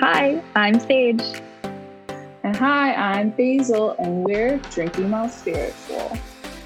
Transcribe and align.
Hi, 0.00 0.42
I'm 0.56 0.78
Sage. 0.80 1.22
And 2.42 2.56
hi, 2.56 2.94
I'm 2.94 3.30
Basil, 3.30 3.94
and 3.98 4.24
we're 4.24 4.56
drinking 4.70 5.10
while 5.10 5.28
spiritual. 5.28 6.16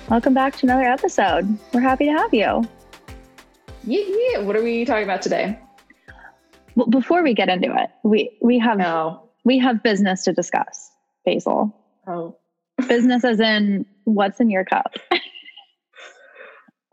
Welcome 0.08 0.34
back 0.34 0.56
to 0.56 0.66
another 0.66 0.84
episode. 0.84 1.58
We're 1.72 1.80
happy 1.80 2.06
to 2.06 2.12
have 2.12 2.32
you. 2.32 2.62
Yeah, 3.84 4.00
yeah. 4.32 4.38
What 4.40 4.56
are 4.56 4.62
we 4.62 4.84
talking 4.84 5.04
about 5.04 5.22
today? 5.22 5.58
Well, 6.76 6.86
before 6.86 7.22
we 7.22 7.34
get 7.34 7.48
into 7.48 7.74
it, 7.76 7.90
we 8.02 8.36
we 8.40 8.58
have 8.58 8.78
No. 8.78 9.28
we 9.44 9.58
have 9.58 9.82
business 9.82 10.24
to 10.24 10.32
discuss. 10.32 10.90
Basil, 11.24 11.74
Oh. 12.06 12.36
business 12.88 13.24
as 13.24 13.40
in 13.40 13.86
what's 14.04 14.40
in 14.40 14.50
your 14.50 14.64
cup. 14.64 14.94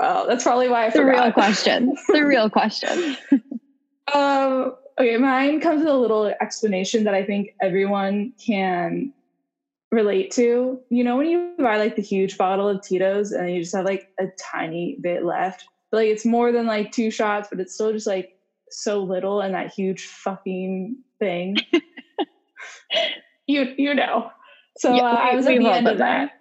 Oh, 0.04 0.26
that's 0.28 0.44
probably 0.44 0.68
why 0.68 0.86
I 0.86 0.90
The 0.90 0.94
forgot. 0.98 1.26
real 1.26 1.32
question. 1.32 1.96
the 2.08 2.26
real 2.26 2.50
question. 2.50 3.16
Um. 4.16 4.74
Okay, 5.02 5.18
mine 5.18 5.60
comes 5.60 5.80
with 5.80 5.92
a 5.92 5.98
little 5.98 6.28
explanation 6.28 7.06
that 7.06 7.16
I 7.16 7.26
think 7.26 7.56
everyone 7.60 8.34
can 8.34 9.12
relate 9.92 10.30
to. 10.34 10.80
You 10.90 11.04
know, 11.04 11.18
when 11.18 11.26
you 11.26 11.56
buy 11.58 11.78
like 11.78 11.96
the 11.96 12.04
huge 12.04 12.38
bottle 12.38 12.68
of 12.68 12.84
Tito's 12.84 13.32
and 13.32 13.52
you 13.52 13.64
just 13.64 13.76
have 13.76 13.86
like 13.86 14.10
a 14.20 14.26
tiny 14.40 15.00
bit 15.02 15.26
left, 15.26 15.66
but, 15.90 15.98
like 15.98 16.10
it's 16.10 16.24
more 16.24 16.52
than 16.52 16.68
like 16.68 16.92
two 16.92 17.10
shots, 17.10 17.48
but 17.50 17.60
it's 17.60 17.74
still 17.74 17.92
just 17.92 18.06
like 18.06 18.38
so 18.70 19.02
little 19.02 19.42
in 19.42 19.54
that 19.54 19.74
huge 19.74 20.06
fucking 20.06 20.98
thing. 21.18 21.58
you 23.48 23.74
you 23.80 23.96
know. 23.96 24.30
So 24.78 24.94
Yeah, 24.94 25.02
uh, 25.02 25.16
I 25.16 25.36
was 25.36 25.48
at 25.48 25.58
the 25.58 25.68
end 25.68 25.88
of 25.88 25.98
that. 25.98 26.34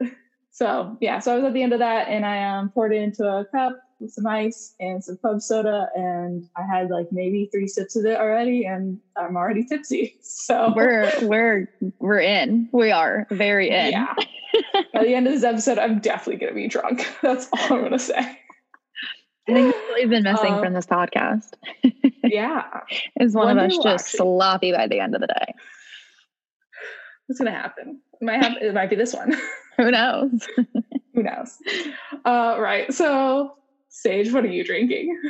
So 0.54 0.98
yeah, 1.00 1.18
so 1.18 1.32
I 1.32 1.36
was 1.36 1.44
at 1.44 1.54
the 1.54 1.62
end 1.62 1.72
of 1.72 1.78
that, 1.78 2.08
and 2.08 2.26
I 2.26 2.44
um, 2.44 2.70
poured 2.70 2.92
it 2.92 3.02
into 3.02 3.26
a 3.26 3.44
cup 3.46 3.78
with 4.02 4.12
some 4.12 4.26
ice 4.26 4.74
and 4.80 5.02
some 5.02 5.16
club 5.16 5.40
soda, 5.40 5.88
and 5.94 6.48
I 6.56 6.62
had 6.66 6.90
like 6.90 7.06
maybe 7.12 7.48
three 7.52 7.68
sips 7.68 7.96
of 7.96 8.04
it 8.04 8.18
already, 8.18 8.64
and 8.66 8.98
I'm 9.16 9.36
already 9.36 9.64
tipsy. 9.64 10.16
So 10.22 10.72
We're 10.74 11.10
we're 11.22 11.68
we're 12.00 12.20
in. 12.20 12.68
We 12.72 12.90
are 12.90 13.26
very 13.30 13.70
in. 13.70 13.92
yeah. 13.92 14.12
By 14.92 15.04
the 15.04 15.14
end 15.14 15.26
of 15.26 15.32
this 15.32 15.44
episode, 15.44 15.78
I'm 15.78 16.00
definitely 16.00 16.36
gonna 16.44 16.54
be 16.54 16.68
drunk. 16.68 17.08
That's 17.22 17.48
all 17.52 17.76
I'm 17.78 17.82
gonna 17.84 17.98
say. 17.98 18.18
I 19.48 19.52
think 19.54 19.74
that's 19.74 19.86
we've 19.94 20.08
been 20.10 20.22
missing 20.22 20.52
Um, 20.54 20.62
from 20.62 20.72
this 20.74 20.86
podcast. 20.86 21.54
Yeah, 22.24 22.64
Is 23.20 23.34
one 23.34 23.58
of 23.58 23.64
us 23.64 23.74
just 23.76 23.86
actually- 24.06 24.16
sloppy 24.18 24.72
by 24.72 24.86
the 24.86 25.00
end 25.00 25.14
of 25.16 25.20
the 25.20 25.26
day. 25.26 25.54
what's 27.26 27.38
gonna 27.40 27.50
happen? 27.50 28.00
It 28.20 28.24
might 28.24 28.42
have. 28.42 28.56
It 28.60 28.72
might 28.74 28.90
be 28.90 28.96
this 28.96 29.14
one. 29.14 29.34
Who 29.78 29.90
knows? 29.90 30.46
Who 31.14 31.22
knows? 31.22 31.58
Uh, 32.24 32.56
right. 32.58 32.92
So, 32.92 33.54
Sage, 33.92 34.32
what 34.32 34.42
are 34.42 34.48
you 34.48 34.64
drinking? 34.64 35.20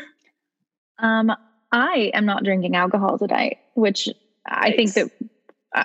Um, 1.00 1.32
I 1.72 2.12
am 2.14 2.24
not 2.24 2.44
drinking 2.44 2.76
alcohol 2.76 3.18
today, 3.18 3.58
which 3.74 4.08
I 4.46 4.70
think 4.70 4.94
that 4.94 5.10
I, 5.74 5.84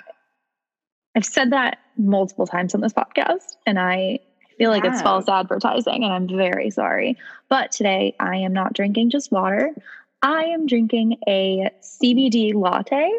I've 1.16 1.24
said 1.24 1.50
that 1.50 1.78
multiple 1.96 2.46
times 2.46 2.76
on 2.76 2.80
this 2.80 2.92
podcast, 2.92 3.56
and 3.66 3.80
I 3.80 4.20
feel 4.58 4.70
like 4.70 4.84
it's 4.84 5.02
false 5.02 5.28
advertising, 5.28 6.04
and 6.04 6.12
I'm 6.12 6.28
very 6.28 6.70
sorry. 6.70 7.18
But 7.48 7.72
today 7.72 8.14
I 8.20 8.36
am 8.36 8.52
not 8.52 8.74
drinking 8.74 9.10
just 9.10 9.32
water. 9.32 9.74
I 10.22 10.44
am 10.44 10.66
drinking 10.66 11.18
a 11.26 11.70
CBD 11.82 12.54
latte. 12.54 13.10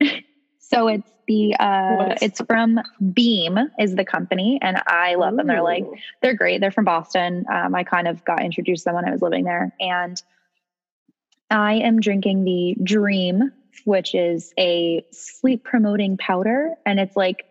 so 0.74 0.88
it's 0.88 1.10
the 1.26 1.54
uh, 1.58 2.14
it's 2.20 2.40
from 2.46 2.80
Beam 3.12 3.58
is 3.78 3.94
the 3.94 4.04
company, 4.04 4.58
and 4.60 4.80
I 4.86 5.14
love 5.14 5.36
them. 5.36 5.46
They're 5.46 5.62
like 5.62 5.84
they're 6.22 6.34
great. 6.34 6.60
They're 6.60 6.70
from 6.70 6.84
Boston. 6.84 7.46
Um, 7.50 7.74
I 7.74 7.84
kind 7.84 8.08
of 8.08 8.24
got 8.24 8.42
introduced 8.42 8.82
to 8.82 8.88
them 8.88 8.96
when 8.96 9.08
I 9.08 9.10
was 9.10 9.22
living 9.22 9.44
there. 9.44 9.72
And 9.80 10.20
I 11.50 11.74
am 11.74 12.00
drinking 12.00 12.44
the 12.44 12.76
Dream, 12.82 13.52
which 13.84 14.14
is 14.14 14.52
a 14.58 15.04
sleep 15.12 15.64
promoting 15.64 16.16
powder. 16.16 16.74
And 16.84 16.98
it's 17.00 17.16
like 17.16 17.44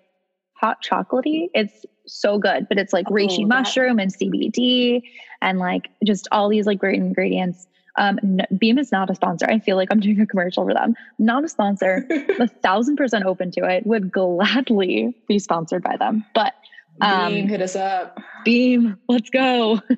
hot 0.54 0.84
chocolatey. 0.84 1.48
It's 1.54 1.86
so 2.06 2.38
good, 2.38 2.68
but 2.70 2.78
it's 2.78 2.94
like 2.94 3.08
Oh, 3.10 3.14
reishi 3.14 3.48
that- 3.48 3.48
mushroom 3.48 4.00
and 4.00 4.12
CBD 4.14 5.02
and 5.42 5.60
like 5.60 5.90
just 6.06 6.28
all 6.32 6.50
these 6.50 6.66
like 6.68 6.80
great 6.80 6.96
ingredients. 7.00 7.68
Um, 7.98 8.20
Beam 8.58 8.78
is 8.80 8.92
not 8.92 9.10
a 9.10 9.16
sponsor. 9.16 9.46
I 9.50 9.60
feel 9.60 9.76
like 9.76 9.90
I'm 9.92 10.00
doing 10.00 10.20
a 10.20 10.26
commercial 10.26 10.66
for 10.66 10.74
them. 10.74 10.96
Not 11.20 11.44
a 11.44 11.48
sponsor. 11.48 12.06
a 12.40 12.48
thousand 12.48 12.96
percent 12.98 13.26
open 13.26 13.52
to 13.52 13.66
it. 13.66 13.86
Would 13.86 14.12
gladly 14.12 15.16
be 15.28 15.38
sponsored 15.40 15.84
by 15.84 15.98
them. 15.98 16.26
But 16.34 16.54
Um, 17.02 17.34
Beam, 17.34 17.48
hit 17.48 17.62
us 17.62 17.76
up. 17.76 18.20
Beam, 18.46 18.98
let's 19.08 19.30
go. 19.30 19.80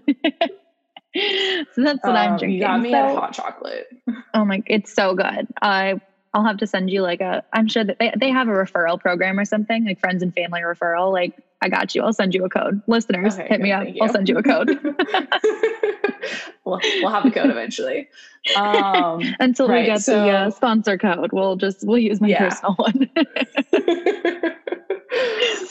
so 1.16 1.82
that's 1.84 2.04
what 2.04 2.16
I'm 2.16 2.34
Um, 2.34 2.38
drinking. 2.38 2.52
You 2.52 2.60
got 2.62 2.82
me 2.82 2.92
So- 2.92 2.98
at 2.98 3.16
hot 3.16 3.34
chocolate. 3.34 3.88
oh 4.34 4.44
my, 4.46 4.62
it's 4.68 4.94
so 4.94 5.16
good. 5.16 5.48
I 5.62 6.02
I'll 6.36 6.44
have 6.44 6.58
to 6.58 6.68
send 6.68 6.90
you 6.92 7.02
like 7.02 7.22
a. 7.22 7.44
I'm 7.54 7.68
sure 7.70 7.84
that 7.86 7.98
they 7.98 8.14
they 8.20 8.30
have 8.30 8.50
a 8.50 8.52
referral 8.52 9.00
program 9.00 9.40
or 9.40 9.46
something 9.46 9.86
like 9.86 10.00
friends 10.02 10.22
and 10.22 10.34
family 10.36 10.60
referral. 10.62 11.12
Like 11.14 11.34
I 11.62 11.70
got 11.70 11.96
you. 11.96 12.02
I'll 12.04 12.12
send 12.14 12.36
you 12.36 12.44
a 12.44 12.50
code. 12.50 12.82
Listeners, 12.88 13.36
Okay, 13.36 13.48
hit 13.48 13.62
me 13.62 13.72
up. 13.72 13.88
I'll 14.02 14.10
send 14.10 14.28
you 14.28 14.38
a 14.38 14.44
code. 14.44 14.68
we'll, 16.66 16.82
we'll 17.02 17.10
have 17.10 17.26
a 17.26 17.32
code 17.32 17.50
eventually. 17.50 18.10
Um, 18.58 19.22
Until 19.40 19.68
we 19.70 19.76
Right, 19.76 19.86
get 19.86 20.04
the 20.06 20.18
uh, 20.30 20.52
sponsor 20.52 20.98
code, 20.98 21.32
we'll 21.32 21.56
just 21.56 21.88
we'll 21.88 21.98
use 21.98 22.20
my 22.20 22.28
Yeah. 22.28 22.50
personal 22.50 22.74
one. 22.76 23.10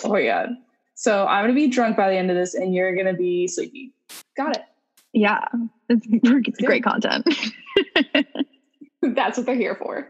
oh 0.04 0.08
my 0.08 0.24
god. 0.24 0.48
So 0.94 1.26
I'm 1.26 1.42
gonna 1.44 1.52
be 1.54 1.68
drunk 1.68 1.96
by 1.96 2.08
the 2.08 2.16
end 2.16 2.30
of 2.30 2.36
this, 2.36 2.54
and 2.54 2.74
you're 2.74 2.96
gonna 2.96 3.12
be 3.12 3.46
sleepy. 3.48 3.92
Got 4.36 4.56
it. 4.56 4.62
yeah, 5.12 5.44
it's, 5.90 6.06
it's 6.10 6.58
great 6.62 6.82
content. 6.82 7.26
That's 9.14 9.36
what 9.36 9.46
they're 9.46 9.54
here 9.54 9.74
for. 9.74 10.08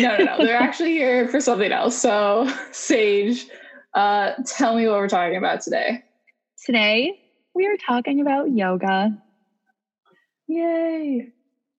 No, 0.00 0.16
no, 0.16 0.24
no. 0.24 0.38
They're 0.38 0.56
actually 0.56 0.92
here 0.92 1.28
for 1.28 1.40
something 1.40 1.72
else. 1.72 1.96
So, 1.96 2.50
Sage, 2.72 3.46
uh, 3.94 4.32
tell 4.44 4.76
me 4.76 4.86
what 4.86 4.96
we're 4.96 5.08
talking 5.08 5.36
about 5.36 5.60
today. 5.60 6.04
Today 6.64 7.20
we 7.54 7.66
are 7.66 7.76
talking 7.76 8.20
about 8.20 8.50
yoga. 8.50 9.16
Yay. 10.48 11.32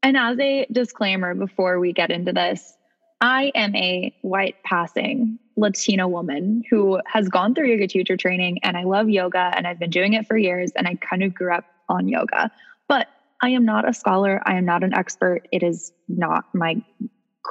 And 0.03 0.17
as 0.17 0.39
a 0.39 0.65
disclaimer 0.71 1.33
before 1.35 1.79
we 1.79 1.93
get 1.93 2.11
into 2.11 2.31
this, 2.31 2.73
I 3.19 3.51
am 3.55 3.75
a 3.75 4.15
white 4.21 4.55
passing 4.63 5.39
Latina 5.55 6.07
woman 6.07 6.63
who 6.69 6.99
has 7.07 7.27
gone 7.29 7.55
through 7.55 7.67
yoga 7.67 7.87
teacher 7.87 8.15
training 8.15 8.59
and 8.63 8.77
I 8.77 8.83
love 8.83 9.09
yoga 9.09 9.51
and 9.55 9.65
I've 9.65 9.79
been 9.79 9.89
doing 9.89 10.13
it 10.13 10.27
for 10.27 10.37
years 10.37 10.71
and 10.75 10.87
I 10.87 10.95
kind 10.95 11.23
of 11.23 11.33
grew 11.33 11.53
up 11.53 11.65
on 11.89 12.07
yoga. 12.07 12.51
But 12.87 13.07
I 13.41 13.49
am 13.49 13.65
not 13.65 13.87
a 13.87 13.93
scholar, 13.93 14.41
I 14.45 14.55
am 14.55 14.65
not 14.65 14.83
an 14.83 14.93
expert. 14.93 15.47
It 15.51 15.63
is 15.63 15.91
not 16.07 16.45
my 16.53 16.81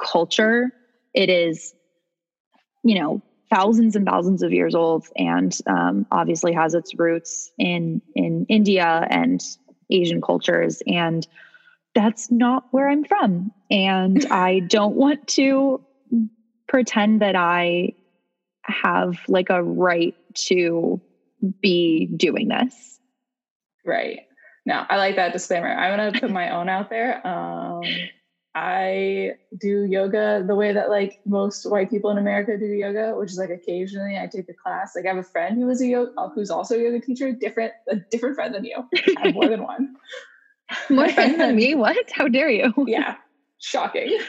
culture. 0.05 0.71
It 1.13 1.29
is, 1.29 1.73
you 2.83 2.99
know, 2.99 3.21
thousands 3.49 3.95
and 3.95 4.05
thousands 4.05 4.43
of 4.43 4.51
years 4.51 4.75
old 4.75 5.07
and 5.15 5.57
um, 5.67 6.05
obviously 6.11 6.53
has 6.53 6.73
its 6.73 6.97
roots 6.97 7.51
in 7.57 8.01
in 8.15 8.45
India 8.49 9.07
and 9.09 9.41
Asian 9.89 10.21
cultures 10.21 10.81
and 10.85 11.25
that's 11.95 12.29
not 12.29 12.65
where 12.71 12.89
I'm 12.89 13.03
from. 13.03 13.51
And 13.71 14.25
I 14.31 14.59
don't 14.59 14.95
want 14.95 15.27
to 15.29 15.83
pretend 16.67 17.21
that 17.21 17.35
I 17.35 17.93
have 18.63 19.17
like 19.27 19.49
a 19.49 19.63
right 19.63 20.13
to 20.47 21.01
be 21.61 22.05
doing 22.05 22.49
this. 22.49 22.99
Right. 23.85 24.26
No, 24.67 24.83
I 24.89 24.97
like 24.97 25.15
that 25.15 25.31
disclaimer. 25.31 25.69
I'm 25.69 25.97
gonna 25.97 26.19
put 26.19 26.29
my 26.41 26.49
own 26.49 26.67
out 26.67 26.89
there. 26.89 27.25
Um, 27.25 27.83
I 28.53 29.35
do 29.57 29.85
yoga 29.85 30.43
the 30.45 30.55
way 30.55 30.73
that 30.73 30.89
like 30.89 31.21
most 31.25 31.63
white 31.71 31.89
people 31.89 32.09
in 32.09 32.17
America 32.17 32.57
do 32.57 32.65
yoga, 32.65 33.13
which 33.15 33.31
is 33.31 33.37
like 33.37 33.49
occasionally 33.49 34.17
I 34.17 34.27
take 34.27 34.49
a 34.49 34.53
class. 34.53 34.91
Like 34.93 35.05
I 35.05 35.09
have 35.09 35.17
a 35.17 35.23
friend 35.23 35.57
who 35.57 35.69
is 35.69 35.79
a 35.81 35.87
yoga, 35.87 36.11
who's 36.35 36.49
also 36.51 36.75
a 36.77 36.81
yoga 36.83 36.99
teacher, 36.99 37.31
different, 37.31 37.71
a 37.89 37.95
different 38.11 38.35
friend 38.35 38.53
than 38.53 38.65
you. 38.65 38.83
I 39.17 39.27
have 39.27 39.33
more 39.35 39.47
than 39.47 39.63
one. 39.63 39.95
More 40.89 41.07
friends 41.07 41.37
than 41.37 41.55
me? 41.55 41.75
What? 41.83 41.95
How 42.11 42.27
dare 42.27 42.49
you? 42.49 42.73
yeah, 42.87 43.15
shocking. 43.59 44.19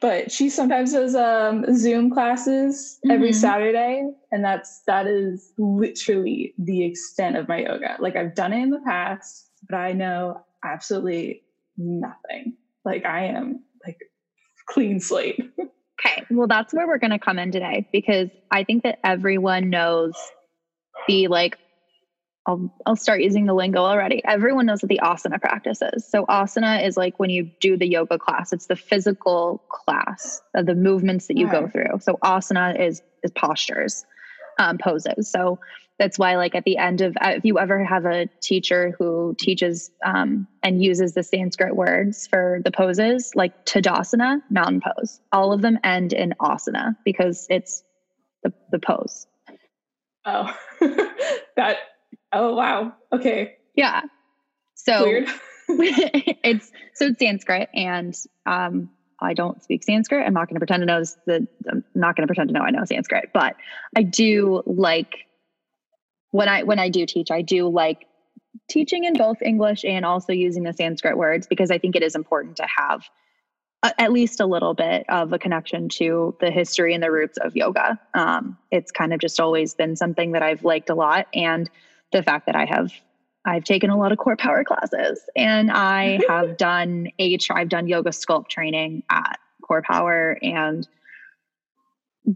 but 0.00 0.32
she 0.32 0.48
sometimes 0.48 0.92
does 0.92 1.14
um, 1.14 1.64
Zoom 1.76 2.10
classes 2.10 2.98
every 3.08 3.30
Mhm. 3.30 3.34
Saturday, 3.36 4.10
and 4.32 4.42
that's 4.44 4.82
that 4.88 5.06
is 5.06 5.52
literally 5.56 6.54
the 6.58 6.84
extent 6.84 7.36
of 7.36 7.46
my 7.46 7.58
yoga. 7.60 7.96
Like 8.00 8.16
I've 8.16 8.34
done 8.34 8.52
it 8.52 8.62
in 8.62 8.70
the 8.70 8.80
past, 8.80 9.48
but 9.68 9.76
I 9.76 9.92
know 9.92 10.44
absolutely 10.64 11.42
nothing. 11.76 12.56
Like 12.84 13.04
I 13.04 13.26
am 13.26 13.64
like 13.84 13.98
clean 14.66 15.00
slate. 15.00 15.40
Okay. 16.04 16.24
Well, 16.30 16.48
that's 16.48 16.74
where 16.74 16.86
we're 16.86 16.98
going 16.98 17.12
to 17.12 17.18
come 17.18 17.38
in 17.38 17.52
today 17.52 17.88
because 17.92 18.28
I 18.50 18.64
think 18.64 18.82
that 18.82 18.98
everyone 19.04 19.70
knows 19.70 20.14
the 21.08 21.28
like, 21.28 21.58
I'll, 22.46 22.74
I'll 22.84 22.96
start 22.96 23.22
using 23.22 23.46
the 23.46 23.54
lingo 23.54 23.78
already. 23.78 24.22
Everyone 24.24 24.66
knows 24.66 24.82
what 24.82 24.90
the 24.90 25.00
asana 25.02 25.40
practice 25.40 25.80
is. 25.94 26.06
So, 26.06 26.26
asana 26.26 26.86
is 26.86 26.96
like 26.96 27.18
when 27.18 27.30
you 27.30 27.50
do 27.60 27.78
the 27.78 27.86
yoga 27.86 28.18
class, 28.18 28.52
it's 28.52 28.66
the 28.66 28.76
physical 28.76 29.62
class 29.70 30.42
of 30.54 30.66
the 30.66 30.74
movements 30.74 31.28
that 31.28 31.38
you 31.38 31.48
go 31.50 31.68
through. 31.68 32.00
So, 32.00 32.18
asana 32.22 32.78
is, 32.78 33.00
is 33.22 33.30
postures, 33.30 34.04
um, 34.58 34.76
poses. 34.76 35.30
So, 35.30 35.58
that's 35.98 36.18
why 36.18 36.36
like 36.36 36.54
at 36.54 36.64
the 36.64 36.76
end 36.76 37.00
of 37.00 37.16
uh, 37.20 37.30
if 37.36 37.44
you 37.44 37.58
ever 37.58 37.84
have 37.84 38.04
a 38.04 38.28
teacher 38.42 38.94
who 38.98 39.34
teaches 39.38 39.90
um, 40.04 40.46
and 40.62 40.82
uses 40.82 41.14
the 41.14 41.22
sanskrit 41.22 41.76
words 41.76 42.26
for 42.26 42.60
the 42.64 42.72
poses 42.72 43.30
like 43.34 43.52
tadasana 43.64 44.40
mountain 44.50 44.80
pose. 44.80 45.20
All 45.32 45.52
of 45.52 45.62
them 45.62 45.78
end 45.84 46.12
in 46.12 46.34
asana 46.40 46.96
because 47.04 47.46
it's 47.48 47.84
the, 48.42 48.52
the 48.70 48.78
pose. 48.78 49.26
Oh 50.24 50.56
that 51.56 51.76
oh 52.32 52.54
wow. 52.54 52.94
Okay. 53.12 53.56
Yeah. 53.74 54.02
So 54.74 55.06
it's 55.68 56.72
so 56.94 57.06
it's 57.06 57.18
sanskrit 57.18 57.68
and 57.72 58.14
um, 58.46 58.90
I 59.20 59.32
don't 59.32 59.62
speak 59.62 59.84
Sanskrit. 59.84 60.26
I'm 60.26 60.34
not 60.34 60.48
going 60.48 60.56
to 60.56 60.60
pretend 60.60 60.82
to 60.82 60.86
know 60.86 61.02
the, 61.24 61.46
I'm 61.70 61.84
not 61.94 62.16
going 62.16 62.24
to 62.24 62.26
pretend 62.26 62.48
to 62.48 62.52
know 62.52 62.60
I 62.60 62.70
know 62.70 62.84
Sanskrit, 62.84 63.30
but 63.32 63.56
I 63.96 64.02
do 64.02 64.62
like 64.66 65.14
when 66.34 66.48
I 66.48 66.64
when 66.64 66.80
I 66.80 66.88
do 66.88 67.06
teach, 67.06 67.30
I 67.30 67.42
do 67.42 67.68
like 67.68 68.08
teaching 68.68 69.04
in 69.04 69.12
both 69.12 69.40
English 69.40 69.84
and 69.84 70.04
also 70.04 70.32
using 70.32 70.64
the 70.64 70.72
Sanskrit 70.72 71.16
words 71.16 71.46
because 71.46 71.70
I 71.70 71.78
think 71.78 71.94
it 71.94 72.02
is 72.02 72.16
important 72.16 72.56
to 72.56 72.66
have 72.76 73.04
a, 73.84 74.00
at 74.00 74.10
least 74.10 74.40
a 74.40 74.46
little 74.46 74.74
bit 74.74 75.04
of 75.08 75.32
a 75.32 75.38
connection 75.38 75.88
to 75.90 76.36
the 76.40 76.50
history 76.50 76.92
and 76.92 77.00
the 77.00 77.12
roots 77.12 77.38
of 77.38 77.54
yoga. 77.54 78.00
Um, 78.14 78.58
it's 78.72 78.90
kind 78.90 79.14
of 79.14 79.20
just 79.20 79.38
always 79.38 79.74
been 79.74 79.94
something 79.94 80.32
that 80.32 80.42
I've 80.42 80.64
liked 80.64 80.90
a 80.90 80.96
lot, 80.96 81.28
and 81.32 81.70
the 82.10 82.24
fact 82.24 82.46
that 82.46 82.56
I 82.56 82.64
have 82.64 82.90
I've 83.44 83.62
taken 83.62 83.90
a 83.90 83.96
lot 83.96 84.10
of 84.10 84.18
Core 84.18 84.36
Power 84.36 84.64
classes, 84.64 85.20
and 85.36 85.70
I 85.70 86.18
have 86.28 86.56
done 86.56 87.10
H. 87.20 87.48
I've 87.52 87.68
done 87.68 87.86
yoga 87.86 88.10
sculpt 88.10 88.48
training 88.48 89.04
at 89.08 89.38
Core 89.62 89.82
Power, 89.82 90.36
and 90.42 90.88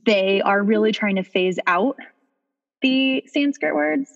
they 0.06 0.40
are 0.40 0.62
really 0.62 0.92
trying 0.92 1.16
to 1.16 1.24
phase 1.24 1.58
out 1.66 1.98
the 2.82 3.24
Sanskrit 3.26 3.74
words, 3.74 4.10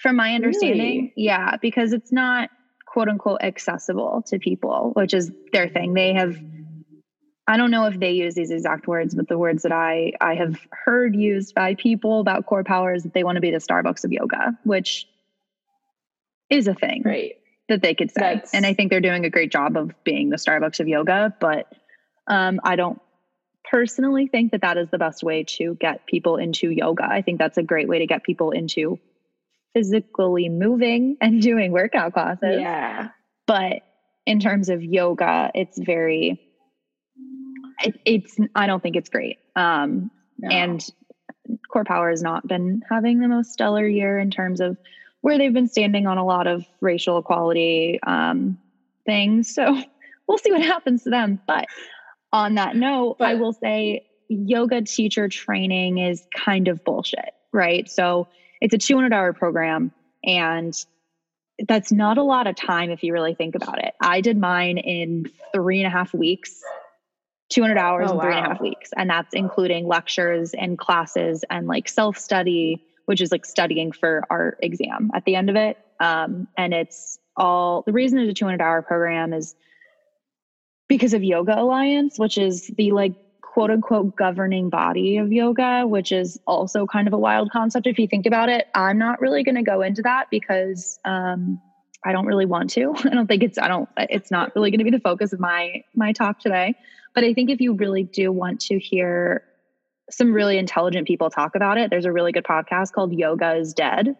from 0.00 0.16
my 0.16 0.34
understanding. 0.34 0.80
Really? 0.80 1.12
Yeah, 1.16 1.56
because 1.60 1.92
it's 1.92 2.12
not 2.12 2.50
quote 2.86 3.08
unquote 3.08 3.42
accessible 3.42 4.22
to 4.28 4.38
people, 4.38 4.92
which 4.94 5.14
is 5.14 5.30
their 5.52 5.68
thing. 5.68 5.94
They 5.94 6.14
have 6.14 6.36
I 7.48 7.56
don't 7.56 7.70
know 7.70 7.86
if 7.86 8.00
they 8.00 8.12
use 8.12 8.34
these 8.34 8.50
exact 8.50 8.88
words, 8.88 9.14
but 9.14 9.28
the 9.28 9.38
words 9.38 9.62
that 9.62 9.72
I 9.72 10.12
I 10.20 10.34
have 10.34 10.58
heard 10.70 11.14
used 11.14 11.54
by 11.54 11.74
people 11.74 12.20
about 12.20 12.46
core 12.46 12.64
powers 12.64 13.04
that 13.04 13.14
they 13.14 13.22
want 13.22 13.36
to 13.36 13.40
be 13.40 13.50
the 13.50 13.58
Starbucks 13.58 14.04
of 14.04 14.12
yoga, 14.12 14.58
which 14.64 15.06
is 16.50 16.66
a 16.66 16.74
thing 16.74 17.02
right. 17.04 17.34
that 17.68 17.82
they 17.82 17.94
could 17.94 18.10
say. 18.10 18.20
That's... 18.20 18.54
And 18.54 18.66
I 18.66 18.74
think 18.74 18.90
they're 18.90 19.00
doing 19.00 19.24
a 19.24 19.30
great 19.30 19.52
job 19.52 19.76
of 19.76 19.92
being 20.02 20.30
the 20.30 20.36
Starbucks 20.36 20.80
of 20.80 20.88
yoga, 20.88 21.34
but 21.40 21.72
um, 22.26 22.60
I 22.64 22.74
don't 22.74 23.00
personally 23.70 24.26
think 24.26 24.52
that 24.52 24.62
that 24.62 24.76
is 24.76 24.88
the 24.90 24.98
best 24.98 25.22
way 25.22 25.44
to 25.44 25.74
get 25.74 26.06
people 26.06 26.36
into 26.36 26.70
yoga. 26.70 27.04
I 27.04 27.22
think 27.22 27.38
that's 27.38 27.58
a 27.58 27.62
great 27.62 27.88
way 27.88 27.98
to 27.98 28.06
get 28.06 28.22
people 28.22 28.50
into 28.50 28.98
physically 29.74 30.48
moving 30.48 31.16
and 31.20 31.42
doing 31.42 31.72
workout 31.72 32.12
classes. 32.12 32.60
Yeah. 32.60 33.08
But 33.46 33.82
in 34.24 34.40
terms 34.40 34.68
of 34.68 34.82
yoga, 34.82 35.50
it's 35.54 35.78
very 35.78 36.40
it, 37.82 38.00
it's 38.04 38.36
I 38.54 38.66
don't 38.66 38.82
think 38.82 38.96
it's 38.96 39.10
great. 39.10 39.38
Um 39.54 40.10
no. 40.38 40.48
and 40.48 40.84
Core 41.72 41.84
Power 41.84 42.10
has 42.10 42.22
not 42.22 42.46
been 42.46 42.82
having 42.90 43.20
the 43.20 43.28
most 43.28 43.52
stellar 43.52 43.86
year 43.86 44.18
in 44.18 44.30
terms 44.30 44.60
of 44.60 44.76
where 45.20 45.38
they've 45.38 45.52
been 45.52 45.68
standing 45.68 46.06
on 46.06 46.18
a 46.18 46.24
lot 46.24 46.46
of 46.46 46.64
racial 46.80 47.18
equality 47.18 48.00
um 48.06 48.58
things. 49.04 49.54
So 49.54 49.80
we'll 50.26 50.38
see 50.38 50.52
what 50.52 50.62
happens 50.62 51.04
to 51.04 51.10
them. 51.10 51.40
But 51.46 51.66
on 52.32 52.54
that 52.56 52.76
note, 52.76 53.16
but, 53.18 53.28
I 53.28 53.34
will 53.34 53.52
say 53.52 54.06
yoga 54.28 54.82
teacher 54.82 55.28
training 55.28 55.98
is 55.98 56.26
kind 56.34 56.68
of 56.68 56.84
bullshit, 56.84 57.32
right? 57.52 57.88
So 57.88 58.28
it's 58.60 58.74
a 58.74 58.78
200 58.78 59.12
hour 59.12 59.32
program 59.32 59.92
and 60.24 60.74
that's 61.66 61.90
not 61.90 62.18
a 62.18 62.22
lot 62.22 62.46
of 62.46 62.56
time 62.56 62.90
if 62.90 63.02
you 63.02 63.12
really 63.12 63.34
think 63.34 63.54
about 63.54 63.82
it. 63.82 63.94
I 64.00 64.20
did 64.20 64.36
mine 64.36 64.78
in 64.78 65.30
three 65.54 65.78
and 65.78 65.86
a 65.86 65.90
half 65.90 66.12
weeks, 66.12 66.60
200 67.50 67.78
hours 67.78 68.10
oh, 68.10 68.14
in 68.14 68.20
three 68.20 68.30
wow. 68.30 68.36
and 68.36 68.46
a 68.46 68.48
half 68.50 68.60
weeks. 68.60 68.90
And 68.96 69.08
that's 69.08 69.32
including 69.32 69.86
lectures 69.86 70.52
and 70.52 70.78
classes 70.78 71.44
and 71.48 71.66
like 71.66 71.88
self 71.88 72.18
study, 72.18 72.84
which 73.06 73.20
is 73.20 73.32
like 73.32 73.46
studying 73.46 73.92
for 73.92 74.22
our 74.28 74.58
exam 74.60 75.10
at 75.14 75.24
the 75.24 75.36
end 75.36 75.48
of 75.48 75.56
it. 75.56 75.78
Um, 75.98 76.48
and 76.58 76.74
it's 76.74 77.18
all 77.36 77.82
the 77.86 77.92
reason 77.92 78.18
it's 78.18 78.30
a 78.30 78.34
200 78.34 78.60
hour 78.60 78.82
program 78.82 79.32
is 79.32 79.54
because 80.88 81.14
of 81.14 81.22
Yoga 81.22 81.58
Alliance, 81.58 82.18
which 82.18 82.38
is 82.38 82.70
the 82.76 82.92
like 82.92 83.14
quote 83.56 83.70
unquote 83.70 84.14
governing 84.16 84.68
body 84.68 85.16
of 85.16 85.32
yoga, 85.32 85.86
which 85.86 86.12
is 86.12 86.38
also 86.46 86.86
kind 86.86 87.08
of 87.08 87.14
a 87.14 87.18
wild 87.18 87.50
concept 87.50 87.86
if 87.86 87.98
you 87.98 88.06
think 88.06 88.26
about 88.26 88.50
it. 88.50 88.66
I'm 88.74 88.98
not 88.98 89.18
really 89.18 89.42
going 89.42 89.54
to 89.54 89.62
go 89.62 89.80
into 89.80 90.02
that 90.02 90.26
because 90.30 90.98
um, 91.06 91.58
I 92.04 92.12
don't 92.12 92.26
really 92.26 92.44
want 92.44 92.68
to. 92.70 92.94
I 93.04 93.08
don't 93.08 93.26
think 93.26 93.42
it's 93.42 93.56
I 93.56 93.68
don't 93.68 93.88
it's 93.96 94.30
not 94.30 94.54
really 94.54 94.70
going 94.70 94.80
to 94.80 94.84
be 94.84 94.90
the 94.90 95.00
focus 95.00 95.32
of 95.32 95.40
my 95.40 95.82
my 95.94 96.12
talk 96.12 96.38
today. 96.38 96.74
But 97.14 97.24
I 97.24 97.32
think 97.32 97.48
if 97.48 97.62
you 97.62 97.72
really 97.72 98.02
do 98.02 98.30
want 98.30 98.60
to 98.62 98.78
hear 98.78 99.42
some 100.10 100.34
really 100.34 100.58
intelligent 100.58 101.08
people 101.08 101.30
talk 101.30 101.56
about 101.56 101.78
it, 101.78 101.88
there's 101.88 102.04
a 102.04 102.12
really 102.12 102.32
good 102.32 102.44
podcast 102.44 102.92
called 102.92 103.14
Yoga 103.14 103.54
is 103.54 103.72
Dead. 103.72 104.14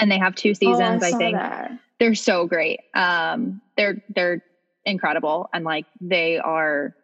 And 0.00 0.10
they 0.10 0.18
have 0.18 0.34
two 0.34 0.54
seasons, 0.54 1.04
oh, 1.04 1.06
I, 1.06 1.10
I, 1.10 1.12
think. 1.12 1.36
That. 1.36 1.78
They're 2.00 2.16
so 2.16 2.48
great. 2.48 2.80
Um, 2.94 3.60
they're 3.76 4.02
they're 4.12 4.42
incredible. 4.84 5.48
And 5.52 5.64
like 5.64 5.86
they 6.00 6.38
are 6.38 6.94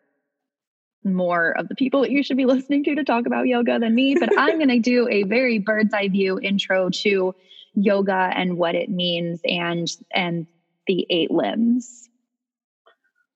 more 1.05 1.57
of 1.57 1.69
the 1.69 1.75
people 1.75 2.01
that 2.03 2.11
you 2.11 2.23
should 2.23 2.37
be 2.37 2.47
listening 2.47 2.85
to 2.85 2.95
to 2.97 3.05
talk 3.05 3.27
about 3.27 3.47
yoga 3.47 3.79
than 3.79 3.95
me 3.95 4.17
but 4.19 4.29
i'm 4.37 4.57
going 4.59 4.67
to 4.67 4.81
do 4.81 5.07
a 5.09 5.23
very 5.23 5.61
bird's 5.61 5.95
eye 5.95 6.09
view 6.09 6.37
intro 6.41 6.91
to 6.91 7.33
yoga 7.77 8.33
and 8.35 8.57
what 8.57 8.75
it 8.75 8.91
means 8.91 9.41
and 9.45 9.89
and 10.13 10.49
the 10.87 11.07
eight 11.11 11.31
limbs. 11.31 12.09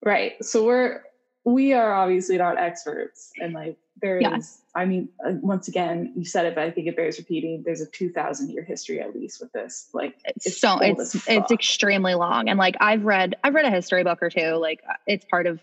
Right. 0.05 0.43
So 0.43 0.65
we're 0.65 1.03
we 1.45 1.73
are 1.73 1.93
obviously 1.93 2.37
not 2.37 2.59
experts 2.59 3.31
and 3.39 3.55
like 3.55 3.77
there 4.03 4.19
is 4.19 4.23
yes. 4.23 4.63
i 4.75 4.85
mean 4.85 5.09
uh, 5.27 5.33
once 5.41 5.69
again 5.69 6.13
you 6.17 6.25
said 6.25 6.45
it 6.45 6.55
but 6.55 6.65
i 6.65 6.71
think 6.71 6.87
it 6.87 6.97
bears 6.97 7.19
repeating 7.19 7.63
there's 7.65 7.81
a 7.81 7.87
2000 7.87 8.51
year 8.51 8.63
history 8.63 9.01
at 9.01 9.15
least 9.15 9.41
with 9.41 9.53
this 9.53 9.89
like 9.95 10.15
it's, 10.25 10.47
it's 10.47 10.61
so 10.61 10.79
it's 10.79 11.15
it's 11.29 11.51
extremely 11.51 12.15
long 12.15 12.49
and 12.49 12.59
like 12.59 12.77
i've 12.81 13.05
read 13.05 13.37
i've 13.43 13.55
read 13.55 13.65
a 13.65 13.71
history 13.71 14.05
book 14.05 14.23
or 14.23 14.31
two 14.31 14.55
like 14.57 14.81
uh, 14.89 14.95
it's 15.07 15.25
part 15.25 15.47
of 15.47 15.61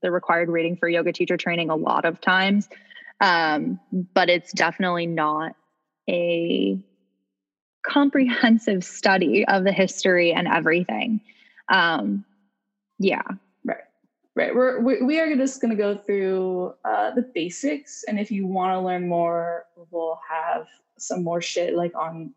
the 0.00 0.10
required 0.10 0.48
reading 0.48 0.76
for 0.76 0.88
yoga 0.88 1.12
teacher 1.12 1.36
training 1.36 1.68
a 1.68 1.76
lot 1.76 2.04
of 2.04 2.20
times 2.20 2.68
um, 3.20 3.78
but 4.14 4.28
it's 4.28 4.50
definitely 4.52 5.06
not 5.06 5.54
a 6.08 6.82
comprehensive 7.86 8.82
study 8.82 9.46
of 9.46 9.62
the 9.62 9.72
history 9.72 10.32
and 10.32 10.48
everything 10.48 11.20
um, 11.68 12.24
yeah 12.98 13.22
Right. 14.34 14.54
We're, 14.54 14.80
we 14.82 15.20
are 15.20 15.36
just 15.36 15.60
going 15.60 15.72
to 15.72 15.76
go 15.76 15.94
through 15.94 16.74
uh, 16.86 17.10
the 17.14 17.30
basics. 17.34 18.02
And 18.08 18.18
if 18.18 18.30
you 18.30 18.46
want 18.46 18.72
to 18.72 18.80
learn 18.80 19.06
more, 19.06 19.66
we'll 19.90 20.18
have 20.26 20.66
some 20.98 21.22
more 21.22 21.42
shit 21.42 21.74
like 21.74 21.94
on 21.94 22.32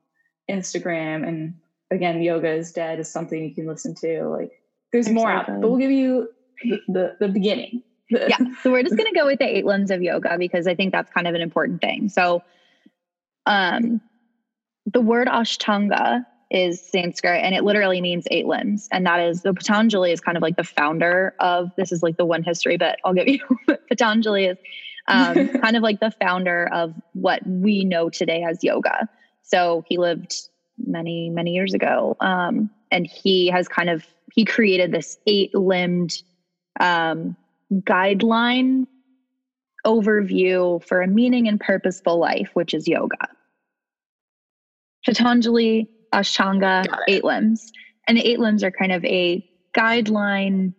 Instagram. 0.51 1.25
And 1.25 1.55
again, 1.91 2.21
Yoga 2.21 2.49
is 2.49 2.73
Dead 2.73 2.99
is 2.99 3.09
something 3.09 3.41
you 3.41 3.55
can 3.55 3.65
listen 3.65 3.95
to. 3.95 4.27
Like 4.27 4.51
there's 4.91 5.09
more 5.09 5.31
out 5.31 5.47
there, 5.47 5.57
but 5.59 5.69
we'll 5.69 5.79
give 5.79 5.91
you 5.91 6.29
the, 6.63 6.81
the, 6.89 7.15
the 7.21 7.27
beginning. 7.29 7.81
yeah. 8.09 8.37
So 8.61 8.71
we're 8.71 8.83
just 8.83 8.97
going 8.97 9.11
to 9.11 9.17
go 9.17 9.25
with 9.25 9.39
the 9.39 9.45
eight 9.47 9.65
limbs 9.65 9.89
of 9.89 10.01
yoga 10.01 10.37
because 10.37 10.67
I 10.67 10.75
think 10.75 10.91
that's 10.91 11.11
kind 11.11 11.27
of 11.27 11.33
an 11.33 11.41
important 11.41 11.81
thing. 11.81 12.09
So, 12.09 12.43
um, 13.45 14.01
the 14.85 15.01
word 15.01 15.27
Ashtanga 15.27 16.25
is 16.51 16.81
Sanskrit 16.91 17.43
and 17.43 17.55
it 17.55 17.63
literally 17.63 18.01
means 18.01 18.25
eight 18.29 18.45
limbs. 18.45 18.87
And 18.91 19.05
that 19.05 19.19
is 19.19 19.41
the 19.41 19.53
Patanjali 19.53 20.11
is 20.11 20.21
kind 20.21 20.37
of 20.37 20.43
like 20.43 20.57
the 20.57 20.63
founder 20.63 21.33
of 21.39 21.71
this 21.75 21.91
is 21.91 22.03
like 22.03 22.17
the 22.17 22.25
one 22.25 22.43
history, 22.43 22.77
but 22.77 22.97
I'll 23.03 23.13
give 23.13 23.27
you 23.27 23.39
Patanjali 23.89 24.45
is 24.45 24.57
um, 25.07 25.49
kind 25.61 25.75
of 25.75 25.83
like 25.83 25.99
the 25.99 26.11
founder 26.11 26.69
of 26.71 26.93
what 27.13 27.45
we 27.45 27.83
know 27.83 28.09
today 28.09 28.43
as 28.43 28.63
yoga. 28.63 29.09
So 29.41 29.83
he 29.87 29.97
lived 29.97 30.35
many, 30.77 31.29
many 31.29 31.51
years 31.51 31.73
ago. 31.73 32.15
Um, 32.19 32.69
and 32.91 33.07
he 33.07 33.47
has 33.47 33.67
kind 33.67 33.89
of 33.89 34.05
he 34.33 34.45
created 34.45 34.91
this 34.91 35.17
eight 35.27 35.55
limbed 35.55 36.21
um, 36.79 37.35
guideline 37.71 38.85
overview 39.85 40.83
for 40.83 41.01
a 41.01 41.07
meaning 41.07 41.47
and 41.47 41.59
purposeful 41.59 42.17
life, 42.17 42.49
which 42.53 42.73
is 42.73 42.87
yoga. 42.87 43.29
Patanjali 45.05 45.89
Ashtanga, 46.15 46.86
eight 47.07 47.24
limbs. 47.24 47.72
And 48.07 48.17
the 48.17 48.27
eight 48.27 48.39
limbs 48.39 48.63
are 48.63 48.72
kind 48.72 48.91
of 48.91 49.03
a 49.05 49.48
guideline 49.75 50.74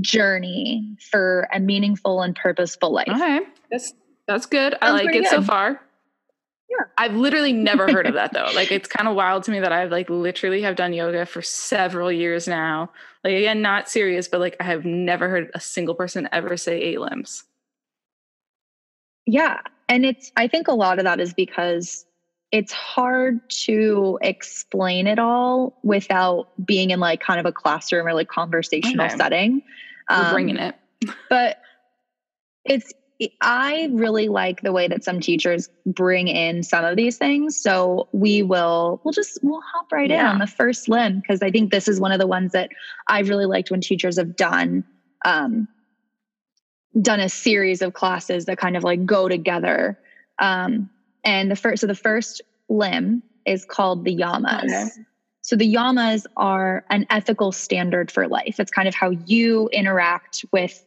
journey 0.00 0.96
for 1.10 1.48
a 1.52 1.60
meaningful 1.60 2.22
and 2.22 2.36
purposeful 2.36 2.92
life. 2.92 3.08
Okay. 3.08 3.40
That's 3.70 3.94
that's 4.26 4.46
good. 4.46 4.72
Sounds 4.72 4.82
I 4.82 5.04
like 5.04 5.14
it 5.14 5.22
good. 5.22 5.28
so 5.28 5.42
far. 5.42 5.80
Yeah. 6.68 6.84
I've 6.98 7.14
literally 7.14 7.52
never 7.52 7.90
heard 7.90 8.06
of 8.06 8.14
that 8.14 8.32
though. 8.34 8.50
Like 8.54 8.72
it's 8.72 8.88
kind 8.88 9.08
of 9.08 9.14
wild 9.14 9.44
to 9.44 9.50
me 9.50 9.60
that 9.60 9.72
I've 9.72 9.90
like 9.90 10.10
literally 10.10 10.62
have 10.62 10.76
done 10.76 10.92
yoga 10.92 11.24
for 11.24 11.40
several 11.40 12.10
years 12.10 12.46
now. 12.48 12.90
Like 13.24 13.34
again, 13.34 13.62
not 13.62 13.88
serious, 13.88 14.28
but 14.28 14.40
like 14.40 14.56
I 14.60 14.64
have 14.64 14.84
never 14.84 15.28
heard 15.28 15.50
a 15.54 15.60
single 15.60 15.94
person 15.94 16.28
ever 16.32 16.56
say 16.56 16.80
eight 16.80 17.00
limbs. 17.00 17.44
Yeah. 19.26 19.60
And 19.88 20.04
it's 20.04 20.32
I 20.36 20.48
think 20.48 20.68
a 20.68 20.72
lot 20.74 20.98
of 20.98 21.04
that 21.04 21.20
is 21.20 21.32
because 21.32 22.04
it's 22.52 22.72
hard 22.72 23.40
to 23.48 24.18
explain 24.22 25.06
it 25.06 25.18
all 25.18 25.74
without 25.82 26.46
being 26.64 26.90
in 26.90 27.00
like 27.00 27.20
kind 27.20 27.40
of 27.40 27.46
a 27.46 27.52
classroom 27.52 28.06
or 28.06 28.14
like 28.14 28.28
conversational 28.28 29.06
Okay. 29.06 29.16
setting. 29.16 29.62
We're 30.08 30.24
Um, 30.24 30.30
bringing 30.30 30.56
it. 30.56 30.74
but 31.30 31.56
it's 32.64 32.92
i 33.40 33.88
really 33.92 34.28
like 34.28 34.60
the 34.60 34.72
way 34.72 34.86
that 34.88 35.02
some 35.02 35.20
teachers 35.20 35.68
bring 35.86 36.28
in 36.28 36.62
some 36.62 36.84
of 36.84 36.96
these 36.96 37.16
things 37.16 37.58
so 37.58 38.06
we 38.12 38.42
will 38.42 39.00
we'll 39.04 39.12
just 39.12 39.38
we'll 39.42 39.62
hop 39.72 39.86
right 39.90 40.10
in 40.10 40.20
on 40.20 40.38
the 40.38 40.46
first 40.46 40.86
limb 40.88 41.16
because 41.20 41.40
i 41.42 41.50
think 41.50 41.70
this 41.70 41.88
is 41.88 41.98
one 41.98 42.12
of 42.12 42.18
the 42.18 42.26
ones 42.26 42.52
that 42.52 42.68
i 43.08 43.20
really 43.20 43.46
liked 43.46 43.70
when 43.70 43.80
teachers 43.80 44.18
have 44.18 44.36
done 44.36 44.84
um 45.24 45.66
done 47.00 47.20
a 47.20 47.28
series 47.28 47.80
of 47.80 47.94
classes 47.94 48.44
that 48.44 48.58
kind 48.58 48.76
of 48.76 48.84
like 48.84 49.04
go 49.06 49.28
together 49.28 49.96
um 50.40 50.90
and 51.26 51.50
the 51.50 51.56
first 51.56 51.82
so 51.82 51.86
the 51.86 51.94
first 51.94 52.40
limb 52.70 53.22
is 53.44 53.66
called 53.66 54.04
the 54.04 54.16
yamas 54.16 54.64
Okay. 54.64 54.88
so 55.42 55.54
the 55.54 55.72
yamas 55.72 56.26
are 56.36 56.84
an 56.90 57.06
ethical 57.08 57.52
standard 57.52 58.10
for 58.10 58.26
life. 58.26 58.58
It's 58.58 58.72
kind 58.72 58.88
of 58.88 58.96
how 58.96 59.10
you 59.10 59.68
interact 59.72 60.44
with 60.52 60.84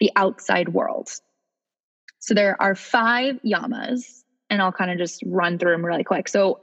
the 0.00 0.10
outside 0.16 0.70
world. 0.70 1.10
So 2.18 2.34
there 2.34 2.60
are 2.60 2.74
five 2.74 3.38
yamas, 3.44 4.24
and 4.50 4.60
I'll 4.60 4.72
kind 4.72 4.90
of 4.90 4.98
just 4.98 5.22
run 5.24 5.58
through 5.58 5.70
them 5.70 5.86
really 5.86 6.02
quick. 6.02 6.28
So 6.28 6.58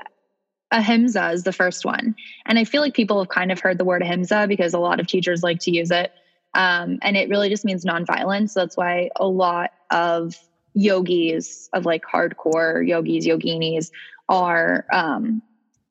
ahimsa 0.72 1.32
is 1.32 1.44
the 1.44 1.54
first 1.54 1.86
one. 1.86 2.16
And 2.46 2.60
I 2.60 2.66
feel 2.66 2.82
like 2.82 2.94
people 2.94 3.20
have 3.20 3.30
kind 3.30 3.50
of 3.50 3.62
heard 3.62 3.78
the 3.78 3.86
word 3.86 4.02
ahimsa 4.02 4.46
because 4.50 4.74
a 4.74 4.80
lot 4.80 5.00
of 5.00 5.08
teachers 5.08 5.42
like 5.42 5.60
to 5.62 5.72
use 5.72 5.90
it. 5.90 6.12
Um, 6.54 7.00
and 7.02 7.16
it 7.16 7.30
really 7.30 7.48
just 7.48 7.64
means 7.64 7.86
nonviolence. 7.86 8.50
So 8.50 8.60
that's 8.60 8.76
why 8.76 9.10
a 9.16 9.28
lot 9.28 9.72
of 9.90 10.36
yogis, 10.78 11.70
of 11.74 11.86
like 11.86 12.04
hardcore 12.04 12.88
yogis, 12.88 13.26
yoginis, 13.26 13.90
are 14.30 14.86
um, 14.94 15.42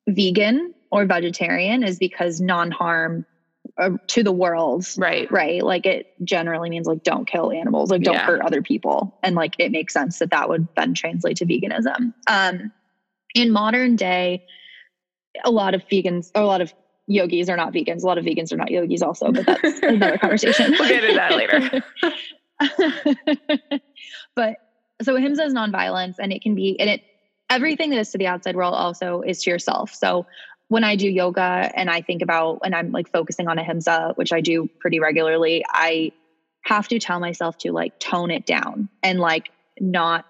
vegan 0.08 0.72
or 0.92 1.04
vegetarian 1.04 1.82
is 1.82 1.98
because 1.98 2.40
non-harm 2.40 3.26
uh, 3.78 3.90
to 4.06 4.22
the 4.22 4.30
world. 4.32 4.86
Right. 4.96 5.30
right? 5.30 5.62
Like 5.62 5.86
it 5.86 6.06
generally 6.24 6.70
means 6.70 6.86
like 6.86 7.02
don't 7.02 7.26
kill 7.26 7.50
animals 7.50 7.90
like 7.90 8.02
don't 8.02 8.14
Yeah. 8.14 8.24
hurt 8.26 8.40
other 8.42 8.62
people. 8.62 9.18
And 9.24 9.34
like 9.34 9.54
it 9.58 9.72
makes 9.72 9.92
sense 9.92 10.20
that 10.20 10.30
that 10.30 10.48
would 10.48 10.68
then 10.76 10.94
translate 10.94 11.36
to 11.38 11.46
veganism. 11.46 12.14
Um 12.28 12.72
in 13.34 13.50
modern 13.50 13.96
day 13.96 14.44
a 15.44 15.50
lot 15.50 15.74
of 15.74 15.82
vegans 15.88 16.30
a 16.34 16.44
lot 16.44 16.60
of 16.60 16.72
yogis 17.08 17.50
are 17.50 17.56
not 17.56 17.72
vegans. 17.72 18.02
A 18.02 18.06
lot 18.06 18.18
of 18.18 18.24
vegans 18.24 18.52
are 18.52 18.56
not 18.56 18.70
yogis 18.70 19.02
also 19.02 19.32
but 19.32 19.44
that's 19.44 19.78
another 19.82 20.16
conversation. 20.16 20.70
We'll 20.78 20.88
get 20.88 21.02
into 21.04 21.16
that 21.16 21.36
later. 21.36 21.82
But 24.34 24.56
so 25.02 25.16
ahimsa 25.16 25.42
is 25.44 25.54
nonviolence 25.54 26.14
and 26.18 26.32
it 26.32 26.42
can 26.42 26.54
be 26.54 26.78
and 26.80 26.88
it 26.88 27.02
everything 27.50 27.90
that 27.90 27.98
is 27.98 28.10
to 28.10 28.18
the 28.18 28.26
outside 28.26 28.56
world 28.56 28.74
also 28.74 29.22
is 29.22 29.42
to 29.42 29.50
yourself 29.50 29.92
so 29.94 30.26
when 30.68 30.82
I 30.82 30.96
do 30.96 31.08
yoga 31.08 31.70
and 31.76 31.88
I 31.88 32.02
think 32.02 32.22
about 32.22 32.58
and 32.64 32.74
I'm 32.74 32.90
like 32.90 33.08
focusing 33.08 33.46
on 33.46 33.56
ahimsa, 33.58 34.12
which 34.16 34.32
I 34.32 34.40
do 34.40 34.68
pretty 34.80 34.98
regularly, 34.98 35.64
I 35.68 36.10
have 36.64 36.88
to 36.88 36.98
tell 36.98 37.20
myself 37.20 37.56
to 37.58 37.70
like 37.70 37.96
tone 38.00 38.32
it 38.32 38.46
down 38.46 38.88
and 39.02 39.20
like 39.20 39.44
not 39.78 40.24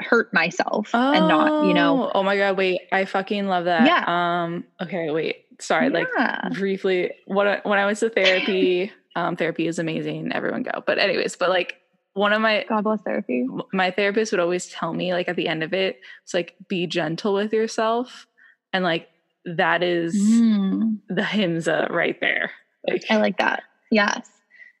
hurt 0.00 0.32
myself 0.34 0.92
and 0.94 1.28
not, 1.28 1.64
you 1.64 1.74
know. 1.74 2.06
Oh, 2.06 2.10
Oh 2.16 2.22
my 2.24 2.36
god, 2.36 2.56
wait. 2.56 2.80
I 2.90 3.04
fucking 3.04 3.46
love 3.46 3.66
that. 3.66 3.86
Yeah. 3.86 4.04
Um 4.44 4.64
okay, 4.82 5.10
wait. 5.10 5.44
Sorry, 5.60 5.90
like 5.90 6.08
Yeah. 6.16 6.48
briefly 6.52 7.12
when 7.26 7.46
I, 7.46 7.60
when 7.62 7.78
I 7.78 7.86
went 7.86 7.98
to 7.98 8.10
therapy, 8.10 8.90
um 9.14 9.36
therapy 9.36 9.68
is 9.68 9.78
amazing. 9.78 10.32
Everyone 10.32 10.64
go. 10.64 10.82
But 10.84 10.98
anyways, 10.98 11.36
but 11.36 11.50
like 11.50 11.76
one 12.14 12.32
of 12.32 12.40
my 12.40 12.64
God 12.68 12.82
bless 12.84 13.00
therapy. 13.02 13.46
my 13.72 13.90
therapist 13.90 14.32
would 14.32 14.40
always 14.40 14.68
tell 14.68 14.92
me 14.92 15.12
like 15.12 15.28
at 15.28 15.36
the 15.36 15.48
end 15.48 15.62
of 15.62 15.72
it, 15.72 16.00
it's 16.24 16.34
like 16.34 16.54
be 16.68 16.86
gentle 16.86 17.34
with 17.34 17.52
yourself 17.52 18.26
and 18.72 18.84
like 18.84 19.08
that 19.44 19.82
is 19.82 20.14
Mm, 20.16 20.98
the 21.08 21.22
himsa 21.22 21.88
right 21.90 22.18
there. 22.20 22.50
Like 22.88 23.04
I 23.10 23.16
like 23.18 23.38
that. 23.38 23.62
Yes. 23.90 24.28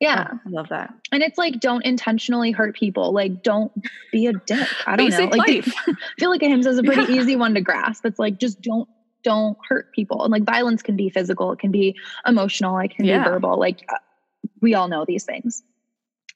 Yeah. 0.00 0.28
oh, 0.32 0.38
I 0.46 0.48
love 0.50 0.68
that. 0.70 0.92
And 1.12 1.22
it's 1.22 1.36
like 1.38 1.60
don't 1.60 1.84
intentionally 1.84 2.50
hurt 2.52 2.74
people. 2.74 3.12
Like 3.12 3.42
don't 3.42 3.70
be 4.12 4.26
a 4.26 4.32
dick. 4.32 4.68
I 4.86 4.96
don't 4.96 5.06
Basic 5.10 5.30
know. 5.30 5.36
Like 5.36 5.48
life. 5.48 5.74
I 5.86 5.94
feel 6.18 6.30
like 6.30 6.42
ahimsa 6.42 6.70
is 6.70 6.78
a 6.78 6.82
pretty 6.82 7.02
Yeah. 7.12 7.20
easy 7.20 7.36
one 7.36 7.54
to 7.54 7.60
grasp. 7.60 8.04
It's 8.06 8.18
like 8.18 8.38
just 8.38 8.60
don't 8.60 8.88
don't 9.22 9.56
hurt 9.68 9.92
people. 9.92 10.24
And 10.24 10.32
like 10.32 10.44
violence 10.44 10.82
can 10.82 10.96
be 10.96 11.10
physical, 11.10 11.52
it 11.52 11.58
can 11.58 11.70
be 11.70 11.94
emotional, 12.26 12.78
it 12.78 12.94
can 12.96 13.04
Yeah. 13.04 13.22
be 13.24 13.28
verbal. 13.30 13.58
Like 13.58 13.84
uh, 13.90 13.96
we 14.62 14.74
all 14.74 14.88
know 14.88 15.04
these 15.06 15.24
things. 15.24 15.62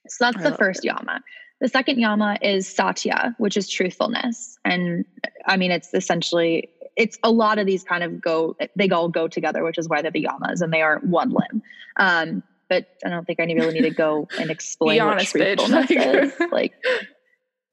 So 0.07 0.25
that's 0.25 0.37
I 0.37 0.43
the 0.43 0.49
love 0.49 0.59
first 0.59 0.83
yama. 0.83 1.21
The 1.61 1.69
second 1.69 1.99
yama 1.99 2.37
is 2.41 2.67
satya, 2.67 3.35
which 3.37 3.55
is 3.57 3.69
truthfulness. 3.69 4.57
And 4.65 5.05
I 5.45 5.57
mean 5.57 5.71
it's 5.71 5.93
essentially 5.93 6.69
it's 6.97 7.17
a 7.23 7.31
lot 7.31 7.57
of 7.59 7.65
these 7.65 7.83
kind 7.83 8.03
of 8.03 8.21
go 8.21 8.55
they 8.75 8.89
all 8.89 9.09
go 9.09 9.27
together, 9.27 9.63
which 9.63 9.77
is 9.77 9.87
why 9.89 10.01
they're 10.01 10.11
the 10.11 10.23
yamas 10.25 10.61
and 10.61 10.71
they 10.73 10.81
are 10.81 10.99
one 10.99 11.29
limb. 11.31 11.61
Um 11.97 12.43
but 12.69 12.87
I 13.05 13.09
don't 13.09 13.25
think 13.25 13.39
I 13.39 13.43
really 13.43 13.73
need 13.73 13.87
to 13.89 13.91
go 13.91 14.27
and 14.39 14.49
explain 14.55 15.03
what 15.03 15.13
honest, 15.13 15.33
bitch. 15.35 15.57
truthfulness 15.57 15.89
Like- 15.89 16.23
is. 16.23 16.51
Like, 16.51 16.73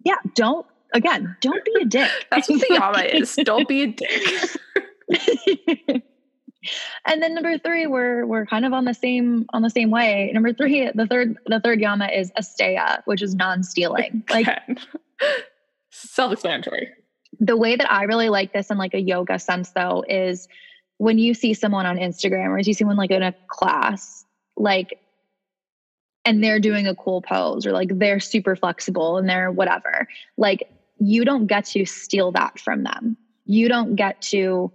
yeah, 0.04 0.16
don't 0.34 0.66
again, 0.94 1.36
don't 1.40 1.64
be 1.64 1.72
a 1.80 1.84
dick. 1.84 2.10
That's 2.30 2.48
what 2.48 2.60
the 2.60 2.74
yama 2.74 3.00
is. 3.00 3.34
Don't 3.44 3.66
be 3.66 3.82
a 3.82 3.86
dick. 3.88 4.50
and 7.07 7.23
then 7.23 7.35
number 7.35 7.59
three, 7.59 7.87
we're 7.87 8.26
we're 8.26 8.47
kind 8.47 8.64
of 8.64 8.73
on 8.73 8.85
the 8.85 8.95
same 8.95 9.47
on 9.52 9.62
the 9.62 9.71
same 9.71 9.90
way. 9.90 10.31
Number 10.33 10.52
three, 10.52 10.90
the 10.95 11.07
third 11.07 11.37
the 11.47 11.61
third 11.61 11.81
yama 11.81 12.07
is 12.07 12.31
asteya, 12.33 13.02
which 13.04 13.23
is 13.23 13.35
non-stealing. 13.35 14.25
Like 14.31 14.47
self-explanatory. 15.90 16.88
the 17.38 17.57
way 17.57 17.76
that 17.76 17.90
I 17.90 18.04
really 18.04 18.28
like 18.28 18.52
this 18.52 18.71
in 18.71 18.78
like 18.78 18.95
a 18.95 19.00
yoga 19.00 19.38
sense 19.38 19.71
though 19.73 20.04
is 20.09 20.49
when 20.99 21.19
you 21.19 21.35
see 21.35 21.54
someone 21.54 21.87
on 21.87 21.97
Instagram 21.97 22.49
or 22.49 22.59
you 22.59 22.64
see 22.64 22.73
someone 22.73 22.97
like 22.97 23.11
in 23.11 23.23
a 23.23 23.35
class, 23.49 24.25
like 24.57 24.99
and 26.25 26.42
they're 26.42 26.61
doing 26.61 26.87
a 26.87 26.95
cool 26.95 27.21
pose 27.21 27.66
or 27.66 27.73
like 27.73 27.99
they're 27.99 28.21
super 28.21 28.54
flexible 28.57 29.16
and 29.16 29.28
they're 29.28 29.50
whatever. 29.50 30.07
Like 30.37 30.69
you 30.99 31.25
don't 31.25 31.47
get 31.47 31.64
to 31.66 31.85
steal 31.85 32.31
that 32.33 32.59
from 32.61 32.85
them. 32.85 33.16
You 33.45 33.69
don't 33.69 33.97
get 33.97 34.23
to 34.23 34.73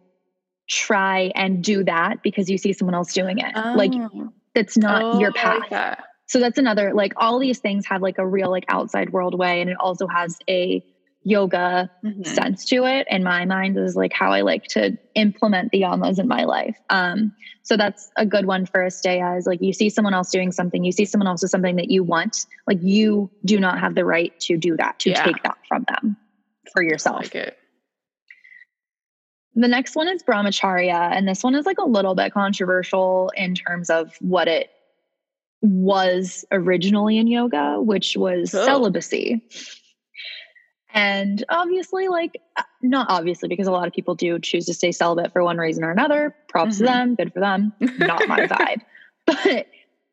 try 0.70 1.32
and 1.36 1.64
do 1.64 1.84
that 1.84 2.22
because 2.24 2.50
you 2.50 2.58
see 2.58 2.74
someone 2.74 2.96
else 2.96 3.14
doing 3.14 3.38
it. 3.40 3.56
Like 3.76 3.92
Oh. 3.96 4.30
that's 4.54 4.78
not 4.78 5.20
your 5.20 5.30
Oh, 5.36 5.40
I 5.40 5.60
path. 5.60 5.72
like. 5.72 6.00
So 6.28 6.40
that's 6.40 6.58
another 6.58 6.94
like 6.94 7.14
all 7.18 7.40
these 7.40 7.60
things 7.60 7.86
have 7.88 8.02
like 8.02 8.18
a 8.18 8.28
real 8.28 8.50
like 8.52 8.66
outside 8.68 9.12
world 9.12 9.38
way 9.38 9.62
and 9.62 9.70
it 9.70 9.78
also 9.80 10.08
has 10.08 10.38
a 10.50 10.84
yoga 11.24 11.90
Mhm. 12.06 12.26
sense 12.26 12.66
to 12.66 12.86
it 12.86 13.06
in 13.10 13.24
my 13.24 13.44
mind 13.46 13.78
is 13.78 13.96
like 13.96 14.14
how 14.14 14.32
I 14.32 14.42
like 14.42 14.64
to 14.72 14.98
implement 15.16 15.72
the 15.72 15.82
yamas 15.82 16.20
in 16.20 16.28
my 16.28 16.44
life. 16.46 16.78
Um, 16.90 17.34
so 17.64 17.76
that's 17.76 18.10
a 18.18 18.26
good 18.26 18.46
one 18.46 18.66
for 18.66 18.86
Asteya 18.86 19.38
is 19.38 19.46
like 19.46 19.60
you 19.62 19.74
see 19.74 19.90
someone 19.90 20.14
else 20.14 20.30
doing 20.32 20.52
something, 20.54 20.84
you 20.84 20.92
see 20.92 21.06
someone 21.06 21.28
else 21.28 21.42
do 21.42 21.48
something 21.48 21.76
that 21.78 21.90
you 21.92 22.04
want, 22.04 22.46
like 22.66 22.78
you 22.82 23.30
do 23.46 23.60
not 23.60 23.80
have 23.80 23.96
the 23.96 24.06
right 24.06 24.34
to 24.42 24.58
do 24.58 24.76
that, 24.78 25.00
to 25.00 25.10
Yeah. 25.12 25.24
take 25.24 25.42
that 25.44 25.58
from 25.68 25.86
them 25.88 26.16
for 26.74 26.82
yourself. 26.84 27.24
like 27.24 27.36
it. 27.36 27.58
The 29.58 29.68
next 29.68 29.96
one 29.96 30.08
is 30.08 30.22
brahmacharya, 30.22 31.12
and 31.12 31.28
this 31.28 31.44
one 31.44 31.56
is 31.56 31.66
like 31.66 31.80
a 31.80 31.84
little 31.86 32.14
bit 32.14 32.32
controversial 32.32 33.32
in 33.36 33.56
terms 33.56 33.90
of 33.90 34.14
what 34.22 34.48
it 34.48 34.70
was 35.62 36.46
originally 36.52 37.18
in 37.18 37.26
yoga, 37.26 37.82
which 37.82 38.16
was 38.16 38.54
Oh. 38.54 38.64
celibacy. 38.66 39.42
And 40.94 41.44
obviously, 41.50 42.08
like, 42.08 42.40
uh, 42.56 42.62
not 42.84 43.08
obviously, 43.10 43.50
because 43.50 43.66
a 43.66 43.72
lot 43.72 43.88
of 43.88 43.94
people 43.94 44.14
do 44.14 44.38
choose 44.38 44.68
to 44.68 44.76
stay 44.76 44.92
celibate 44.92 45.34
for 45.34 45.44
one 45.44 45.58
reason 45.58 45.84
or 45.84 45.90
another. 45.90 46.36
Props 46.48 46.76
Mhm. 46.76 46.78
to 46.78 46.84
them, 46.84 47.16
good 47.16 47.34
for 47.34 47.40
them. 47.40 47.74
Not 47.98 48.28
my 48.28 48.42
vibe. 48.48 48.82
But 49.26 49.68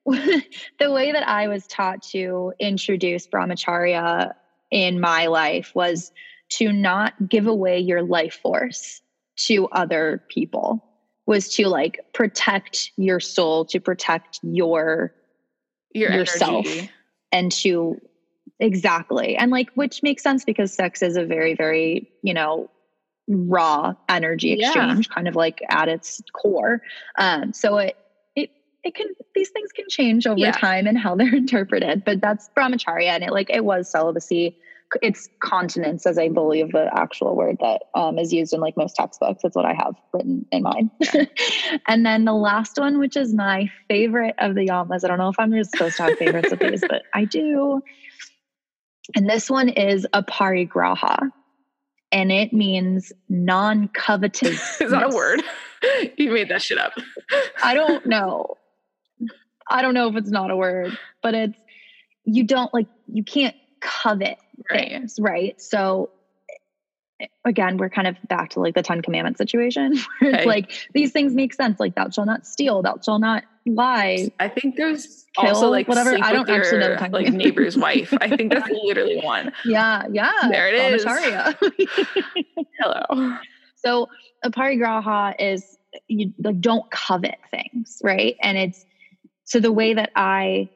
the 0.80 0.90
way 0.90 1.12
that 1.12 1.28
I 1.28 1.48
was 1.48 1.66
taught 1.66 2.02
to 2.12 2.54
introduce 2.58 3.26
brahmacharya 3.26 4.32
in 4.70 5.00
my 5.00 5.26
life 5.26 5.70
was 5.74 6.12
to 6.52 6.72
not 6.72 7.12
give 7.28 7.46
away 7.46 7.78
your 7.78 8.02
life 8.02 8.34
force 8.42 9.02
to 9.36 9.66
other 9.68 10.22
people 10.28 10.84
was 11.26 11.48
to 11.54 11.68
like 11.68 11.98
protect 12.12 12.90
your 12.96 13.20
soul 13.20 13.64
to 13.66 13.80
protect 13.80 14.38
your 14.42 15.12
Your 15.94 16.12
yourself. 16.12 16.66
energy. 16.66 16.90
and 17.32 17.50
to 17.52 18.00
exactly 18.60 19.36
and 19.36 19.50
like 19.50 19.68
which 19.74 20.02
makes 20.02 20.22
sense 20.22 20.44
because 20.44 20.72
sex 20.72 21.02
is 21.02 21.16
a 21.16 21.24
very 21.24 21.54
very 21.54 22.08
you 22.22 22.32
know 22.34 22.70
raw 23.26 23.94
energy 24.08 24.56
Yeah. 24.58 24.68
exchange 24.68 25.08
kind 25.08 25.26
of 25.26 25.34
like 25.34 25.60
at 25.70 25.88
its 25.88 26.20
core 26.34 26.80
um 27.18 27.52
so 27.54 27.78
it 27.78 27.96
it 28.36 28.50
it 28.84 28.94
can 28.94 29.06
these 29.34 29.48
things 29.50 29.70
can 29.72 29.86
change 29.88 30.26
over 30.26 30.38
Yeah. 30.38 30.52
time 30.52 30.86
and 30.86 30.96
how 30.98 31.16
they're 31.16 31.34
interpreted 31.44 32.04
but 32.04 32.20
that's 32.20 32.48
brahmacharya 32.56 33.08
and 33.08 33.24
it 33.24 33.32
like 33.32 33.50
it 33.50 33.64
was 33.64 33.90
celibacy 33.90 34.54
it's 35.02 35.28
continence 35.40 36.06
as 36.06 36.18
i 36.18 36.28
believe 36.28 36.72
the 36.72 36.88
actual 36.94 37.34
word 37.34 37.56
that 37.60 37.82
um, 37.94 38.18
is 38.18 38.32
used 38.32 38.52
in 38.52 38.60
like 38.60 38.76
most 38.76 38.94
textbooks 38.94 39.42
that's 39.42 39.56
what 39.56 39.64
i 39.64 39.72
have 39.72 39.94
written 40.12 40.46
in 40.52 40.62
mine 40.62 40.90
and 41.88 42.06
then 42.06 42.24
the 42.24 42.32
last 42.32 42.78
one 42.78 42.98
which 42.98 43.16
is 43.16 43.34
my 43.34 43.68
favorite 43.88 44.34
of 44.38 44.54
the 44.54 44.66
yamas 44.66 45.04
i 45.04 45.08
don't 45.08 45.18
know 45.18 45.28
if 45.28 45.38
i'm 45.38 45.52
just 45.52 45.70
supposed 45.70 45.96
to 45.96 46.02
have 46.04 46.18
favorites 46.18 46.52
of 46.52 46.58
these 46.58 46.82
but 46.88 47.02
i 47.12 47.24
do 47.24 47.80
and 49.16 49.28
this 49.28 49.50
one 49.50 49.68
is 49.68 50.06
aparigraha 50.12 51.30
and 52.14 52.30
it 52.30 52.52
means 52.52 53.12
non-covetous. 53.28 54.80
Is 54.80 54.92
that 54.92 55.12
a 55.12 55.14
word? 55.14 55.42
you 56.16 56.30
made 56.30 56.48
that 56.48 56.62
shit 56.62 56.78
up. 56.78 56.92
I 57.62 57.74
don't 57.74 58.06
know. 58.06 58.54
I 59.68 59.82
don't 59.82 59.94
know 59.94 60.08
if 60.08 60.16
it's 60.16 60.30
not 60.30 60.52
a 60.52 60.56
word, 60.56 60.96
but 61.22 61.34
it's 61.34 61.58
you 62.24 62.44
don't 62.44 62.72
like 62.72 62.86
you 63.08 63.24
can't 63.24 63.56
covet 63.80 64.38
Right. 64.70 64.90
things, 64.90 65.16
right? 65.20 65.60
So 65.60 66.10
eh, 67.20 67.26
again, 67.44 67.76
we're 67.76 67.90
kind 67.90 68.06
of 68.06 68.16
back 68.28 68.50
to 68.50 68.60
like 68.60 68.74
the 68.74 68.82
Ten 68.82 69.02
Commandments 69.02 69.38
situation 69.38 69.96
where 70.18 70.34
it's 70.34 70.46
like 70.46 70.72
these 70.94 71.12
things 71.12 71.34
make 71.34 71.54
sense. 71.54 71.80
Like 71.80 71.94
thou 71.94 72.08
shalt 72.10 72.26
not 72.26 72.46
steal, 72.46 72.82
thou 72.82 72.98
shalt 73.02 73.20
not 73.20 73.44
lie. 73.66 74.30
I 74.40 74.48
think 74.48 74.76
there's 74.76 75.24
Kill, 75.36 75.48
also 75.48 75.70
like 75.70 75.88
whatever. 75.88 76.16
I 76.22 76.32
don't 76.32 76.48
with 76.48 76.56
actually 76.56 76.78
know 76.78 76.96
the 76.96 77.08
like 77.10 77.32
neighbor's 77.32 77.76
wife. 77.76 78.12
I 78.20 78.36
think 78.36 78.52
that's 78.52 78.68
literally 78.84 79.20
one. 79.20 79.52
Yeah, 79.64 80.04
yeah. 80.12 80.32
There 80.50 80.68
it 80.68 80.74
is. 80.74 81.04
Hello. 82.80 83.36
So 83.76 84.08
aparigraha 84.44 85.34
is 85.38 85.76
you 86.08 86.32
like 86.42 86.60
don't 86.60 86.88
covet 86.90 87.38
things, 87.50 88.00
right? 88.02 88.36
And 88.42 88.58
it's 88.58 88.84
so 89.44 89.60
the 89.60 89.72
way 89.72 89.94
that 89.94 90.10
I 90.14 90.70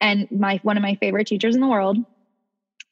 and 0.00 0.30
my 0.30 0.60
one 0.62 0.76
of 0.76 0.82
my 0.82 0.94
favorite 0.96 1.26
teachers 1.26 1.54
in 1.54 1.60
the 1.60 1.68
world, 1.68 1.96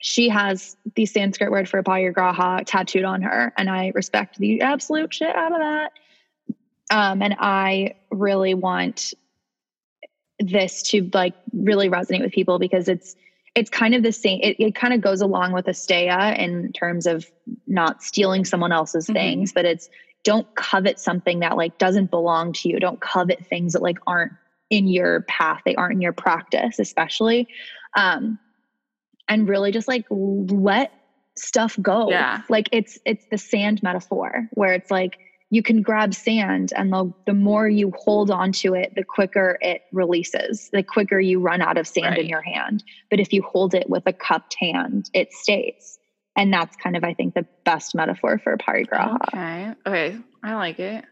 she 0.06 0.28
has 0.28 0.76
the 0.96 1.06
Sanskrit 1.06 1.50
word 1.50 1.66
for 1.66 1.82
parigraha 1.82 2.62
tattooed 2.66 3.04
on 3.04 3.22
her, 3.22 3.54
and 3.56 3.70
I 3.70 3.90
respect 3.94 4.36
the 4.36 4.60
absolute 4.60 5.14
shit 5.14 5.34
out 5.34 5.50
of 5.50 5.58
that. 5.60 5.92
Um, 6.90 7.22
and 7.22 7.34
I 7.38 7.92
really 8.10 8.52
want 8.52 9.14
this 10.40 10.82
to 10.82 11.08
like 11.14 11.32
really 11.54 11.88
resonate 11.88 12.20
with 12.20 12.32
people 12.32 12.58
because 12.58 12.86
it's 12.86 13.16
it's 13.54 13.70
kind 13.70 13.94
of 13.94 14.02
the 14.02 14.12
same 14.12 14.40
it, 14.42 14.56
it 14.58 14.74
kind 14.74 14.92
of 14.92 15.00
goes 15.00 15.22
along 15.22 15.52
with 15.52 15.64
asteya 15.64 16.36
in 16.38 16.70
terms 16.72 17.06
of 17.06 17.24
not 17.66 18.02
stealing 18.02 18.44
someone 18.44 18.72
else's 18.72 19.06
Mhm. 19.06 19.14
things 19.14 19.52
but 19.54 19.64
it's 19.64 19.88
don't 20.22 20.46
covet 20.54 20.98
something 20.98 21.38
that 21.38 21.56
like 21.56 21.78
doesn't 21.78 22.10
belong 22.10 22.52
to 22.54 22.68
you 22.68 22.78
don't 22.78 23.00
covet 23.00 23.46
things 23.46 23.72
that 23.72 23.80
like 23.80 23.98
aren't 24.06 24.32
in 24.68 24.86
your 24.86 25.22
path 25.22 25.62
they 25.64 25.74
aren't 25.76 25.94
in 25.94 26.00
your 26.02 26.12
practice 26.12 26.78
especially 26.78 27.46
um 27.96 28.38
and 29.28 29.48
really 29.48 29.72
just 29.72 29.88
like 29.88 30.04
let 30.10 30.92
stuff 31.36 31.76
go 31.82 32.10
Yeah. 32.10 32.42
like 32.48 32.68
it's 32.72 32.98
it's 33.04 33.24
the 33.30 33.38
sand 33.38 33.82
metaphor 33.82 34.48
where 34.52 34.72
it's 34.72 34.90
like 34.90 35.18
you 35.50 35.62
can 35.62 35.82
grab 35.82 36.14
sand 36.14 36.72
and 36.76 36.92
the, 36.92 37.12
the 37.26 37.34
more 37.34 37.68
you 37.68 37.92
hold 37.96 38.30
on 38.30 38.52
to 38.52 38.74
it 38.74 38.92
the 38.94 39.04
quicker 39.04 39.58
it 39.60 39.82
releases 39.92 40.68
the 40.72 40.82
quicker 40.82 41.18
you 41.20 41.40
run 41.40 41.60
out 41.60 41.76
of 41.76 41.86
sand 41.86 42.16
in 42.18 42.26
your 42.28 42.40
hand 42.42 42.82
but 43.10 43.18
if 43.20 43.32
you 43.32 43.42
hold 43.42 43.74
it 43.74 43.88
with 43.90 44.04
a 44.06 44.12
cupped 44.12 44.54
hand 44.60 45.10
it 45.12 45.32
stays 45.32 45.98
and 46.36 46.52
that's 46.52 46.76
kind 46.76 46.96
of 46.96 47.02
i 47.04 47.12
think 47.14 47.34
the 47.34 47.46
best 47.64 47.94
metaphor 47.94 48.38
for 48.38 48.56
parigraha 48.56 49.18
Okay. 49.32 49.72
Okay. 49.86 50.18
I 50.42 50.54
like 50.54 50.78
it. 50.78 51.04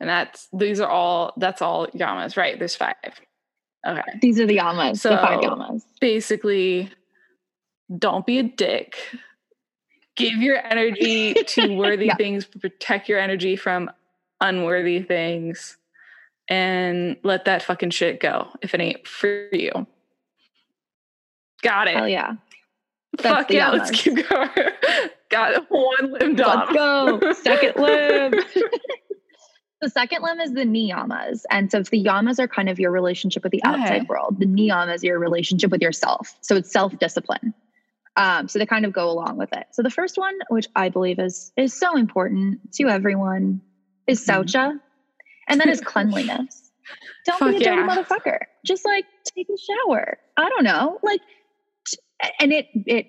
And 0.00 0.08
that's 0.08 0.48
these 0.52 0.80
are 0.80 0.88
all 0.90 1.32
that's 1.36 1.62
all 1.62 1.86
yamas, 1.88 2.36
right? 2.36 2.58
There's 2.58 2.74
five. 2.74 2.94
Okay. 3.86 4.18
these 4.20 4.40
are 4.40 4.46
the 4.46 4.56
yamas 4.56 4.98
so 4.98 5.10
the 5.10 5.18
five 5.18 5.40
yamas 5.40 5.82
Basically, 6.00 6.90
don't 7.98 8.24
be 8.26 8.38
a 8.38 8.42
dick. 8.42 8.96
Give 10.16 10.34
your 10.38 10.64
energy 10.64 11.34
to 11.48 11.74
worthy 11.76 12.06
Yeah. 12.06 12.16
things, 12.16 12.44
protect 12.44 13.08
your 13.08 13.18
energy 13.18 13.56
from 13.56 13.90
unworthy 14.40 15.02
things, 15.02 15.76
and 16.48 17.16
let 17.22 17.44
that 17.46 17.62
fucking 17.62 17.90
shit 17.90 18.20
go 18.20 18.48
if 18.62 18.74
it 18.74 18.80
ain't 18.80 19.06
for 19.06 19.48
you. 19.52 19.86
Got 21.62 21.88
it. 21.88 21.96
hell 21.96 22.08
yeah 22.08 22.34
that's 23.18 23.42
Fuck 23.44 23.50
yeah, 23.52 23.70
let's 23.70 23.90
keep 23.90 24.28
going. 24.28 24.48
Got 25.30 25.66
one 25.70 26.12
limb 26.12 26.36
let's 26.36 26.72
go 26.72 27.32
second 27.32 27.76
limb 27.82 28.34
the 29.84 29.90
second 29.90 30.22
limb 30.22 30.40
is 30.40 30.52
the 30.52 30.64
niyamas 30.64 31.42
and 31.50 31.70
so 31.70 31.78
if 31.78 31.90
the 31.90 32.02
yamas 32.02 32.38
are 32.38 32.48
kind 32.48 32.68
of 32.68 32.78
your 32.80 32.90
relationship 32.90 33.42
with 33.42 33.52
the 33.52 33.62
outside 33.64 34.08
world 34.08 34.36
the 34.38 34.46
niyamas 34.46 35.02
are 35.02 35.06
your 35.06 35.18
relationship 35.18 35.70
with 35.70 35.82
yourself. 35.82 36.34
So 36.40 36.56
it's 36.56 36.72
self-discipline. 36.72 37.54
Um, 38.16 38.46
so 38.48 38.58
they 38.58 38.66
kind 38.66 38.84
of 38.84 38.92
go 38.92 39.10
along 39.10 39.36
with 39.36 39.52
it. 39.52 39.66
So 39.72 39.82
the 39.82 39.90
first 39.90 40.16
one 40.18 40.34
which 40.48 40.66
i 40.74 40.88
believe 40.88 41.18
is 41.18 41.52
is 41.56 41.78
so 41.78 41.96
important 41.96 42.60
to 42.74 42.88
everyone 42.88 43.60
is 44.06 44.24
Mhm. 44.24 44.44
saucha 44.44 44.80
and 45.48 45.60
that 45.60 45.68
is 45.68 45.80
cleanliness. 45.92 46.70
Don't 47.26 47.38
Fuck 47.38 47.50
be 47.50 47.56
a 47.56 47.60
dirty 47.60 47.76
yeah. 47.82 47.88
motherfucker. 47.88 48.38
Just 48.66 48.84
like 48.84 49.04
take 49.36 49.48
a 49.48 49.58
shower. 49.66 50.18
I 50.36 50.48
don't 50.48 50.64
know. 50.64 50.98
Like 51.02 51.20
and 52.40 52.52
it 52.52 52.66
it 52.86 53.06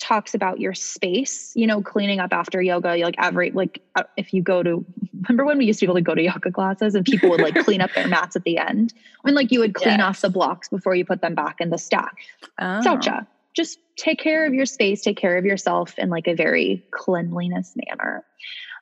talks 0.00 0.34
about 0.34 0.60
your 0.60 0.74
space, 0.74 1.52
you 1.54 1.66
know, 1.66 1.80
cleaning 1.80 2.20
up 2.20 2.32
after 2.32 2.60
yoga, 2.60 2.96
like 2.96 3.14
every, 3.18 3.50
like 3.52 3.80
uh, 3.94 4.02
if 4.16 4.32
you 4.32 4.42
go 4.42 4.62
to, 4.62 4.84
remember 5.22 5.44
when 5.44 5.58
we 5.58 5.64
used 5.64 5.80
to 5.80 5.86
be 5.86 5.88
able 5.88 5.94
to 5.94 6.02
go 6.02 6.14
to 6.14 6.22
yoga 6.22 6.50
classes 6.50 6.94
and 6.94 7.04
people 7.04 7.30
would 7.30 7.40
like 7.40 7.54
clean 7.64 7.80
up 7.80 7.90
their 7.94 8.08
mats 8.08 8.36
at 8.36 8.44
the 8.44 8.58
end? 8.58 8.92
When 9.22 9.34
like 9.34 9.52
you 9.52 9.60
would 9.60 9.74
clean 9.74 10.00
off 10.00 10.20
the 10.20 10.30
blocks 10.30 10.68
before 10.68 10.94
you 10.94 11.04
put 11.04 11.20
them 11.20 11.34
back 11.34 11.60
in 11.60 11.70
the 11.70 11.78
stack. 11.78 12.16
Oh. 12.58 12.82
Saucha, 12.84 13.26
just 13.54 13.78
take 13.96 14.18
care 14.18 14.46
of 14.46 14.52
your 14.52 14.66
space, 14.66 15.02
take 15.02 15.16
care 15.16 15.38
of 15.38 15.44
yourself 15.44 15.98
in 15.98 16.10
like 16.10 16.26
a 16.26 16.34
very 16.34 16.84
cleanliness 16.90 17.74
manner. 17.88 18.24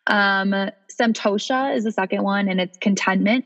Um, 0.07 0.71
Samtosha 0.91 1.77
is 1.77 1.85
the 1.85 1.93
second 1.93 2.23
one, 2.23 2.49
and 2.49 2.61
it's 2.61 2.77
contentment. 2.79 3.45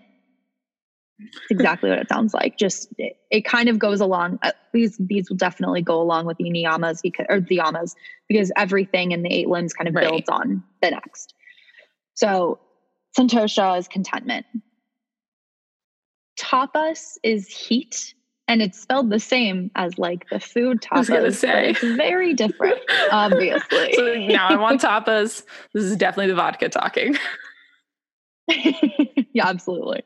It's 1.19 1.51
exactly 1.51 1.89
what 1.89 1.99
it 1.99 2.09
sounds 2.09 2.35
like. 2.35 2.59
Just 2.59 2.89
it, 2.99 3.17
it 3.31 3.45
kind 3.45 3.69
of 3.69 3.79
goes 3.79 4.01
along. 4.01 4.39
Uh, 4.43 4.51
these 4.73 4.97
these 4.99 5.31
will 5.31 5.37
definitely 5.37 5.81
go 5.83 6.01
along 6.01 6.27
with 6.27 6.37
the 6.37 6.45
niyamas 6.45 7.01
because 7.03 7.25
or 7.31 7.41
the 7.41 7.57
yamas 7.59 7.95
because 8.29 8.53
everything 8.57 9.13
in 9.13 9.23
the 9.23 9.33
eight 9.33 9.49
limbs 9.49 9.73
kind 9.73 9.89
of 9.89 9.95
Right. 9.95 10.09
builds 10.09 10.29
on 10.29 10.63
the 10.83 10.91
next. 10.91 11.33
So 12.15 12.59
santosha 13.19 13.79
is 13.79 13.89
contentment. 13.89 14.45
Tapas 16.39 17.17
is 17.23 17.49
heat, 17.49 18.13
and 18.47 18.61
it's 18.61 18.79
spelled 18.79 19.09
the 19.09 19.19
same 19.19 19.71
as 19.75 19.99
like 19.99 20.29
the 20.29 20.39
food 20.39 20.85
I 20.93 20.99
was 20.99 21.09
tapas. 21.09 21.13
gonna 21.13 21.23
but 21.29 21.35
say. 21.35 21.71
it's 21.71 21.83
very 21.97 22.35
different, 22.35 22.79
obviously. 23.11 23.95
so 23.95 24.15
now 24.17 24.49
I 24.49 24.57
want 24.59 24.83
tapas. 24.83 25.45
This 25.73 25.85
is 25.85 25.97
definitely 25.97 26.27
the 26.29 26.35
vodka 26.35 26.69
talking. 26.69 27.17
yeah, 29.37 29.49
absolutely. 29.49 30.03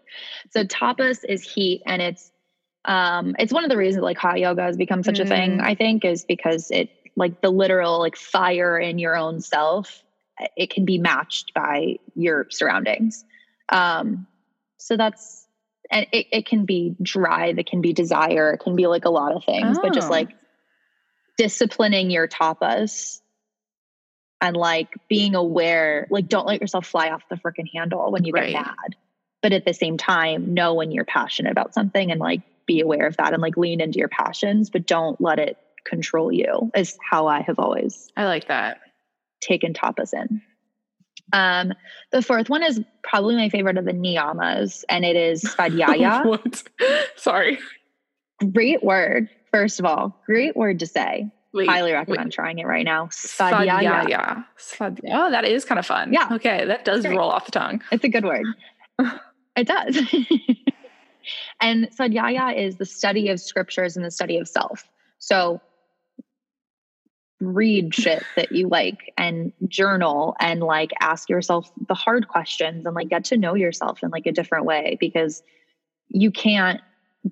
So 0.50 0.64
tapas 0.64 1.24
is 1.28 1.42
heat 1.42 1.82
and 1.86 2.02
it's 2.02 2.32
um 2.84 3.36
it's 3.38 3.52
one 3.52 3.62
of 3.64 3.70
the 3.70 3.76
reasons 3.76 4.02
like 4.02 4.18
hot 4.18 4.40
yoga 4.40 4.62
has 4.62 4.76
become 4.76 5.02
such 5.04 5.20
a 5.20 5.24
thing, 5.24 5.58
Mm. 5.58 5.62
I 5.62 5.74
think, 5.76 6.04
is 6.04 6.24
because 6.24 6.70
it 6.72 6.90
like 7.16 7.40
the 7.40 7.50
literal 7.50 8.00
like 8.00 8.16
fire 8.16 8.76
in 8.78 8.98
your 8.98 9.16
own 9.16 9.40
self, 9.40 10.02
it 10.56 10.70
can 10.70 10.84
be 10.84 10.98
matched 10.98 11.52
by 11.54 11.96
your 12.16 12.46
surroundings. 12.50 13.24
Um 13.70 14.26
so 14.78 14.96
that's 14.96 15.46
and 15.92 16.06
it, 16.12 16.26
it 16.32 16.46
can 16.46 16.64
be 16.64 16.96
drive, 17.02 17.58
it 17.58 17.66
can 17.68 17.80
be 17.80 17.92
desire, 17.92 18.52
it 18.52 18.58
can 18.58 18.74
be 18.74 18.88
like 18.88 19.04
a 19.04 19.10
lot 19.10 19.32
of 19.36 19.44
things, 19.44 19.78
but 19.78 19.92
just 19.94 20.08
Oh. 20.08 20.14
like 20.14 20.30
disciplining 21.36 22.10
your 22.10 22.26
tapas 22.28 23.20
and 24.40 24.56
like 24.56 24.88
being 25.08 25.34
aware, 25.34 26.06
like 26.10 26.26
don't 26.28 26.46
let 26.46 26.60
yourself 26.60 26.86
fly 26.86 27.10
off 27.10 27.22
the 27.28 27.36
freaking 27.36 27.68
handle 27.74 28.10
when 28.10 28.24
you 28.24 28.32
Right. 28.32 28.52
get 28.52 28.54
mad. 28.66 28.96
But 29.42 29.52
at 29.52 29.64
the 29.64 29.72
same 29.74 29.96
time, 29.96 30.52
know 30.54 30.74
when 30.74 30.90
you're 30.90 31.04
passionate 31.04 31.50
about 31.52 31.72
something 31.74 32.10
and 32.10 32.20
like 32.20 32.42
be 32.66 32.80
aware 32.80 33.06
of 33.06 33.16
that 33.16 33.32
and 33.32 33.40
like 33.42 33.56
lean 33.56 33.80
into 33.80 33.98
your 33.98 34.08
passions, 34.08 34.68
but 34.70 34.86
don't 34.86 35.20
let 35.20 35.38
it 35.38 35.56
control 35.84 36.30
you, 36.30 36.70
is 36.76 36.98
how 37.10 37.26
I 37.26 37.40
have 37.42 37.58
always 37.58 38.10
I 38.16 38.26
like 38.26 38.48
that. 38.48 38.80
taken 39.40 39.72
tapas 39.72 40.12
in. 40.12 40.42
Um, 41.32 41.72
the 42.12 42.22
fourth 42.22 42.50
one 42.50 42.62
is 42.62 42.80
probably 43.02 43.36
my 43.36 43.48
favorite 43.48 43.78
of 43.78 43.84
the 43.86 43.92
niyamas, 43.92 44.84
and 44.88 45.04
it 45.04 45.16
is 45.16 45.42
svadhyaya. 45.56 46.24
what? 46.26 46.62
Sorry. 47.16 47.58
great 48.52 48.82
word, 48.82 49.28
first 49.52 49.78
of 49.78 49.86
all, 49.86 50.20
great 50.26 50.56
word 50.56 50.80
to 50.80 50.86
say. 50.86 51.30
Wait, 51.52 51.68
Highly 51.68 51.90
wait. 51.92 51.98
recommend 51.98 52.30
trying 52.32 52.58
it 52.58 52.66
right 52.66 52.84
now. 52.84 53.06
Svadhyaya. 53.06 54.04
Svadhyaya. 54.06 54.44
Svadhyaya. 54.58 55.10
Oh, 55.12 55.30
that 55.30 55.44
is 55.44 55.64
kind 55.64 55.78
of 55.78 55.86
fun. 55.86 56.12
Yeah. 56.12 56.28
Okay, 56.32 56.64
that 56.66 56.84
does 56.84 57.04
Great. 57.04 57.16
roll 57.16 57.30
off 57.30 57.46
the 57.46 57.52
tongue. 57.52 57.82
It's 57.90 58.04
a 58.04 58.08
good 58.08 58.24
word. 58.24 58.44
it 59.60 59.66
does. 59.66 59.96
and 61.60 61.88
Svadhyaya 61.90 62.56
is 62.56 62.76
the 62.76 62.86
study 62.86 63.28
of 63.28 63.40
scriptures 63.40 63.96
and 63.96 64.04
the 64.04 64.10
study 64.10 64.38
of 64.38 64.48
self. 64.48 64.88
So 65.18 65.60
read 67.40 67.94
shit 68.02 68.22
that 68.36 68.52
you 68.52 68.68
like 68.68 69.12
and 69.16 69.52
journal 69.68 70.34
and 70.40 70.60
like 70.60 70.90
ask 71.00 71.28
yourself 71.28 71.70
the 71.88 71.94
hard 71.94 72.28
questions 72.28 72.86
and 72.86 72.94
like 72.94 73.08
get 73.08 73.24
to 73.26 73.36
know 73.36 73.54
yourself 73.54 74.02
in 74.02 74.10
like 74.10 74.26
a 74.26 74.32
different 74.32 74.64
way 74.64 74.96
because 75.00 75.42
you 76.08 76.30
can't 76.30 76.80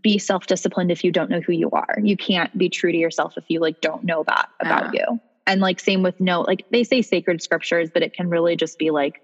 be 0.03 0.19
self-disciplined 0.19 0.91
if 0.91 1.03
you 1.03 1.11
don't 1.11 1.31
know 1.31 1.41
who 1.41 1.53
you 1.53 1.71
are. 1.71 1.97
You 2.03 2.17
can't 2.17 2.57
be 2.57 2.69
true 2.69 2.93
to 2.93 2.99
yourself 2.99 3.39
if 3.39 3.45
you 3.49 3.59
like 3.61 3.81
don't 3.81 4.05
know 4.05 4.23
that 4.25 4.51
about 4.61 4.85
uh-huh. 4.85 4.93
you. 4.95 5.21
And 5.47 5.63
like 5.63 5.81
same 5.81 6.03
with 6.03 6.21
no 6.21 6.43
like 6.43 6.67
they 6.71 6.85
say 6.85 7.01
sacred 7.01 7.41
scriptures 7.41 7.89
but 7.93 8.03
it 8.03 8.13
can 8.13 8.29
really 8.29 8.55
just 8.55 8.79
be 8.79 8.91
like 8.91 9.23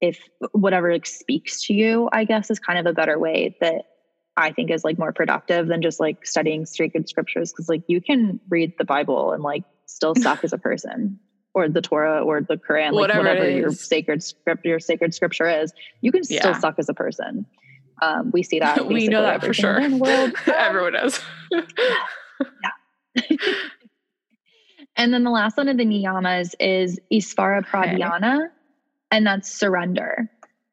if 0.00 0.18
whatever 0.52 0.92
like 0.92 1.06
speaks 1.06 1.66
to 1.66 1.74
you, 1.74 2.08
I 2.12 2.24
guess 2.24 2.50
is 2.50 2.58
kind 2.58 2.78
of 2.78 2.86
a 2.86 2.92
better 2.92 3.18
way 3.18 3.56
that 3.60 3.82
I 4.36 4.52
think 4.52 4.70
is 4.70 4.84
like 4.84 4.98
more 4.98 5.12
productive 5.12 5.66
than 5.66 5.82
just 5.82 5.98
like 5.98 6.24
studying 6.24 6.64
sacred 6.66 7.08
scriptures 7.08 7.52
because 7.52 7.68
like 7.68 7.82
you 7.88 8.00
can 8.00 8.38
read 8.48 8.72
the 8.78 8.84
Bible 8.84 9.32
and 9.32 9.42
like 9.42 9.64
still 9.86 10.14
suck 10.16 10.44
as 10.44 10.52
a 10.52 10.58
person. 10.58 11.18
or 11.54 11.68
the 11.68 11.80
Torah 11.80 12.22
or 12.22 12.40
the 12.40 12.56
Quran, 12.56 12.92
like 12.92 13.00
Whatever 13.00 13.18
whatever, 13.28 13.50
your 13.50 13.70
sacred 13.72 14.22
script, 14.22 14.64
your 14.64 14.78
sacred 14.78 15.12
scripture 15.14 15.48
is, 15.48 15.72
you 16.02 16.12
can 16.12 16.22
still 16.22 16.36
Yeah. 16.52 16.58
suck 16.58 16.76
as 16.78 16.88
a 16.88 16.94
person. 16.94 17.46
Um, 18.00 18.30
we 18.32 18.44
see 18.44 18.60
that. 18.60 18.86
we 18.86 19.08
know 19.08 19.22
that 19.22 19.42
for 19.44 19.52
sure. 19.52 19.78
day 19.78 19.86
In 19.86 19.90
the 19.92 19.96
world. 19.96 20.32
Everyone 20.46 20.92
does. 20.92 21.20
Yeah. 21.50 23.26
and 24.96 25.12
then 25.12 25.24
the 25.24 25.30
last 25.30 25.56
one 25.56 25.66
of 25.68 25.76
the 25.76 25.84
niyamas 25.84 26.54
is 26.60 27.00
Isvara 27.12 27.66
Pradhyana, 27.66 28.48
and 29.10 29.26
that's 29.26 29.50
surrender. 29.50 30.30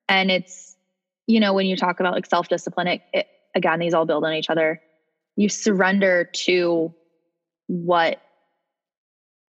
And 0.08 0.30
it's, 0.30 0.76
you 1.28 1.39
know, 1.39 1.54
when 1.54 1.65
you 1.65 1.76
talk 1.76 2.00
about 2.00 2.13
like 2.13 2.26
self 2.26 2.48
discipline, 2.48 2.88
it, 2.88 3.02
it, 3.13 3.28
again, 3.56 3.80
these 3.80 3.93
all 3.93 4.06
build 4.06 4.24
on 4.24 4.34
each 4.34 4.50
other. 4.50 4.82
You 5.36 5.50
surrender 5.50 6.30
to 6.45 6.93
what 7.67 8.21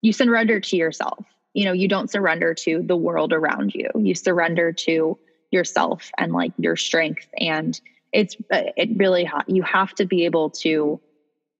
you 0.03 0.13
surrender 0.13 0.61
to 0.61 0.77
yourself. 0.77 1.25
You 1.55 1.65
know, 1.65 1.73
you 1.73 1.89
don't 1.89 2.11
surrender 2.11 2.55
to 2.55 2.83
the 2.83 2.97
world 2.97 3.33
around 3.33 3.75
you. 3.75 3.89
You 3.95 4.15
surrender 4.15 4.73
to 4.73 5.19
yourself 5.51 6.11
and 6.19 6.33
like 6.33 6.53
your 6.59 6.77
strength. 6.77 7.27
And 7.39 7.79
it's, 8.13 8.37
uh, 8.53 8.65
it 8.77 8.91
really, 8.97 9.25
ha- 9.25 9.45
you 9.47 9.63
have 9.63 9.95
to 9.95 10.07
be 10.07 10.25
able 10.25 10.51
to 10.51 11.01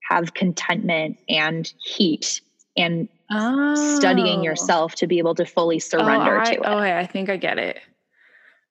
have 0.09 0.35
contentment 0.35 1.19
and 1.29 1.73
heat 1.83 2.41
and 2.77 3.09
studying 3.31 4.41
Oh. 4.41 4.43
yourself 4.43 4.95
to 4.97 5.07
be 5.07 5.19
able 5.19 5.35
to 5.35 5.45
fully 5.47 5.77
oh, 5.77 5.81
surrender 5.81 6.39
oh, 6.39 6.41
I, 6.43 6.45
to 6.45 6.53
it. 6.53 6.67
Okay, 6.67 6.99
I 6.99 7.07
think 7.07 7.29
I 7.29 7.37
get 7.37 7.59
it. 7.59 7.81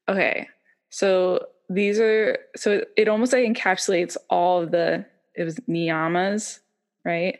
Okay, 0.08 0.48
so 0.90 1.46
these 1.70 2.00
are 2.00 2.38
so 2.56 2.72
it, 2.74 2.90
it 2.96 3.08
almost 3.08 3.34
like 3.34 3.46
encapsulates 3.46 4.18
all 4.30 4.62
of 4.62 4.72
the 4.72 5.06
it 5.36 5.44
was 5.44 5.56
niyamas, 5.70 6.60
right? 7.04 7.40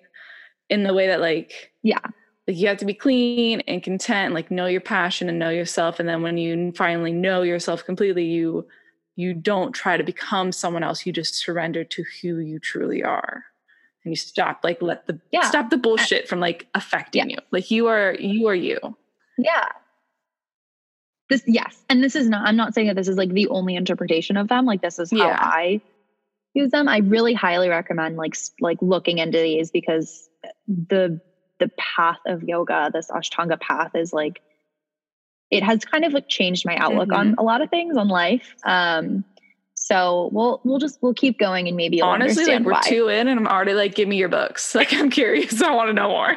In 0.70 0.84
the 0.84 0.94
way 0.94 1.08
that 1.08 1.22
like 1.22 1.72
Yeah. 1.84 2.00
like 2.48 2.58
you 2.58 2.68
have 2.68 2.78
to 2.78 2.86
be 2.86 2.94
clean 2.94 3.62
and 3.62 3.84
content, 3.84 4.34
like 4.34 4.52
know 4.52 4.66
your 4.66 4.82
passion 4.82 5.30
and 5.30 5.40
know 5.40 5.50
yourself, 5.50 6.00
and 6.00 6.10
then 6.10 6.22
when 6.22 6.38
you 6.38 6.72
finally 6.74 7.14
know 7.14 7.44
yourself 7.44 7.86
completely, 7.86 8.26
you 8.26 8.68
you 9.16 9.34
don't 9.34 9.72
try 9.72 9.96
to 9.96 10.04
become 10.04 10.52
someone 10.52 10.84
else. 10.84 11.06
You 11.06 11.14
just 11.14 11.36
surrender 11.36 11.84
to 11.86 12.04
who 12.22 12.40
you 12.40 12.60
truly 12.60 13.04
are. 13.04 13.46
And 14.06 14.12
you 14.12 14.16
stop 14.16 14.60
like 14.64 14.82
let 14.82 15.08
the 15.08 15.20
Yeah. 15.32 15.42
stop 15.50 15.70
the 15.72 15.78
bullshit 15.78 16.28
from 16.30 16.40
like 16.40 16.68
affecting 16.76 17.30
you. 17.30 17.38
Like 17.52 17.72
you 17.72 17.88
are 17.88 18.16
you 18.20 18.48
are 18.48 18.56
you. 18.56 18.78
Yeah. 19.38 19.66
This 21.28 21.44
yes, 21.48 21.84
and 21.90 22.04
this 22.04 22.16
is 22.16 22.30
not 22.30 22.48
I'm 22.48 22.56
not 22.56 22.76
saying 22.76 22.88
that 22.88 22.96
this 22.96 23.08
is 23.08 23.18
like 23.18 23.30
the 23.32 23.48
only 23.48 23.76
interpretation 23.76 24.38
of 24.38 24.48
them. 24.48 24.66
Like 24.66 24.82
this 24.82 25.00
is 25.00 25.10
how 25.12 25.18
Yeah. 25.18 25.38
I 25.42 25.82
use 26.54 26.70
them. 26.70 26.88
I 26.88 27.00
really 27.00 27.34
highly 27.34 27.68
recommend 27.68 28.16
like 28.16 28.36
like 28.62 28.78
looking 28.82 29.18
into 29.18 29.40
these 29.40 29.72
because 29.72 30.30
the 30.68 31.20
the 31.60 31.72
path 31.80 32.20
of 32.28 32.44
yoga, 32.44 32.92
this 32.94 33.10
Ashtanga 33.10 33.60
path 33.60 33.96
is 33.96 34.14
like 34.14 34.42
it 35.50 35.64
has 35.64 35.84
kind 35.84 36.06
of 36.06 36.14
like 36.14 36.28
changed 36.28 36.64
my 36.66 36.76
outlook 36.76 37.12
on 37.12 37.32
Mm-hmm. 37.32 37.40
a 37.40 37.44
lot 37.44 37.62
of 37.62 37.72
things 37.72 37.98
on 37.98 38.08
life. 38.08 38.54
Um 38.64 39.26
so 39.88 40.30
we'll 40.34 40.62
we'll 40.64 40.80
just 40.80 40.98
we'll 41.04 41.14
keep 41.14 41.38
going 41.38 41.68
and 41.68 41.78
maybe 41.78 42.02
Honestly, 42.02 42.46
like 42.46 42.64
we're 42.64 42.72
why. 42.72 42.82
two 42.86 43.08
in, 43.08 43.28
and 43.28 43.40
I'm 43.40 43.46
already 43.48 43.74
like, 43.74 43.94
give 43.94 44.08
me 44.08 44.18
your 44.18 44.30
books. 44.30 44.74
Like 44.76 44.92
I'm 44.94 45.12
curious. 45.12 45.62
I 45.62 45.70
want 45.72 45.90
to 45.90 45.94
know 45.94 46.10
more. 46.10 46.36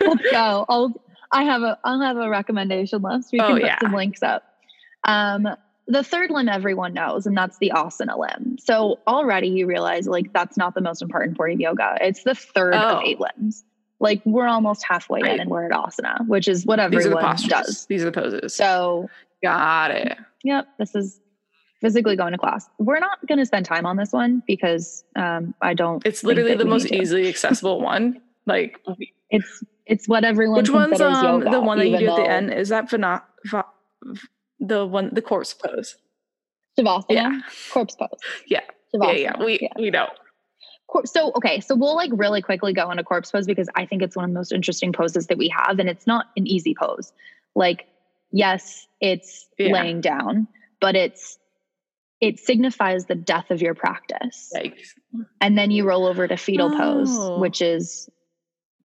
Let's 0.00 0.22
go. 0.32 0.64
I'll 0.68 0.92
I 1.30 1.44
have 1.44 1.62
a 1.62 1.78
I'll 1.84 2.00
have 2.00 2.16
a 2.16 2.28
recommendation 2.28 3.00
list. 3.02 3.30
We 3.32 3.38
Oh, 3.40 3.46
can 3.46 3.56
put 3.58 3.62
yeah. 3.64 3.78
some 3.80 3.92
links 3.92 4.24
up. 4.24 4.42
Um 5.04 5.46
the 5.86 6.02
third 6.02 6.30
limb 6.30 6.48
everyone 6.48 6.94
knows, 6.94 7.26
and 7.26 7.36
that's 7.36 7.58
the 7.58 7.70
asana 7.74 8.18
limb. 8.18 8.56
So 8.58 8.98
already 9.06 9.48
you 9.48 9.66
realize 9.66 10.08
like 10.08 10.32
that's 10.32 10.56
not 10.56 10.74
the 10.74 10.80
most 10.80 11.00
important 11.00 11.36
part 11.36 11.52
of 11.52 11.60
yoga. 11.60 11.96
It's 12.00 12.24
the 12.24 12.34
third 12.34 12.74
Oh. 12.74 12.96
of 12.96 13.02
eight 13.04 13.20
limbs. 13.20 13.62
Like 14.00 14.20
we're 14.24 14.48
almost 14.48 14.82
halfway 14.84 15.20
Right. 15.22 15.34
in 15.34 15.40
and 15.40 15.48
we're 15.50 15.66
at 15.66 15.70
asana, 15.70 16.26
which 16.26 16.48
is 16.48 16.66
what 16.66 16.76
These 16.78 16.84
are 16.86 16.88
the 16.90 16.96
everyone 16.96 17.22
postures. 17.24 17.48
does. 17.50 17.86
These 17.86 18.02
are 18.02 18.06
the 18.06 18.12
poses. 18.20 18.52
So 18.56 19.08
Got 19.44 19.90
it. 19.92 20.18
yep, 20.42 20.66
this 20.78 20.94
is 20.96 21.20
physically 21.84 22.16
going 22.16 22.32
to 22.32 22.38
class. 22.38 22.66
We're 22.78 22.98
not 22.98 23.18
going 23.26 23.38
to 23.38 23.44
spend 23.44 23.66
time 23.66 23.84
on 23.84 23.96
this 23.98 24.10
one 24.10 24.42
because 24.46 25.04
um, 25.16 25.54
I 25.60 25.74
don't. 25.74 26.04
It's 26.06 26.24
literally 26.24 26.54
the 26.54 26.64
most 26.64 26.90
easily 26.90 27.28
accessible 27.28 27.80
one. 27.82 28.22
Like 28.46 28.80
It's 29.30 29.62
it's 29.86 30.08
what 30.08 30.24
everyone. 30.24 30.56
which 30.56 30.70
one's 30.70 30.98
um 31.00 31.24
yoga, 31.42 31.50
the 31.50 31.60
one 31.60 31.78
that 31.78 31.88
you 31.88 31.98
do 31.98 32.08
at 32.08 32.16
the 32.16 32.30
end? 32.30 32.52
Is 32.54 32.70
that 32.70 32.88
vana, 32.88 33.22
va, 33.50 33.64
the 34.60 34.86
one 34.86 35.10
the 35.12 35.20
corpse 35.20 35.52
pose? 35.52 35.96
Shavasana, 36.78 37.04
Yeah. 37.10 37.40
corpse 37.70 37.96
pose. 37.96 38.08
Yeah. 38.46 38.60
Yeah, 38.94 39.00
Shavasana. 39.00 39.18
yeah. 39.20 39.44
We 39.44 39.68
we 39.78 39.90
know. 39.90 40.08
So 41.04 41.32
okay, 41.36 41.60
so 41.60 41.74
we'll 41.74 41.96
like 41.96 42.10
really 42.14 42.40
quickly 42.40 42.72
go 42.72 42.90
into 42.90 43.02
corpse 43.04 43.30
pose 43.30 43.46
because 43.46 43.68
I 43.74 43.84
think 43.84 44.00
it's 44.02 44.16
one 44.16 44.24
of 44.24 44.30
the 44.30 44.34
most 44.34 44.52
interesting 44.52 44.92
poses 44.92 45.26
that 45.26 45.36
we 45.36 45.48
have, 45.48 45.78
and 45.78 45.88
it's 45.90 46.06
not 46.06 46.26
an 46.36 46.46
easy 46.46 46.74
pose. 46.74 47.12
Like, 47.54 47.86
yes, 48.30 48.86
it's 49.00 49.46
Yeah. 49.58 49.72
laying 49.72 50.00
down, 50.00 50.46
but 50.80 50.94
it's 50.94 51.38
it 52.24 52.40
signifies 52.40 53.04
the 53.04 53.14
death 53.14 53.50
of 53.50 53.60
your 53.60 53.74
practice, 53.74 54.50
Like 54.54 54.78
and 55.42 55.58
then 55.58 55.70
you 55.70 55.86
roll 55.86 56.06
over 56.06 56.26
to 56.26 56.36
fetal 56.38 56.70
Oh. 56.72 56.76
pose, 56.76 57.30
which 57.38 57.60
is 57.60 58.08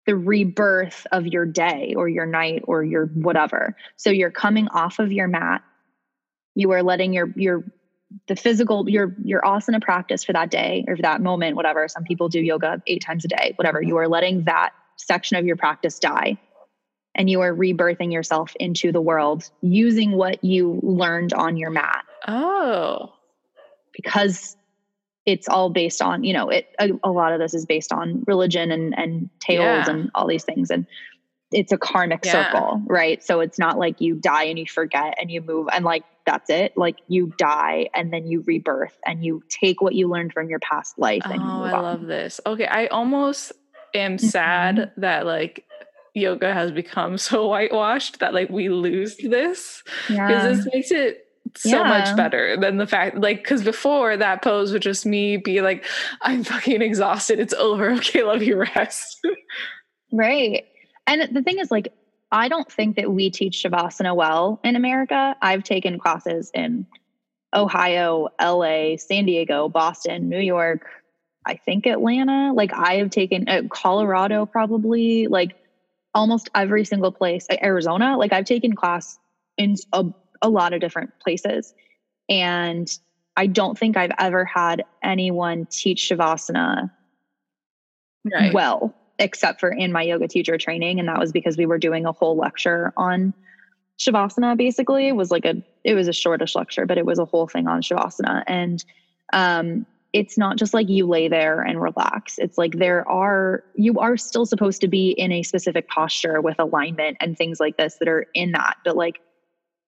the 0.06 0.16
rebirth 0.16 1.06
of 1.12 1.24
your 1.26 1.46
day 1.46 1.94
or 1.96 2.08
your 2.08 2.26
night 2.26 2.62
or 2.64 2.82
your 2.82 3.06
whatever. 3.06 3.76
So 3.96 4.10
you're 4.10 4.32
coming 4.32 4.66
off 4.68 4.98
of 4.98 5.12
your 5.12 5.28
mat. 5.28 5.62
You 6.56 6.72
are 6.72 6.82
letting 6.82 7.12
your 7.12 7.32
your 7.36 7.62
the 8.26 8.34
physical 8.34 8.88
your 8.88 9.14
your 9.22 9.42
asana 9.42 9.80
practice 9.80 10.24
for 10.24 10.32
that 10.32 10.50
day 10.50 10.84
or 10.88 10.96
for 10.96 11.02
that 11.02 11.20
moment, 11.20 11.54
whatever. 11.54 11.86
Some 11.86 12.02
people 12.02 12.28
do 12.28 12.40
yoga 12.40 12.82
eight 12.88 13.04
times 13.04 13.24
a 13.24 13.28
day, 13.28 13.52
whatever. 13.54 13.80
You 13.80 13.98
are 13.98 14.08
letting 14.08 14.44
that 14.44 14.70
section 14.96 15.36
of 15.36 15.46
your 15.46 15.56
practice 15.56 16.00
die. 16.00 16.38
And 17.14 17.30
you 17.30 17.40
are 17.42 17.52
rebirthing 17.54 18.12
yourself 18.12 18.52
into 18.58 18.90
the 18.92 19.00
world 19.00 19.48
using 19.60 20.12
what 20.12 20.42
you 20.44 20.80
learned 20.82 21.32
on 21.32 21.56
your 21.56 21.70
mat 21.70 22.04
oh 22.28 23.12
because 24.02 24.56
it's 25.26 25.48
all 25.48 25.68
based 25.70 26.00
on 26.00 26.24
you 26.24 26.32
know 26.32 26.48
it 26.48 26.68
a, 26.78 26.90
a 27.04 27.10
lot 27.10 27.32
of 27.32 27.40
this 27.40 27.52
is 27.52 27.66
based 27.66 27.92
on 27.92 28.22
religion 28.26 28.70
and 28.70 28.96
and 28.98 29.28
tales 29.40 29.86
Yeah. 29.86 29.90
and 29.94 30.10
all 30.14 30.26
these 30.26 30.44
things 30.44 30.70
and 30.70 30.86
it's 31.50 31.72
a 31.72 31.78
karmic 31.78 32.24
Yeah. 32.24 32.32
circle 32.32 32.82
right 32.86 33.22
so 33.22 33.40
it's 33.40 33.58
not 33.58 33.78
like 33.78 34.00
you 34.00 34.14
die 34.14 34.44
and 34.44 34.58
you 34.58 34.66
forget 34.66 35.14
and 35.20 35.30
you 35.30 35.40
move 35.42 35.66
and 35.72 35.84
like 35.84 36.04
that's 36.26 36.50
it 36.50 36.72
like 36.76 36.96
you 37.08 37.32
die 37.38 37.88
and 37.94 38.12
then 38.12 38.26
you 38.26 38.42
rebirth 38.46 38.96
and 39.06 39.24
you 39.24 39.42
take 39.48 39.80
what 39.80 39.94
you 39.94 40.08
learned 40.08 40.32
from 40.32 40.48
your 40.48 40.58
past 40.60 40.98
life 40.98 41.24
and 41.24 41.42
you 41.42 41.48
oh 41.48 41.62
move 41.64 41.72
I 41.74 41.78
on 41.78 41.82
love 41.82 42.06
this. 42.06 42.40
Okay, 42.46 42.66
I 42.66 42.86
almost 42.86 43.52
am 43.94 44.16
Mm-hmm. 44.16 44.26
sad 44.28 44.92
that 44.98 45.24
like 45.26 45.64
yoga 46.14 46.52
has 46.52 46.70
become 46.70 47.16
so 47.28 47.48
whitewashed 47.48 48.18
that 48.20 48.34
like 48.34 48.50
we 48.50 48.68
lose 48.68 49.16
this 49.16 49.82
because 49.84 50.08
yeah 50.08 50.42
this 50.42 50.66
makes 50.72 50.90
it 50.90 51.24
so 51.60 51.68
Yeah. 51.70 51.82
much 51.84 52.16
better 52.16 52.56
than 52.56 52.76
the 52.76 52.86
fact 52.86 53.16
like 53.18 53.38
because 53.38 53.62
before 53.62 54.16
that 54.16 54.42
pose 54.42 54.72
would 54.72 54.82
just 54.82 55.04
me 55.06 55.36
be 55.36 55.60
like 55.60 55.84
i'm 56.22 56.44
fucking 56.44 56.82
exhausted 56.82 57.38
it's 57.40 57.54
over 57.54 57.90
okay 57.98 58.22
love 58.22 58.42
you 58.42 58.56
rest 58.56 59.20
Right. 60.12 60.64
And 61.06 61.34
the 61.36 61.42
thing 61.42 61.58
is, 61.58 61.70
like, 61.70 61.92
I 62.32 62.48
don't 62.48 62.70
think 62.70 62.96
that 62.96 63.12
we 63.12 63.30
teach 63.30 63.62
Shavasana 63.62 64.14
well 64.14 64.60
in 64.64 64.76
America. 64.76 65.36
I've 65.42 65.64
taken 65.64 65.98
classes 65.98 66.50
in 66.54 66.86
Ohio, 67.54 68.28
LA, 68.40 68.96
San 68.96 69.24
Diego, 69.26 69.68
Boston, 69.68 70.28
New 70.28 70.40
York, 70.40 70.86
I 71.46 71.56
think 71.56 71.86
Atlanta. 71.86 72.52
Like, 72.54 72.72
I 72.74 72.94
have 72.96 73.10
taken 73.10 73.48
uh, 73.48 73.62
Colorado, 73.70 74.44
probably, 74.46 75.26
like, 75.26 75.56
almost 76.14 76.50
every 76.54 76.84
single 76.84 77.12
place, 77.12 77.46
Arizona. 77.62 78.16
Like, 78.16 78.32
I've 78.32 78.44
taken 78.44 78.74
class 78.74 79.18
in 79.56 79.76
a, 79.92 80.06
a 80.42 80.48
lot 80.48 80.72
of 80.72 80.80
different 80.80 81.10
places. 81.20 81.74
And 82.28 82.88
I 83.36 83.46
don't 83.46 83.78
think 83.78 83.96
I've 83.96 84.12
ever 84.18 84.44
had 84.44 84.84
anyone 85.02 85.66
teach 85.70 86.08
Shavasana 86.10 86.90
right 88.32 88.52
well, 88.52 88.94
except 89.18 89.60
for 89.60 89.70
in 89.70 89.92
my 89.92 90.02
yoga 90.02 90.28
teacher 90.28 90.58
training. 90.58 90.98
And 90.98 91.08
that 91.08 91.18
was 91.18 91.32
because 91.32 91.56
we 91.56 91.66
were 91.66 91.78
doing 91.78 92.04
a 92.04 92.12
whole 92.12 92.36
lecture 92.36 92.92
on 92.96 93.32
Shavasana, 93.98 94.56
basically. 94.56 95.08
It 95.08 95.16
was 95.16 95.30
like 95.30 95.44
a 95.44 95.62
it 95.84 95.94
was 95.94 96.08
a 96.08 96.12
shortish 96.12 96.54
lecture, 96.54 96.86
but 96.86 96.98
it 96.98 97.06
was 97.06 97.18
a 97.18 97.24
whole 97.24 97.46
thing 97.46 97.66
on 97.66 97.82
Shavasana. 97.82 98.44
And 98.46 98.84
um 99.32 99.86
it's 100.14 100.38
not 100.38 100.56
just 100.56 100.72
like 100.72 100.88
you 100.88 101.06
lay 101.06 101.28
there 101.28 101.60
and 101.60 101.80
relax. 101.80 102.38
It's 102.38 102.56
like 102.56 102.78
there 102.78 103.06
are 103.08 103.62
you 103.74 103.98
are 103.98 104.16
still 104.16 104.46
supposed 104.46 104.80
to 104.80 104.88
be 104.88 105.10
in 105.10 105.32
a 105.32 105.42
specific 105.42 105.88
posture 105.88 106.40
with 106.40 106.58
alignment 106.58 107.18
and 107.20 107.36
things 107.36 107.60
like 107.60 107.76
this 107.76 107.96
that 107.98 108.08
are 108.08 108.26
in 108.34 108.52
that. 108.52 108.76
But 108.84 108.96
like 108.96 109.20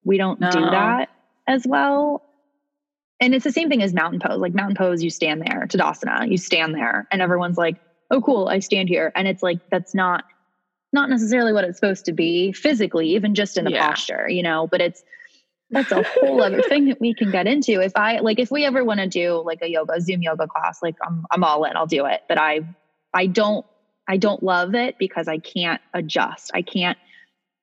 we 0.05 0.19
don't 0.19 0.41
do 0.41 0.47
that 0.71 1.09
as 1.47 1.67
well. 1.67 2.23
And 3.21 3.35
it's 3.35 3.45
the 3.45 3.53
same 3.53 3.69
thing 3.69 3.83
as 3.83 3.93
mountain 3.93 4.21
pose. 4.21 4.39
Like 4.39 4.55
mountain 4.55 4.77
pose, 4.77 5.03
you 5.03 5.11
stand 5.11 5.43
there, 5.43 5.67
Tadasana, 5.69 6.31
you 6.31 6.39
stand 6.39 6.75
there, 6.75 7.07
and 7.13 7.21
everyone's 7.23 7.59
like, 7.59 7.77
oh 8.11 8.21
cool 8.21 8.49
i 8.49 8.59
stand 8.59 8.89
here 8.89 9.13
and 9.15 9.29
it's 9.29 9.43
like 9.43 9.59
that's 9.71 9.95
not 9.95 10.25
not 10.93 11.09
necessarily 11.09 11.53
what 11.53 11.65
it's 11.65 11.79
supposed 11.79 12.05
to 12.05 12.13
be 12.13 12.53
physically 12.53 13.09
even 13.15 13.35
just 13.35 13.57
in 13.57 13.65
the 13.65 13.71
Yeah. 13.71 13.89
posture 13.89 14.29
you 14.29 14.43
know 14.43 14.67
but 14.71 14.81
it's 14.81 15.03
that's 15.71 15.93
a 15.93 16.03
whole 16.03 16.43
other 16.43 16.63
thing 16.63 16.87
that 16.87 17.01
we 17.01 17.15
can 17.15 17.31
get 17.31 17.47
into 17.47 17.81
if 17.81 17.93
i 17.97 18.19
like 18.19 18.41
if 18.41 18.51
we 18.51 18.65
ever 18.65 18.85
want 18.85 18.99
to 19.01 19.07
do 19.09 19.41
like 19.47 19.61
a 19.63 19.69
yoga 19.71 20.01
zoom 20.01 20.23
yoga 20.23 20.49
class 20.49 20.79
like 20.83 20.97
i'm 21.07 21.25
i'm 21.31 21.45
all 21.45 21.65
in 21.65 21.77
i'll 21.77 21.87
do 21.87 22.07
it 22.07 22.21
but 22.29 22.39
i 22.39 22.61
i 23.15 23.27
don't 23.27 23.65
i 24.09 24.17
don't 24.17 24.43
love 24.43 24.75
it 24.75 24.97
because 24.99 25.29
i 25.29 25.39
can't 25.39 25.81
adjust 25.95 26.51
i 26.55 26.63
can't 26.63 26.99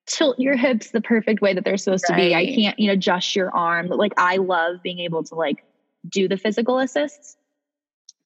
tilt 0.07 0.39
your 0.39 0.55
hips 0.55 0.91
the 0.91 1.01
perfect 1.01 1.41
way 1.41 1.53
that 1.53 1.63
they're 1.65 1.77
supposed 1.77 2.05
to 2.07 2.15
be. 2.15 2.33
I 2.33 2.45
can't, 2.45 2.79
you 2.79 2.87
know, 2.87 2.93
adjust 2.93 3.35
your 3.35 3.53
arm. 3.55 3.87
Like 3.87 4.13
I 4.17 4.37
love 4.37 4.81
being 4.81 4.99
able 4.99 5.23
to 5.25 5.35
like 5.35 5.63
do 6.09 6.27
the 6.27 6.37
physical 6.37 6.79
assists, 6.79 7.35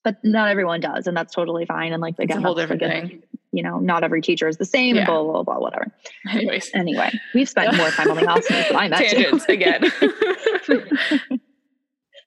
but 0.04 0.18
not 0.24 0.50
everyone 0.50 0.80
does, 0.80 1.08
and 1.08 1.18
that's 1.18 1.34
totally 1.34 1.66
fine. 1.66 1.92
And 1.94 2.02
like 2.02 2.14
It's 2.14 2.26
again, 2.26 2.38
a 2.38 2.42
whole 2.42 2.56
different 2.56 2.82
like, 2.82 2.92
thing. 3.10 3.24
You 3.52 3.64
know, 3.64 3.80
not 3.80 4.04
every 4.04 4.22
teacher 4.22 4.48
is 4.48 4.58
the 4.58 4.66
same. 4.66 4.96
Yeah. 4.96 5.06
Blah 5.06 5.24
blah 5.24 5.44
blah, 5.44 5.60
whatever. 5.60 5.92
Anyways, 6.30 6.72
Anyway, 6.74 7.12
we've 7.34 7.50
spent 7.50 7.76
more 7.76 7.90
time 7.90 8.10
on 8.12 8.18
the 8.18 8.28
house 8.28 8.48
than 8.48 8.76
I 8.76 8.88
met. 8.90 9.00
tangents 9.10 9.46
again. 9.50 9.82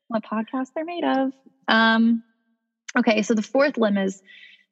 what 0.08 0.22
podcast 0.24 0.68
they're 0.74 0.84
made 0.84 1.04
of. 1.04 1.32
Um, 1.68 2.22
okay, 2.98 3.22
so 3.22 3.34
the 3.34 3.42
fourth 3.42 3.78
limb 3.78 3.96
is 3.96 4.22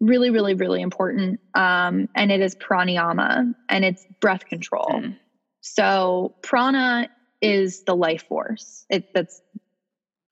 really, 0.03 0.29
really, 0.31 0.55
really 0.55 0.83
important, 0.83 1.41
um, 1.55 2.09
and 2.15 2.31
it 2.31 2.41
is 2.43 2.55
pranayama, 2.57 3.55
and 3.71 3.85
it's 3.85 4.05
breath 4.21 4.45
control. 4.47 4.91
Mm. 4.93 5.17
So 5.63 6.35
prana 6.43 7.09
is 7.41 7.85
the 7.85 7.97
life 7.97 8.25
force. 8.25 8.85
It 8.91 9.05
that's 9.15 9.41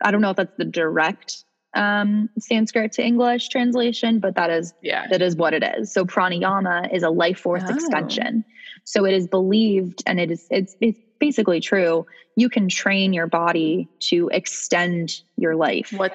I 0.03 0.11
don't 0.11 0.21
know 0.21 0.31
if 0.31 0.37
that's 0.37 0.57
the 0.59 0.65
direct 0.65 1.45
um, 1.75 2.29
Sanskrit 2.39 2.93
to 2.93 3.03
English 3.05 3.49
translation, 3.49 4.19
but 4.19 4.35
that 4.35 4.51
is 4.51 4.75
yeah. 4.83 5.07
that 5.11 5.23
is 5.23 5.37
what 5.37 5.55
it 5.55 5.63
is. 5.79 5.93
So 5.93 6.05
pranayama 6.05 6.93
is 6.93 7.03
a 7.03 7.11
life 7.11 7.39
force 7.39 7.63
Oh. 7.67 7.75
extension. 7.75 8.45
So 8.85 9.05
it 9.05 9.15
is 9.15 9.27
believed 9.29 10.03
and 10.07 10.19
it 10.19 10.31
is 10.31 10.47
it's 10.51 10.77
it's 10.81 10.99
basically 11.21 11.61
true. 11.61 12.07
You 12.37 12.49
can 12.49 12.69
train 12.69 13.13
your 13.13 13.27
body 13.29 13.89
to 14.09 14.29
extend 14.33 15.21
your 15.37 15.55
life 15.55 15.93
What? 15.95 16.13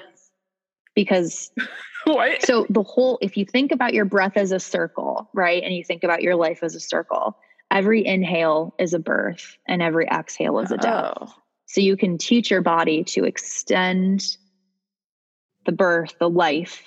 because 0.96 1.52
What? 2.14 2.44
so 2.44 2.68
the 2.70 2.84
whole 2.84 3.18
if 3.22 3.36
you 3.36 3.46
think 3.46 3.72
about 3.72 3.94
your 3.94 4.06
breath 4.06 4.38
as 4.38 4.52
a 4.52 4.60
circle, 4.60 5.30
right? 5.34 5.64
And 5.64 5.74
you 5.74 5.84
think 5.84 6.04
about 6.04 6.22
your 6.22 6.36
life 6.36 6.60
as 6.62 6.76
a 6.76 6.80
circle, 6.80 7.38
every 7.72 8.06
inhale 8.06 8.76
is 8.78 8.94
a 8.94 9.00
birth 9.00 9.58
and 9.68 9.82
every 9.82 10.08
exhale 10.08 10.60
is 10.60 10.72
a 10.72 10.78
death. 10.78 11.14
Oh. 11.20 11.34
So 11.66 11.82
you 11.82 11.98
can 11.98 12.18
teach 12.18 12.52
your 12.52 12.62
body 12.62 13.04
to 13.06 13.26
extend 13.26 14.38
the 15.66 15.72
birth, 15.72 16.16
the 16.20 16.30
life. 16.30 16.84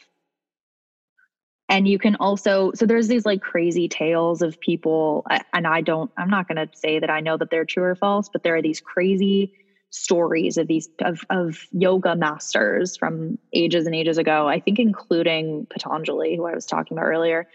And 1.69 1.87
you 1.87 1.99
can 1.99 2.17
also, 2.17 2.73
so 2.75 2.87
there's 2.87 3.09
these 3.09 3.27
like 3.27 3.43
crazy 3.43 3.89
tales 3.89 4.41
of 4.41 4.59
people, 4.61 5.27
and 5.53 5.67
I 5.67 5.83
don't, 5.83 6.11
I'm 6.17 6.31
not 6.31 6.49
going 6.49 6.57
to 6.57 6.75
say 6.75 6.99
that 6.99 7.11
I 7.11 7.21
know 7.21 7.37
that 7.37 7.51
they're 7.51 7.67
true 7.67 7.83
or 7.83 7.95
false, 7.95 8.31
but 8.33 8.43
there 8.43 8.57
are 8.57 8.63
these 8.63 8.81
crazy 8.81 9.53
stories 9.91 10.57
of 10.57 10.67
these, 10.67 10.89
of, 11.05 11.21
of 11.31 11.67
yoga 11.73 12.15
masters 12.15 12.97
from 12.97 13.39
ages 13.53 13.87
and 13.87 13.95
ages 13.95 14.19
ago, 14.19 14.49
I 14.49 14.61
think 14.61 14.79
including 14.79 15.67
Patanjali, 15.71 16.37
who 16.37 16.47
I 16.47 16.55
was 16.55 16.67
talking 16.67 16.97
about 16.97 17.07
earlier, 17.07 17.49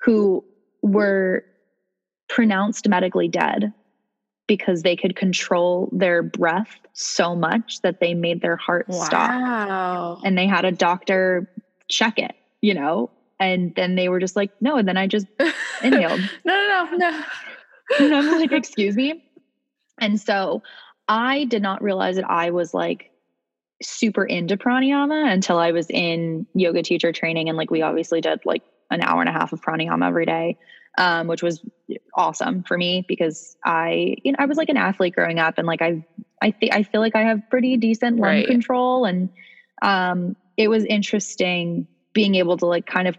who 0.00 0.44
were 0.82 1.44
pronounced 2.28 2.88
medically 2.88 3.28
dead 3.28 3.72
because 4.46 4.82
they 4.82 4.96
could 4.96 5.16
control 5.16 5.90
their 5.92 6.22
breath 6.22 6.78
so 6.92 7.34
much 7.34 7.80
that 7.82 8.00
they 8.00 8.14
made 8.14 8.40
their 8.40 8.56
heart 8.56 8.92
stop. 8.92 10.20
And 10.24 10.38
they 10.38 10.46
had 10.46 10.64
a 10.64 10.72
doctor 10.72 11.50
check 11.88 12.18
it 12.18 12.34
you 12.60 12.74
know? 12.74 13.10
And 13.40 13.74
then 13.76 13.94
they 13.94 14.08
were 14.08 14.18
just 14.18 14.34
like 14.34 14.50
no 14.60 14.76
and 14.76 14.88
then 14.88 14.96
i 14.96 15.06
just 15.06 15.26
inhaled. 15.82 16.20
No, 16.44 16.54
no, 16.54 16.88
no, 16.90 16.96
no. 16.96 17.24
and 18.00 18.14
i'm 18.14 18.38
like 18.38 18.52
excuse 18.52 18.96
me? 18.96 19.24
And 20.00 20.20
so 20.20 20.62
i 21.08 21.44
did 21.44 21.62
not 21.62 21.82
realize 21.82 22.16
that 22.16 22.28
i 22.30 22.50
was 22.50 22.72
like 22.74 23.10
super 23.82 24.24
into 24.24 24.56
pranayama 24.56 25.32
until 25.32 25.58
i 25.58 25.72
was 25.72 25.86
in 25.90 26.46
yoga 26.54 26.82
teacher 26.82 27.12
training 27.12 27.48
and 27.48 27.56
like 27.58 27.70
we 27.70 27.82
obviously 27.82 28.20
did 28.20 28.40
like 28.44 28.62
an 28.90 29.02
hour 29.02 29.20
and 29.20 29.28
a 29.28 29.32
half 29.32 29.52
of 29.52 29.60
pranayama 29.60 30.06
every 30.06 30.26
day 30.26 30.56
um, 30.98 31.28
which 31.28 31.42
was 31.42 31.62
awesome 32.14 32.64
for 32.64 32.76
me 32.76 33.04
because 33.06 33.56
I, 33.64 34.16
you 34.24 34.32
know, 34.32 34.36
I 34.40 34.46
was 34.46 34.58
like 34.58 34.68
an 34.68 34.76
athlete 34.76 35.14
growing 35.14 35.38
up, 35.38 35.54
and 35.56 35.66
like 35.66 35.80
I, 35.80 36.02
I 36.42 36.50
think 36.50 36.74
I 36.74 36.82
feel 36.82 37.00
like 37.00 37.14
I 37.14 37.22
have 37.22 37.40
pretty 37.50 37.76
decent 37.76 38.16
lung 38.16 38.42
Right. 38.42 38.46
control, 38.46 39.04
and 39.04 39.30
um, 39.82 40.34
it 40.56 40.68
was 40.68 40.84
interesting 40.84 41.86
being 42.14 42.34
able 42.34 42.56
to 42.56 42.66
like 42.66 42.84
kind 42.86 43.06
of, 43.06 43.14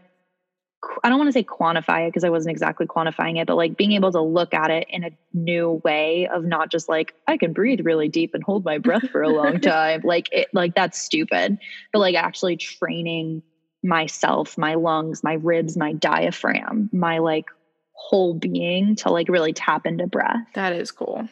I 1.04 1.10
don't 1.10 1.18
want 1.18 1.28
to 1.28 1.34
say 1.34 1.44
quantify 1.44 2.06
it 2.08 2.10
because 2.10 2.24
I 2.24 2.30
wasn't 2.30 2.52
exactly 2.52 2.86
quantifying 2.86 3.40
it, 3.40 3.48
but 3.48 3.56
like 3.58 3.76
being 3.76 3.92
able 3.94 4.12
to 4.14 4.22
look 4.22 4.54
at 4.54 4.72
it 4.72 4.88
in 4.90 5.04
a 5.04 5.12
new 5.34 5.82
way 5.84 6.28
of 6.28 6.46
not 6.46 6.72
just 6.72 6.88
like 6.88 7.14
I 7.28 7.38
can 7.38 7.52
breathe 7.54 7.82
really 7.84 8.08
deep 8.08 8.34
and 8.34 8.44
hold 8.44 8.64
my 8.64 8.78
breath 8.78 9.10
for 9.10 9.22
a 9.22 9.30
long 9.30 9.60
time, 9.62 10.02
like 10.04 10.30
it, 10.32 10.48
like 10.54 10.76
that's 10.76 11.00
stupid, 11.02 11.58
but 11.92 12.00
like 12.00 12.16
actually 12.16 12.56
training 12.56 13.44
myself, 13.84 14.58
my 14.58 14.76
lungs, 14.76 15.24
my 15.24 15.34
ribs, 15.34 15.76
my 15.78 15.94
diaphragm, 15.94 16.90
my 16.94 17.18
like 17.20 17.46
whole 17.94 18.34
being 18.34 18.96
to 18.96 19.12
like 19.12 19.28
really 19.28 19.54
tap 19.54 19.86
into 19.86 20.08
breath. 20.08 20.38
That 20.56 20.74
is 20.74 20.92
cool. 20.92 21.28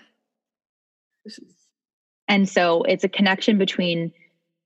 This 1.23 1.39
is- 1.39 1.53
And 2.27 2.47
so 2.49 2.83
it's 2.83 3.05
a 3.05 3.09
connection 3.09 3.57
between 3.57 4.11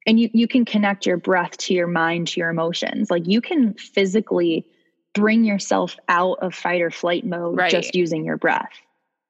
and 0.08 0.20
you 0.20 0.30
you 0.34 0.48
can 0.48 0.66
connect 0.66 1.06
your 1.06 1.18
breath 1.18 1.58
to 1.58 1.74
your 1.74 1.88
mind 1.88 2.28
to 2.30 2.40
your 2.40 2.50
emotions. 2.50 3.10
Like 3.12 3.28
you 3.28 3.42
can 3.42 3.74
physically 3.76 4.66
bring 5.14 5.44
yourself 5.44 5.98
out 6.08 6.40
of 6.42 6.56
fight 6.56 6.82
or 6.82 6.90
flight 6.90 7.26
mode 7.26 7.58
Right. 7.58 7.70
just 7.72 7.96
using 7.96 8.24
your 8.26 8.38
breath. 8.38 8.72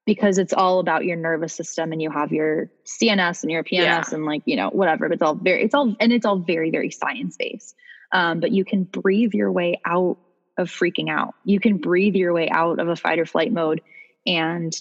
Because 0.05 0.37
it's 0.39 0.53
all 0.53 0.79
about 0.79 1.05
your 1.05 1.15
nervous 1.15 1.53
system 1.53 1.91
and 1.91 2.01
you 2.01 2.09
have 2.09 2.31
your 2.31 2.69
CNS 2.85 3.43
and 3.43 3.51
your 3.51 3.63
PNS 3.63 3.71
Yeah. 3.83 4.03
and 4.13 4.25
like, 4.25 4.41
you 4.45 4.55
know, 4.55 4.69
whatever. 4.69 5.07
But 5.07 5.13
it's 5.15 5.21
all 5.21 5.35
very 5.35 5.63
it's 5.63 5.73
all 5.75 5.95
and 5.99 6.11
it's 6.13 6.25
all 6.25 6.37
very, 6.37 6.71
very 6.71 6.89
science 6.91 7.35
based. 7.37 7.75
Um, 8.11 8.39
but 8.39 8.51
you 8.51 8.65
can 8.65 8.83
breathe 8.83 9.33
your 9.33 9.51
way 9.51 9.79
out 9.85 10.17
of 10.57 10.69
freaking 10.69 11.09
out. 11.09 11.33
You 11.45 11.59
can 11.59 11.77
breathe 11.77 12.15
your 12.15 12.33
way 12.33 12.49
out 12.49 12.79
of 12.79 12.87
a 12.89 12.95
fight 12.95 13.19
or 13.19 13.25
flight 13.25 13.51
mode. 13.53 13.81
And 14.25 14.73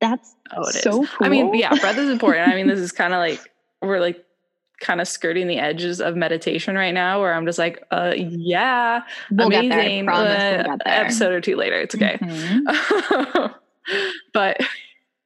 that's 0.00 0.34
Oh, 0.56 0.62
it 0.62 0.76
is. 0.76 0.82
so 0.82 1.06
cool. 1.06 1.26
I 1.26 1.28
mean, 1.28 1.54
yeah, 1.54 1.74
breath 1.74 1.98
is 1.98 2.08
important. 2.10 2.48
I 2.48 2.54
mean, 2.54 2.66
this 2.68 2.78
is 2.80 2.92
kind 2.92 3.12
of 3.12 3.18
like 3.18 3.40
we're 3.82 4.00
like 4.00 4.24
kind 4.80 5.00
of 5.00 5.08
skirting 5.08 5.48
the 5.48 5.58
edges 5.58 6.00
of 6.00 6.14
meditation 6.16 6.74
right 6.76 6.92
now, 6.92 7.20
where 7.20 7.34
I'm 7.34 7.44
just 7.46 7.58
like, 7.58 7.82
uh, 7.90 8.12
yeah, 8.16 9.02
We'll 9.30 9.48
amazing. 9.48 10.06
Promise 10.06 10.32
uh, 10.32 10.64
we'll 10.66 10.78
there. 10.84 10.94
Episode 11.04 11.32
or 11.32 11.40
two 11.40 11.56
later, 11.56 11.80
it's 11.80 11.94
okay. 11.94 12.18
Mhm. 12.20 13.54
but 14.32 14.58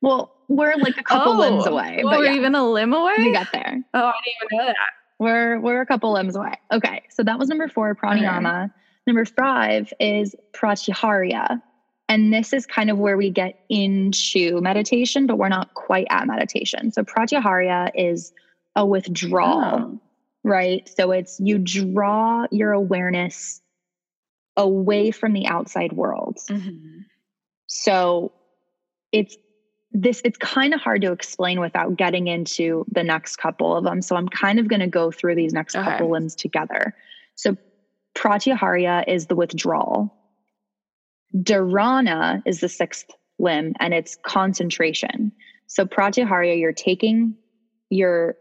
Well, 0.01 0.33
we're 0.49 0.75
like 0.77 0.97
a 0.99 1.03
couple 1.03 1.37
limbs 1.38 1.65
Oh, 1.67 1.73
away, 1.73 2.01
well, 2.03 2.12
but 2.15 2.19
we're 2.21 2.27
yeah, 2.27 2.35
even 2.35 2.55
a 2.55 2.69
limb 2.69 2.93
away. 2.93 3.15
we 3.19 3.33
got 3.33 3.51
there. 3.53 3.83
oh, 3.95 4.07
I 4.07 4.12
didn't 4.25 4.37
even 4.51 4.59
know 4.59 4.67
that. 4.67 4.77
We're 5.19 5.61
we're 5.61 5.81
a 5.81 5.87
couple 5.87 6.12
limbs 6.12 6.35
away. 6.35 6.55
Okay, 6.73 7.03
so 7.11 7.23
that 7.23 7.38
was 7.38 7.49
number 7.49 7.69
four, 7.69 7.95
pranayama. 7.95 8.73
Number 9.07 9.25
five 9.25 9.93
is 10.01 10.35
pratyaharya, 10.53 11.62
and 12.09 12.33
this 12.33 12.53
is 12.53 12.67
kind 12.67 12.91
of 12.91 12.99
where 12.99 13.17
we 13.17 13.31
get 13.31 13.61
into 13.69 14.61
meditation, 14.61 15.27
but 15.27 15.38
we're 15.38 15.49
not 15.49 15.75
quite 15.75 16.07
at 16.11 16.27
meditation. 16.27 16.91
So 16.93 17.03
pratyaharya 17.05 17.91
is 17.95 18.33
a 18.77 18.87
withdrawal, 18.87 19.81
Oh. 19.95 20.01
right? 20.45 20.89
So 20.97 21.11
it's 21.13 21.39
you 21.41 21.59
draw 21.59 22.47
your 22.51 22.73
awareness 22.73 23.61
away 24.57 25.11
from 25.11 25.33
the 25.33 25.47
outside 25.47 25.93
world. 25.93 26.39
Mhm. 26.49 27.05
So 27.67 28.33
it's 29.13 29.37
this 29.93 30.23
it's 30.25 30.39
kind 30.39 30.75
of 30.75 30.81
hard 30.81 31.03
to 31.03 31.13
explain 31.13 31.61
without 31.61 31.97
getting 31.97 32.27
into 32.27 32.85
the 32.91 33.03
next 33.05 33.37
couple 33.37 33.77
of 33.77 33.85
them. 33.85 34.03
So 34.03 34.17
I'm 34.17 34.29
kind 34.29 34.59
of 34.59 34.69
going 34.69 34.81
to 34.81 34.87
go 34.89 35.11
through 35.11 35.35
these 35.37 35.53
next 35.53 35.77
Okay. 35.77 35.85
couple 35.85 36.11
limbs 36.11 36.35
together. 36.35 36.95
So 37.37 37.57
pratyaharya 38.17 39.05
is 39.09 39.27
the 39.27 39.37
withdrawal. 39.37 40.11
Dharana 41.37 42.41
is 42.47 42.61
the 42.61 42.69
sixth 42.69 43.07
limb 43.39 43.73
and 43.81 43.95
it's 43.95 44.17
concentration. 44.27 45.33
So 45.67 45.85
pratyaharya 45.87 46.59
you're 46.59 46.73
taking 46.73 47.37
your 47.91 48.35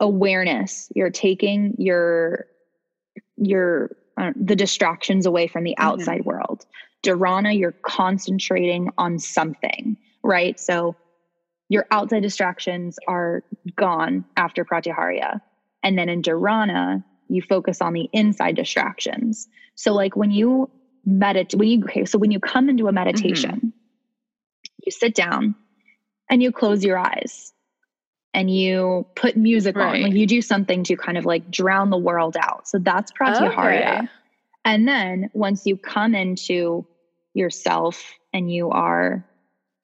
awareness, 0.00 0.88
you're 0.94 1.10
taking 1.10 1.74
your 1.78 2.46
your 3.36 3.90
uh, 4.16 4.32
the 4.36 4.56
distractions 4.56 5.26
away 5.26 5.46
from 5.46 5.64
the 5.64 5.76
Mhm. 5.78 5.84
outside 5.84 6.24
world. 6.24 6.66
Dharana, 7.04 7.56
you're 7.58 7.76
concentrating 7.82 8.90
on 8.98 9.18
something, 9.18 9.96
right? 10.24 10.58
So 10.58 10.96
your 11.68 11.86
outside 11.90 12.22
distractions 12.22 12.98
are 13.06 13.42
gone 13.76 14.24
after 14.36 14.64
Pratyaharya. 14.64 15.40
And 15.82 15.96
then 15.98 16.08
in 16.08 16.22
Dharana, 16.22 17.04
you 17.28 17.42
focus 17.42 17.80
on 17.80 17.92
the 17.92 18.08
inside 18.12 18.56
distractions. 18.56 19.48
So 19.76 19.94
like 19.94 20.16
when 20.16 20.30
you 20.30 20.70
meditate, 21.04 21.58
when 21.58 21.68
you 21.68 21.84
okay, 21.84 22.04
so 22.04 22.18
when 22.18 22.30
you 22.32 22.40
come 22.40 22.68
into 22.68 22.88
a 22.88 22.92
meditation, 22.92 23.72
you 24.84 24.92
sit 24.92 25.14
down 25.14 25.54
and 26.30 26.42
you 26.42 26.52
close 26.52 26.84
your 26.84 26.98
eyes 26.98 27.52
and 28.38 28.48
you 28.48 29.04
put 29.16 29.36
music 29.36 29.74
on. 29.74 30.00
Like 30.00 30.12
you 30.12 30.24
do 30.24 30.40
something 30.40 30.84
to 30.84 30.96
kind 30.96 31.18
of 31.18 31.24
like 31.24 31.50
drown 31.50 31.90
the 31.90 31.96
world 31.98 32.36
out. 32.40 32.68
So 32.68 32.78
that's 32.78 33.10
Pratyaharya. 33.10 33.96
Okay. 33.98 34.08
And 34.64 34.86
then 34.86 35.28
once 35.32 35.66
you 35.66 35.76
come 35.76 36.14
into 36.14 36.86
yourself 37.34 38.00
and 38.32 38.48
you 38.48 38.70
are 38.70 39.26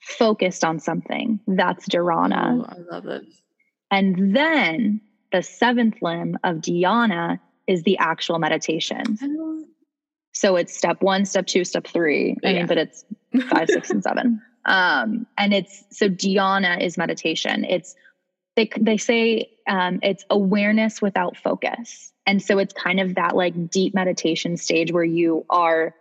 focused 0.00 0.62
on 0.62 0.78
something, 0.78 1.40
that's 1.48 1.88
Dharana. 1.88 2.64
I 2.68 2.76
love 2.94 3.02
this. 3.02 3.24
And 3.90 4.36
then 4.36 5.00
the 5.32 5.42
seventh 5.42 6.00
limb 6.00 6.38
of 6.44 6.58
dhyana 6.58 7.40
is 7.66 7.82
the 7.82 7.98
actual 7.98 8.38
meditation. 8.38 9.18
So 10.32 10.54
it's 10.54 10.76
step 10.76 11.02
one, 11.02 11.24
step 11.24 11.46
two, 11.48 11.64
step 11.64 11.88
three. 11.88 12.36
I 12.44 12.50
Yeah. 12.50 12.58
mean, 12.58 12.66
but 12.68 12.78
it's 12.78 13.04
five, 13.50 13.68
six, 13.68 13.90
and 13.90 14.02
seven. 14.02 14.40
Um, 14.66 15.26
and 15.36 15.52
it's 15.52 15.84
so 15.90 16.08
dhyana 16.08 16.80
is 16.80 16.96
meditation. 16.96 17.66
It's 17.66 17.94
they 18.56 18.70
they 18.78 18.96
say 18.96 19.50
um, 19.68 20.00
it's 20.02 20.24
awareness 20.30 21.02
without 21.02 21.36
focus, 21.36 22.12
and 22.26 22.42
so 22.42 22.58
it's 22.58 22.72
kind 22.72 23.00
of 23.00 23.16
that 23.16 23.34
like 23.34 23.70
deep 23.70 23.94
meditation 23.94 24.56
stage 24.56 24.92
where 24.92 25.04
you 25.04 25.44
are 25.50 25.94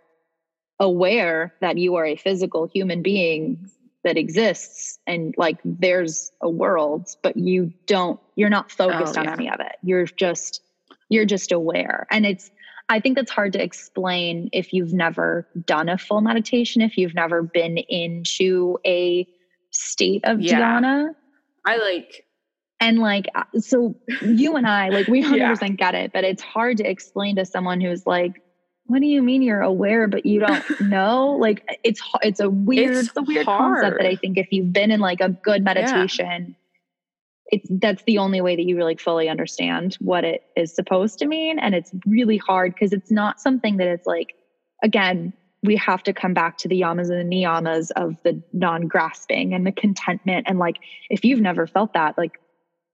aware 0.80 1.54
that 1.60 1.78
you 1.78 1.94
are 1.96 2.04
a 2.04 2.16
physical 2.16 2.66
human 2.66 3.02
being 3.02 3.70
that 4.02 4.16
exists 4.18 4.98
and 5.06 5.34
like 5.38 5.58
there's 5.64 6.32
a 6.42 6.48
world 6.48 7.08
but 7.22 7.36
you 7.36 7.72
don't 7.86 8.20
you're 8.34 8.50
not 8.50 8.70
focused 8.70 9.16
oh, 9.16 9.20
on 9.20 9.28
any 9.28 9.48
of 9.48 9.60
it. 9.60 9.76
You're 9.82 10.04
just 10.04 10.62
you're 11.08 11.24
just 11.24 11.52
aware. 11.52 12.06
And 12.10 12.26
it's 12.26 12.50
i 12.88 13.00
think 13.00 13.16
that's 13.16 13.30
hard 13.30 13.52
to 13.52 13.62
explain 13.62 14.48
if 14.52 14.72
you've 14.72 14.92
never 14.92 15.48
done 15.64 15.88
a 15.88 15.98
full 15.98 16.20
meditation 16.20 16.82
if 16.82 16.96
you've 16.98 17.14
never 17.14 17.42
been 17.42 17.78
into 17.78 18.78
a 18.84 19.26
state 19.70 20.22
of 20.24 20.40
yeah. 20.40 20.60
dhyana 20.60 21.14
i 21.64 21.76
like 21.76 22.26
and 22.80 22.98
like 22.98 23.26
uh, 23.34 23.44
so 23.58 23.94
you 24.22 24.56
and 24.56 24.66
i 24.66 24.88
like 24.88 25.06
we 25.06 25.22
100% 25.22 25.36
yeah. 25.36 25.68
get 25.68 25.94
it 25.94 26.12
but 26.12 26.24
it's 26.24 26.42
hard 26.42 26.76
to 26.76 26.88
explain 26.88 27.36
to 27.36 27.44
someone 27.44 27.80
who's 27.80 28.06
like 28.06 28.42
what 28.86 29.00
do 29.00 29.06
you 29.06 29.22
mean 29.22 29.42
you're 29.42 29.62
aware 29.62 30.06
but 30.06 30.26
you 30.26 30.40
don't 30.40 30.80
know 30.80 31.36
like 31.40 31.78
it's 31.84 32.02
it's 32.22 32.40
a 32.40 32.50
weird 32.50 32.96
it's, 32.96 33.08
it's 33.08 33.16
a 33.16 33.22
weird 33.22 33.46
hard. 33.46 33.80
concept 33.80 33.98
that 33.98 34.06
i 34.06 34.16
think 34.16 34.36
if 34.36 34.48
you've 34.50 34.72
been 34.72 34.90
in 34.90 35.00
like 35.00 35.20
a 35.20 35.28
good 35.28 35.62
meditation 35.64 36.56
yeah. 37.50 37.58
it's 37.58 37.68
that's 37.80 38.02
the 38.04 38.18
only 38.18 38.40
way 38.40 38.56
that 38.56 38.64
you 38.64 38.76
really 38.76 38.96
fully 38.96 39.28
understand 39.28 39.96
what 40.00 40.24
it 40.24 40.42
is 40.56 40.74
supposed 40.74 41.18
to 41.18 41.26
mean 41.26 41.58
and 41.58 41.74
it's 41.74 41.92
really 42.06 42.38
hard 42.38 42.74
because 42.74 42.92
it's 42.92 43.10
not 43.10 43.40
something 43.40 43.76
that 43.78 43.88
it's 43.88 44.06
like 44.06 44.34
again 44.82 45.32
we 45.62 45.76
have 45.76 46.02
to 46.02 46.12
come 46.12 46.34
back 46.34 46.58
to 46.58 46.68
the 46.68 46.80
yamas 46.82 47.10
and 47.10 47.32
the 47.32 47.36
niyamas 47.36 47.90
of 47.96 48.16
the 48.22 48.42
non-grasping 48.52 49.54
and 49.54 49.66
the 49.66 49.72
contentment 49.72 50.44
and 50.46 50.58
like 50.58 50.76
if 51.08 51.24
you've 51.24 51.40
never 51.40 51.66
felt 51.66 51.94
that 51.94 52.18
like 52.18 52.38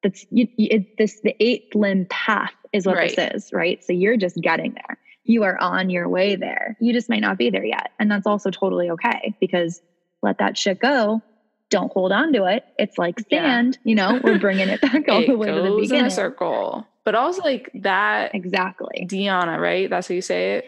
that's 0.02 0.24
you, 0.30 0.48
it, 0.56 0.96
this 0.98 1.20
the 1.22 1.34
eight 1.40 1.74
limb 1.74 2.06
path 2.10 2.52
is 2.72 2.86
what 2.86 2.96
right. 2.96 3.14
this 3.16 3.44
is 3.44 3.52
right 3.52 3.82
so 3.84 3.92
you're 3.92 4.16
just 4.16 4.36
getting 4.36 4.72
there 4.74 4.98
you 5.24 5.44
are 5.44 5.58
on 5.60 5.90
your 5.90 6.08
way 6.08 6.36
there. 6.36 6.76
You 6.80 6.92
just 6.92 7.08
might 7.08 7.20
not 7.20 7.38
be 7.38 7.50
there 7.50 7.64
yet. 7.64 7.92
And 7.98 8.10
that's 8.10 8.26
also 8.26 8.50
totally 8.50 8.90
okay 8.90 9.34
because 9.40 9.80
let 10.22 10.38
that 10.38 10.58
shit 10.58 10.80
go. 10.80 11.22
Don't 11.70 11.92
hold 11.92 12.10
on 12.10 12.32
to 12.32 12.46
it. 12.46 12.64
It's 12.78 12.98
like 12.98 13.20
sand, 13.30 13.78
yeah. 13.84 13.88
you 13.88 13.94
know, 13.94 14.20
we're 14.22 14.38
bringing 14.40 14.68
it 14.68 14.80
back 14.80 15.08
all 15.08 15.24
the 15.24 15.36
way 15.36 15.46
to 15.46 15.62
the 15.62 15.76
beginning. 15.80 16.00
In 16.00 16.06
a 16.06 16.10
circle. 16.10 16.86
But 17.04 17.14
also 17.14 17.42
like 17.42 17.70
that. 17.74 18.34
Exactly. 18.34 19.06
Dhyana, 19.08 19.58
right? 19.58 19.88
That's 19.88 20.08
how 20.08 20.14
you 20.14 20.22
say 20.22 20.56
it. 20.56 20.64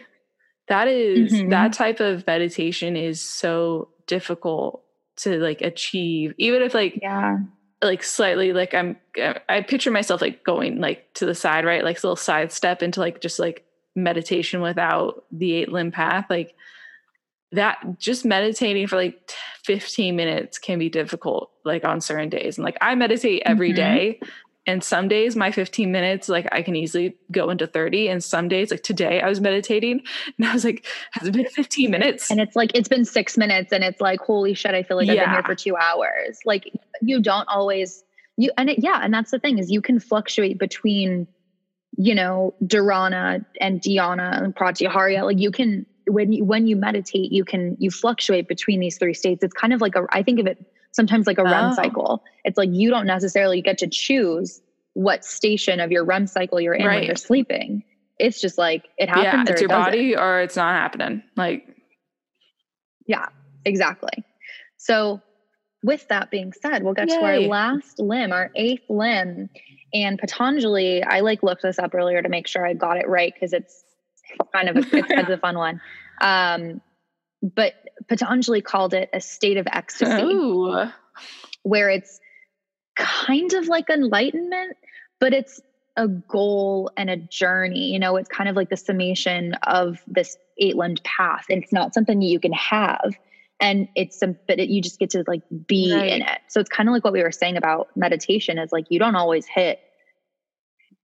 That 0.69 0.87
is, 0.87 1.33
mm-hmm. 1.33 1.49
that 1.49 1.73
type 1.73 1.99
of 1.99 2.25
meditation 2.25 2.95
is 2.95 3.21
so 3.21 3.89
difficult 4.07 4.81
to 5.17 5.37
like 5.39 5.61
achieve. 5.61 6.33
Even 6.37 6.61
if 6.61 6.73
like, 6.73 6.99
yeah 7.01 7.39
like 7.83 8.03
slightly 8.03 8.53
like 8.53 8.73
I'm 8.73 8.97
I 9.49 9.61
picture 9.61 9.91
myself 9.91 10.21
like 10.21 10.43
going 10.43 10.79
like 10.79 11.13
to 11.15 11.25
the 11.25 11.35
side, 11.35 11.65
right? 11.65 11.83
Like 11.83 11.97
a 11.97 12.07
little 12.07 12.15
side 12.15 12.51
step 12.51 12.81
into 12.81 12.99
like 12.99 13.21
just 13.21 13.39
like 13.39 13.65
meditation 13.95 14.61
without 14.61 15.23
the 15.31 15.53
eight 15.53 15.71
limb 15.71 15.91
path 15.91 16.25
like 16.29 16.55
that 17.51 17.99
just 17.99 18.25
meditating 18.25 18.87
for 18.87 18.95
like 18.95 19.31
15 19.63 20.15
minutes 20.15 20.57
can 20.57 20.79
be 20.79 20.89
difficult 20.89 21.51
like 21.63 21.85
on 21.85 22.01
certain 22.01 22.29
days 22.29 22.57
and 22.57 22.65
like 22.65 22.77
i 22.81 22.95
meditate 22.95 23.43
every 23.45 23.69
mm-hmm. 23.69 23.75
day, 23.75 24.19
and 24.65 24.83
some 24.83 25.07
days 25.07 25.35
my 25.35 25.51
15 25.51 25.91
minutes 25.91 26.29
like 26.29 26.47
i 26.51 26.61
can 26.61 26.75
easily 26.75 27.15
go 27.31 27.49
into 27.49 27.67
30 27.67 28.07
and 28.07 28.23
some 28.23 28.47
days 28.47 28.71
like 28.71 28.83
today 28.83 29.21
i 29.21 29.27
was 29.27 29.41
meditating 29.41 30.01
and 30.37 30.47
i 30.47 30.53
was 30.53 30.63
like 30.63 30.85
has 31.11 31.27
it 31.27 31.33
been 31.33 31.45
15 31.45 31.91
minutes 31.91 32.31
and 32.31 32.39
it's 32.39 32.55
like 32.55 32.71
it's 32.73 32.87
been 32.87 33.05
six 33.05 33.37
minutes 33.37 33.71
and 33.71 33.83
it's 33.83 34.01
like 34.01 34.19
holy 34.19 34.53
shit 34.53 34.73
i 34.73 34.83
feel 34.83 34.97
like 34.97 35.07
yeah. 35.07 35.13
i've 35.13 35.19
been 35.19 35.33
here 35.33 35.43
for 35.43 35.55
two 35.55 35.75
hours 35.75 36.39
like 36.45 36.71
you 37.01 37.21
don't 37.21 37.47
always 37.47 38.03
you 38.37 38.51
and 38.57 38.69
it 38.69 38.79
yeah 38.79 38.99
and 39.03 39.13
that's 39.13 39.31
the 39.31 39.39
thing 39.39 39.57
is 39.57 39.71
you 39.71 39.81
can 39.81 39.99
fluctuate 39.99 40.57
between 40.57 41.27
you 41.97 42.15
know, 42.15 42.53
Dharana 42.63 43.45
and 43.61 43.81
Dhyana 43.81 44.43
and 44.43 44.55
Pratyahara. 44.55 45.23
Like 45.23 45.39
you 45.39 45.51
can 45.51 45.85
when 46.07 46.33
you 46.33 46.43
when 46.43 46.67
you 46.67 46.75
meditate, 46.75 47.31
you 47.31 47.45
can 47.45 47.75
you 47.79 47.91
fluctuate 47.91 48.47
between 48.47 48.79
these 48.79 48.97
three 48.97 49.13
states. 49.13 49.43
It's 49.43 49.53
kind 49.53 49.73
of 49.73 49.81
like 49.81 49.95
a 49.95 50.05
I 50.09 50.23
think 50.23 50.39
of 50.39 50.47
it 50.47 50.57
sometimes 50.93 51.27
like 51.27 51.37
a 51.37 51.43
REM 51.43 51.71
oh. 51.71 51.75
cycle. 51.75 52.23
It's 52.45 52.57
like 52.57 52.69
you 52.71 52.89
don't 52.89 53.05
necessarily 53.05 53.61
get 53.61 53.77
to 53.79 53.87
choose 53.87 54.61
what 54.93 55.25
station 55.25 55.79
of 55.79 55.91
your 55.91 56.05
REM 56.05 56.27
cycle 56.27 56.61
you're 56.61 56.73
in 56.73 56.85
right. 56.85 56.99
when 56.99 57.03
you're 57.03 57.15
sleeping. 57.15 57.83
It's 58.19 58.39
just 58.39 58.57
like 58.57 58.85
it 58.97 59.09
happens. 59.09 59.49
Yeah, 59.49 59.53
it's 59.53 59.61
your 59.61 59.71
it 59.71 59.73
body 59.73 60.15
or 60.15 60.41
it's 60.41 60.55
not 60.55 60.75
happening. 60.75 61.23
Like 61.35 61.67
Yeah, 63.07 63.25
exactly. 63.65 64.23
So 64.77 65.21
with 65.83 66.07
that 66.07 66.31
being 66.31 66.53
said, 66.53 66.83
we'll 66.83 66.93
get 66.93 67.09
Yay. 67.09 67.17
to 67.17 67.23
our 67.23 67.39
last 67.39 67.99
limb, 67.99 68.31
our 68.31 68.51
eighth 68.55 68.89
limb. 68.89 69.49
And 69.93 70.17
Patanjali, 70.17 71.03
I 71.03 71.19
like 71.19 71.43
looked 71.43 71.63
this 71.63 71.77
up 71.77 71.93
earlier 71.93 72.21
to 72.21 72.29
make 72.29 72.47
sure 72.47 72.65
I 72.65 72.73
got 72.73 72.97
it 72.97 73.07
right 73.07 73.33
because 73.33 73.53
it's 73.53 73.83
kind 74.53 74.69
of 74.69 74.77
a, 74.77 74.79
it's, 74.79 75.09
it's 75.09 75.29
a 75.29 75.37
fun 75.41 75.57
one. 75.57 75.81
Um, 76.21 76.81
but 77.41 77.73
Patanjali 78.07 78.61
called 78.61 78.93
it 78.93 79.09
a 79.13 79.21
state 79.21 79.57
of 79.57 79.67
ecstasy, 79.71 80.21
where 81.63 81.89
it's 81.89 82.19
kind 82.95 83.53
of 83.53 83.67
like 83.67 83.89
enlightenment, 83.89 84.77
but 85.19 85.33
it's 85.33 85.61
a 85.95 86.07
goal 86.07 86.91
and 86.97 87.09
a 87.09 87.17
journey. 87.17 87.91
You 87.91 87.99
know, 87.99 88.15
it's 88.17 88.29
kind 88.29 88.49
of 88.49 88.55
like 88.55 88.69
the 88.69 88.77
summation 88.77 89.53
of 89.63 90.01
this 90.07 90.37
eight 90.57 90.75
limbed 90.75 91.03
path. 91.03 91.45
And 91.49 91.63
it's 91.63 91.73
not 91.73 91.93
something 91.93 92.21
you 92.21 92.39
can 92.39 92.53
have 92.53 93.15
and 93.63 93.87
it's 93.95 94.19
some 94.19 94.35
but 94.47 94.59
it, 94.59 94.69
you 94.69 94.81
just 94.81 94.99
get 94.99 95.09
to 95.11 95.23
like 95.27 95.41
be 95.67 95.93
right. 95.93 96.09
in 96.09 96.21
it 96.21 96.39
so 96.47 96.59
it's 96.59 96.69
kind 96.69 96.89
of 96.89 96.93
like 96.93 97.03
what 97.03 97.13
we 97.13 97.23
were 97.23 97.31
saying 97.31 97.57
about 97.57 97.87
meditation 97.95 98.59
is 98.59 98.71
like 98.71 98.85
you 98.89 98.99
don't 98.99 99.15
always 99.15 99.45
hit 99.45 99.79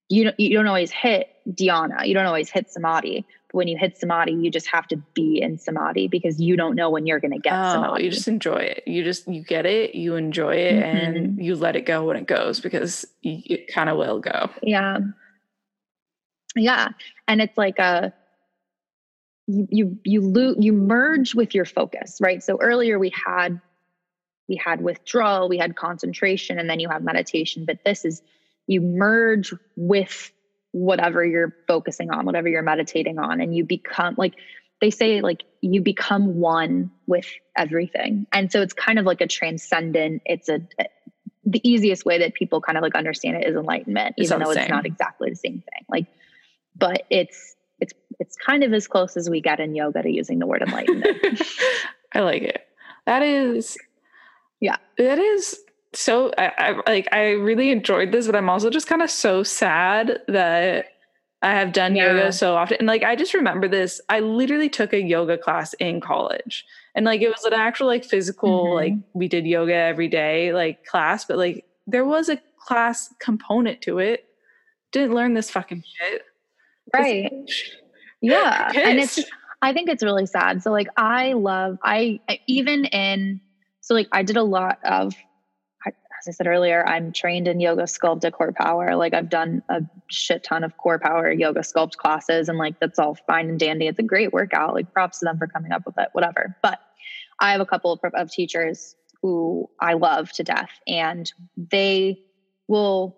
you 0.09 0.25
don't 0.25 0.39
you 0.39 0.55
don't 0.55 0.67
always 0.67 0.91
hit 0.91 1.29
dhyana 1.49 2.05
you 2.05 2.13
don't 2.13 2.25
always 2.25 2.49
hit 2.49 2.69
samadhi 2.69 3.25
when 3.51 3.67
you 3.67 3.77
hit 3.77 3.97
samadhi 3.97 4.33
you 4.33 4.51
just 4.51 4.67
have 4.67 4.87
to 4.87 4.97
be 5.13 5.41
in 5.41 5.57
samadhi 5.57 6.07
because 6.07 6.39
you 6.39 6.55
don't 6.55 6.75
know 6.75 6.89
when 6.89 7.05
you're 7.05 7.19
going 7.19 7.31
to 7.31 7.39
get 7.39 7.53
oh, 7.53 7.73
samadhi. 7.73 8.03
you 8.03 8.11
just 8.11 8.27
enjoy 8.27 8.57
it. 8.57 8.83
You 8.85 9.03
just 9.03 9.27
you 9.27 9.43
get 9.43 9.65
it 9.65 9.95
you 9.95 10.15
enjoy 10.15 10.55
it 10.55 10.83
mm-hmm. 10.83 11.15
and 11.15 11.43
you 11.43 11.55
let 11.55 11.75
it 11.75 11.85
go 11.85 12.05
when 12.05 12.17
it 12.17 12.27
goes 12.27 12.59
because 12.59 13.05
it 13.23 13.71
kind 13.73 13.89
of 13.89 13.97
will 13.97 14.19
go. 14.19 14.49
Yeah. 14.61 14.99
Yeah 16.55 16.89
and 17.27 17.41
it's 17.41 17.57
like 17.57 17.79
a 17.79 18.13
you 19.47 19.65
you 19.73 19.99
you 20.03 20.21
lo- 20.21 20.55
you 20.59 20.73
merge 20.73 21.33
with 21.33 21.55
your 21.55 21.65
focus 21.65 22.17
right? 22.21 22.43
So 22.43 22.57
earlier 22.61 22.99
we 22.99 23.11
had 23.25 23.59
we 24.47 24.55
had 24.55 24.81
withdrawal 24.81 25.49
we 25.49 25.57
had 25.57 25.75
concentration 25.75 26.59
and 26.59 26.69
then 26.69 26.79
you 26.79 26.89
have 26.89 27.03
meditation 27.03 27.65
but 27.65 27.79
this 27.83 28.05
is 28.05 28.21
you 28.67 28.81
merge 28.81 29.53
with 29.75 30.31
whatever 30.71 31.25
you're 31.25 31.55
focusing 31.67 32.11
on 32.11 32.25
whatever 32.25 32.47
you're 32.47 32.61
meditating 32.61 33.17
on 33.19 33.41
and 33.41 33.55
you 33.55 33.63
become 33.63 34.15
like 34.17 34.35
they 34.81 34.91
say 34.91 35.21
like 35.21 35.43
you 35.61 35.81
become 35.81 36.39
one 36.39 36.91
with 37.07 37.25
everything 37.57 38.27
and 38.31 38.51
so 38.51 38.61
it's 38.61 38.73
kind 38.73 38.99
of 38.99 39.05
like 39.05 39.21
a 39.21 39.27
transcendent 39.27 40.21
it's 40.25 40.47
a, 40.47 40.61
the 41.45 41.67
easiest 41.67 42.05
way 42.05 42.19
that 42.19 42.33
people 42.35 42.61
kind 42.61 42.77
of 42.77 42.83
like 42.83 42.95
understand 42.95 43.35
it 43.37 43.47
is 43.47 43.55
enlightenment 43.55 44.13
it's 44.17 44.29
even 44.29 44.43
though 44.43 44.51
it's 44.51 44.69
not 44.69 44.85
exactly 44.85 45.29
the 45.29 45.35
same 45.35 45.63
thing 45.73 45.85
like 45.89 46.05
but 46.75 47.03
it's 47.09 47.55
it's 47.79 47.93
it's 48.19 48.35
kind 48.35 48.63
of 48.63 48.73
as 48.73 48.87
close 48.87 49.17
as 49.17 49.29
we 49.29 49.41
get 49.41 49.59
in 49.59 49.75
yoga 49.75 50.01
to 50.01 50.09
using 50.09 50.39
the 50.39 50.47
word 50.47 50.61
enlightenment. 50.65 51.41
I 52.13 52.21
like 52.21 52.43
it. 52.43 52.65
That 53.05 53.23
is, 53.23 53.77
yeah, 54.59 54.77
that 54.97 55.19
is 55.19 55.59
so. 55.93 56.31
I, 56.37 56.51
I 56.57 56.81
like. 56.87 57.07
I 57.11 57.31
really 57.31 57.71
enjoyed 57.71 58.11
this, 58.11 58.25
but 58.25 58.35
I'm 58.35 58.49
also 58.49 58.69
just 58.69 58.87
kind 58.87 59.01
of 59.01 59.09
so 59.09 59.43
sad 59.43 60.19
that 60.27 60.87
I 61.41 61.51
have 61.51 61.73
done 61.73 61.95
yeah. 61.95 62.13
yoga 62.13 62.31
so 62.31 62.55
often. 62.55 62.77
And 62.79 62.87
like, 62.87 63.03
I 63.03 63.15
just 63.15 63.33
remember 63.33 63.67
this. 63.67 64.01
I 64.09 64.19
literally 64.19 64.69
took 64.69 64.93
a 64.93 65.01
yoga 65.01 65.37
class 65.37 65.73
in 65.75 66.01
college, 66.01 66.65
and 66.95 67.05
like, 67.05 67.21
it 67.21 67.29
was 67.29 67.43
an 67.43 67.53
actual 67.53 67.87
like 67.87 68.05
physical 68.05 68.65
mm-hmm. 68.65 68.75
like 68.75 68.93
we 69.13 69.27
did 69.27 69.45
yoga 69.45 69.73
every 69.73 70.07
day 70.07 70.53
like 70.53 70.85
class, 70.85 71.25
but 71.25 71.37
like 71.37 71.65
there 71.87 72.05
was 72.05 72.29
a 72.29 72.39
class 72.65 73.13
component 73.19 73.81
to 73.81 73.99
it. 73.99 74.25
Didn't 74.91 75.13
learn 75.13 75.35
this 75.35 75.51
fucking 75.51 75.83
shit 75.85 76.23
right 76.93 77.31
yeah 78.21 78.71
and 78.75 78.99
it's 78.99 79.19
i 79.61 79.73
think 79.73 79.89
it's 79.89 80.03
really 80.03 80.25
sad 80.25 80.61
so 80.61 80.71
like 80.71 80.87
i 80.97 81.33
love 81.33 81.77
i 81.83 82.19
even 82.47 82.85
in 82.85 83.39
so 83.81 83.93
like 83.93 84.07
i 84.11 84.23
did 84.23 84.37
a 84.37 84.43
lot 84.43 84.79
of 84.83 85.13
as 86.19 86.27
i 86.27 86.31
said 86.31 86.47
earlier 86.47 86.85
i'm 86.87 87.11
trained 87.11 87.47
in 87.47 87.59
yoga 87.59 87.83
sculpt 87.83 88.23
at 88.25 88.33
core 88.33 88.51
power. 88.51 88.95
Like 88.95 89.13
i've 89.13 89.29
done 89.29 89.63
a 89.69 89.81
shit 90.07 90.43
ton 90.43 90.63
of 90.63 90.77
core 90.77 90.99
power 90.99 91.31
yoga 91.31 91.61
sculpt 91.61 91.95
classes 91.97 92.49
and 92.49 92.57
like 92.57 92.79
that's 92.79 92.99
all 92.99 93.15
fine 93.27 93.49
and 93.49 93.59
dandy. 93.59 93.87
It's 93.87 93.99
a 93.99 94.03
great 94.03 94.33
workout. 94.33 94.73
Like 94.73 94.93
props 94.93 95.19
to 95.19 95.25
them 95.25 95.37
for 95.37 95.47
coming 95.47 95.71
up 95.71 95.85
with 95.85 95.97
it 95.97 96.09
whatever. 96.13 96.55
But 96.61 96.79
i 97.39 97.51
have 97.51 97.61
a 97.61 97.65
couple 97.65 97.93
of, 97.93 97.99
of 98.13 98.31
teachers 98.31 98.95
who 99.21 99.69
i 99.79 99.93
love 99.93 100.31
to 100.33 100.43
death 100.43 100.71
and 100.87 101.31
they 101.57 102.19
will 102.67 103.17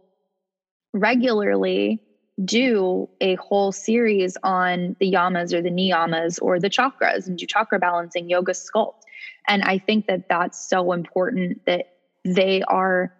regularly 0.93 2.02
do 2.43 3.10
a 3.20 3.36
whole 3.36 3.72
series 3.72 4.38
on 4.43 4.95
the 4.99 5.12
yamas 5.12 5.54
or 5.54 5.62
the 5.62 5.70
niyamas 5.70 6.39
or 6.41 6.60
the 6.60 6.70
chakras 6.70 7.28
and 7.28 7.38
do 7.38 7.45
chakra 7.45 7.80
balancing 7.80 8.30
yoga 8.30 8.54
sculpt. 8.54 9.02
And 9.47 9.64
I 9.64 9.78
think 9.78 10.08
that 10.08 10.30
that's 10.30 10.70
so 10.70 10.91
important 10.91 11.66
that 11.66 11.90
they 12.24 12.61
are 12.63 13.13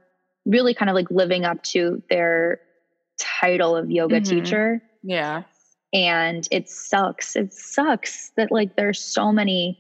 really 0.46 0.74
kind 0.74 0.90
of 0.90 0.96
like 0.96 1.10
living 1.12 1.46
up 1.46 1.62
to 1.64 2.02
their 2.10 2.60
title 3.20 3.76
of 3.76 3.92
yoga 3.92 4.20
Mhm. 4.20 4.30
teacher. 4.30 4.82
Yeah. 5.04 5.44
And 5.94 6.48
it 6.52 6.70
sucks. 6.70 7.36
It 7.36 7.54
sucks 7.54 8.32
that 8.38 8.52
like 8.52 8.76
there's 8.76 9.00
so 9.00 9.32
many, 9.32 9.78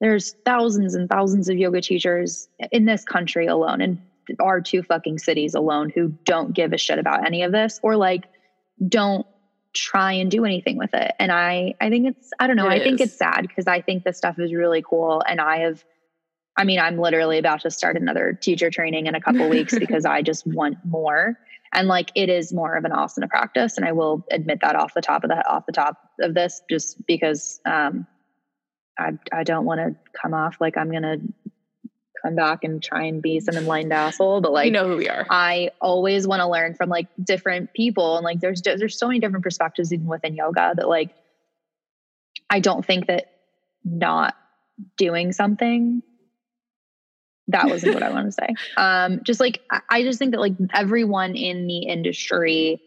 there's 0.00 0.32
thousands 0.44 0.94
and 0.94 1.08
thousands 1.08 1.48
of 1.48 1.56
yoga 1.56 1.80
teachers 1.80 2.48
in 2.70 2.84
this 2.84 3.04
country 3.04 3.46
alone, 3.46 3.80
and 3.80 3.98
our 4.40 4.60
two 4.60 4.82
fucking 4.82 5.18
cities 5.18 5.54
alone, 5.54 5.90
who 5.90 6.08
don't 6.24 6.52
give 6.54 6.72
a 6.72 6.78
shit 6.78 6.98
about 6.98 7.26
any 7.26 7.42
of 7.42 7.52
this 7.52 7.80
or 7.82 7.96
like 7.96 8.26
don't 8.86 9.26
try 9.74 10.12
and 10.12 10.30
do 10.30 10.44
anything 10.44 10.76
with 10.76 10.94
it. 10.94 11.12
And 11.18 11.30
I, 11.32 11.74
I 11.80 11.90
think 11.90 12.08
it's, 12.08 12.30
I 12.38 12.46
don't 12.46 12.56
know, 12.56 12.68
It 12.68 12.80
I 12.80 12.84
think 12.84 13.00
it's 13.00 13.16
sad 13.16 13.42
because 13.42 13.66
I 13.66 13.80
think 13.80 14.04
this 14.04 14.16
stuff 14.16 14.38
is 14.38 14.52
really 14.54 14.82
cool. 14.82 15.22
And 15.28 15.40
I 15.40 15.58
have, 15.58 15.84
I 16.58 16.64
mean, 16.64 16.80
I'm 16.80 16.98
literally 16.98 17.38
about 17.38 17.60
to 17.60 17.70
start 17.70 17.96
another 17.96 18.32
teacher 18.32 18.68
training 18.68 19.06
in 19.06 19.14
a 19.14 19.20
couple 19.20 19.48
weeks 19.48 19.78
because 19.78 20.04
I 20.04 20.22
just 20.22 20.44
want 20.44 20.76
more. 20.84 21.38
And 21.72 21.86
like 21.86 22.10
it 22.16 22.28
is 22.28 22.52
more 22.52 22.74
of 22.74 22.84
an 22.84 22.90
asana 22.90 23.28
practice. 23.28 23.76
And 23.76 23.86
I 23.86 23.92
will 23.92 24.26
admit 24.30 24.60
that 24.62 24.74
off 24.74 24.92
the 24.92 25.00
top 25.00 25.22
of 25.22 25.30
the 25.30 25.48
off 25.48 25.66
the 25.66 25.72
top 25.72 25.96
of 26.20 26.34
this, 26.34 26.60
just 26.68 27.06
because 27.06 27.60
um 27.64 28.06
I 28.98 29.12
I 29.32 29.44
don't 29.44 29.64
want 29.64 29.80
to 29.80 29.94
come 30.20 30.34
off 30.34 30.56
like 30.60 30.76
I'm 30.76 30.90
gonna 30.90 31.18
come 32.22 32.34
back 32.34 32.64
and 32.64 32.82
try 32.82 33.04
and 33.04 33.22
be 33.22 33.38
some 33.38 33.54
enlightened 33.54 33.92
asshole. 33.92 34.40
But 34.40 34.52
like 34.52 34.66
you 34.66 34.72
know 34.72 34.88
who 34.88 34.96
we 34.96 35.08
are. 35.08 35.26
I 35.30 35.70
always 35.80 36.26
want 36.26 36.40
to 36.40 36.48
learn 36.48 36.74
from 36.74 36.88
like 36.88 37.06
different 37.22 37.72
people 37.72 38.16
and 38.16 38.24
like 38.24 38.40
there's 38.40 38.62
there's 38.62 38.98
so 38.98 39.06
many 39.06 39.20
different 39.20 39.44
perspectives 39.44 39.92
even 39.92 40.06
within 40.06 40.34
yoga 40.34 40.72
that 40.74 40.88
like 40.88 41.14
I 42.50 42.58
don't 42.60 42.84
think 42.84 43.06
that 43.06 43.30
not 43.84 44.34
doing 44.96 45.32
something 45.32 46.02
that 47.48 47.68
wasn't 47.68 47.94
what 47.94 48.02
I 48.02 48.10
want 48.10 48.26
to 48.26 48.32
say. 48.32 48.54
Um 48.76 49.20
just 49.24 49.40
like 49.40 49.60
I, 49.70 49.80
I 49.90 50.02
just 50.02 50.18
think 50.18 50.32
that 50.32 50.40
like 50.40 50.54
everyone 50.74 51.34
in 51.34 51.66
the 51.66 51.80
industry 51.80 52.80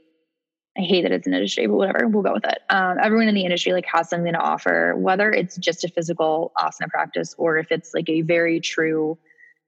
I 0.77 0.81
hate 0.81 1.01
that 1.01 1.11
it's 1.11 1.27
an 1.27 1.33
industry, 1.33 1.67
but 1.67 1.75
whatever, 1.75 2.07
we'll 2.07 2.23
go 2.23 2.31
with 2.31 2.45
it. 2.45 2.59
Um, 2.69 2.97
everyone 3.03 3.27
in 3.27 3.35
the 3.35 3.43
industry 3.43 3.73
like 3.73 3.85
has 3.93 4.09
something 4.09 4.31
to 4.31 4.39
offer, 4.39 4.95
whether 4.95 5.29
it's 5.29 5.57
just 5.57 5.83
a 5.83 5.89
physical 5.89 6.53
asana 6.57 6.87
practice 6.89 7.35
or 7.37 7.57
if 7.57 7.67
it's 7.71 7.93
like 7.93 8.07
a 8.07 8.21
very 8.21 8.61
true, 8.61 9.17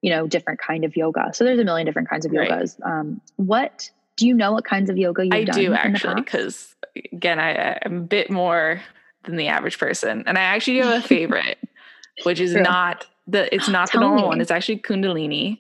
you 0.02 0.10
know, 0.10 0.28
different 0.28 0.62
kind 0.62 0.86
of 0.86 0.96
yoga. 0.96 1.32
So 1.34 1.44
there's 1.44 1.60
a 1.60 1.66
million 1.66 1.86
different 1.86 2.10
kinds 2.10 2.26
of 2.26 2.32
Right. 2.32 2.50
yogas. 2.50 2.78
Um, 2.86 3.20
what 3.36 3.90
do 4.16 4.28
you 4.28 4.34
know? 4.34 4.54
What 4.54 4.64
kinds 4.64 4.90
of 4.90 4.98
yoga 4.98 5.26
you've 5.26 5.34
I 5.34 5.44
done? 5.44 5.56
do 5.60 5.74
actually, 5.74 6.22
because 6.22 6.74
again, 7.12 7.38
I, 7.38 7.78
I'm 7.84 7.98
a 7.98 8.02
bit 8.02 8.30
more 8.32 8.82
than 9.26 9.36
the 9.36 9.48
average 9.50 9.80
person, 9.80 10.24
and 10.26 10.38
I 10.38 10.42
actually 10.42 10.78
have 10.78 11.04
a 11.04 11.08
favorite, 11.08 11.58
which 12.24 12.40
is 12.40 12.54
True. 12.54 12.62
not 12.62 13.08
the. 13.28 13.54
It's 13.54 13.68
not 13.70 13.92
the 13.92 14.00
normal 14.00 14.24
me. 14.24 14.28
one. 14.28 14.42
It's 14.42 14.52
actually 14.52 14.78
Kundalini. 14.80 15.60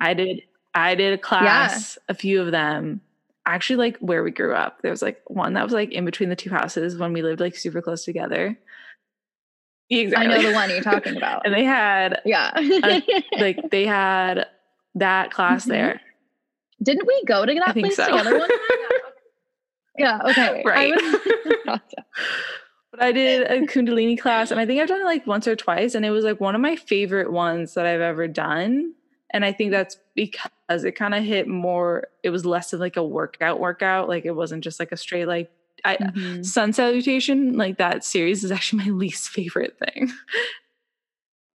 I 0.00 0.14
did. 0.14 0.42
I 0.74 0.94
did 0.94 1.12
a 1.12 1.18
class, 1.18 1.98
a 2.08 2.14
few 2.14 2.40
of 2.40 2.50
them. 2.50 3.00
Actually, 3.44 3.76
like 3.76 3.98
where 3.98 4.22
we 4.22 4.30
grew 4.30 4.54
up, 4.54 4.80
there 4.82 4.90
was 4.90 5.02
like 5.02 5.20
one 5.26 5.54
that 5.54 5.64
was 5.64 5.72
like 5.72 5.90
in 5.92 6.04
between 6.04 6.28
the 6.28 6.36
two 6.36 6.50
houses 6.50 6.96
when 6.96 7.12
we 7.12 7.22
lived 7.22 7.40
like 7.40 7.56
super 7.56 7.82
close 7.82 8.04
together. 8.04 8.56
Exactly. 9.90 10.26
I 10.26 10.36
know 10.38 10.48
the 10.48 10.54
one 10.54 10.70
you're 10.70 10.80
talking 10.80 11.16
about. 11.18 11.42
and 11.44 11.52
they 11.52 11.64
had 11.64 12.20
yeah. 12.24 12.50
like 13.38 13.58
they 13.70 13.84
had 13.84 14.46
that 14.94 15.30
class 15.32 15.64
Mhm. 15.66 15.68
there. 15.70 16.00
Didn't 16.82 17.06
we 17.06 17.24
go 17.26 17.44
to 17.44 17.54
that 17.54 17.68
I 17.68 17.72
think 17.72 17.86
place 17.86 17.96
so. 17.96 18.06
together 18.06 18.38
one 18.38 18.48
time? 18.48 18.58
Yeah. 19.98 20.20
Okay. 20.30 20.62
Right. 20.64 20.94
was-. 21.66 21.80
But 22.92 23.02
I 23.02 23.10
did 23.12 23.50
a 23.50 23.60
Kundalini 23.66 24.18
class, 24.20 24.50
and 24.52 24.60
I 24.60 24.66
think 24.66 24.80
I've 24.80 24.88
done 24.88 25.00
it 25.00 25.04
like 25.04 25.26
once 25.26 25.48
or 25.48 25.56
twice, 25.56 25.94
and 25.94 26.04
it 26.04 26.10
was 26.10 26.24
like 26.24 26.40
one 26.40 26.54
of 26.54 26.60
my 26.60 26.76
favorite 26.76 27.32
ones 27.32 27.74
that 27.74 27.86
I've 27.86 28.00
ever 28.00 28.28
done. 28.28 28.94
And 29.34 29.44
I 29.46 29.52
think 29.52 29.70
that's 29.70 29.96
because 30.14 30.84
it 30.84 30.92
kind 30.92 31.14
of 31.14 31.24
hit 31.24 31.48
more. 31.48 32.08
It 32.22 32.28
was 32.30 32.44
less 32.44 32.74
of 32.74 32.80
like 32.80 32.98
a 32.98 33.02
workout, 33.02 33.58
workout. 33.60 34.06
Like 34.08 34.26
it 34.26 34.32
wasn't 34.32 34.62
just 34.62 34.78
like 34.78 34.92
a 34.92 34.96
straight 34.96 35.26
like 35.26 35.50
I, 35.86 35.96
Mhm. 35.96 36.44
sun 36.44 36.74
salutation. 36.74 37.56
Like 37.56 37.78
that 37.78 38.04
series 38.04 38.44
is 38.44 38.52
actually 38.52 38.84
my 38.84 38.90
least 38.96 39.30
favorite 39.30 39.78
thing. 39.78 40.12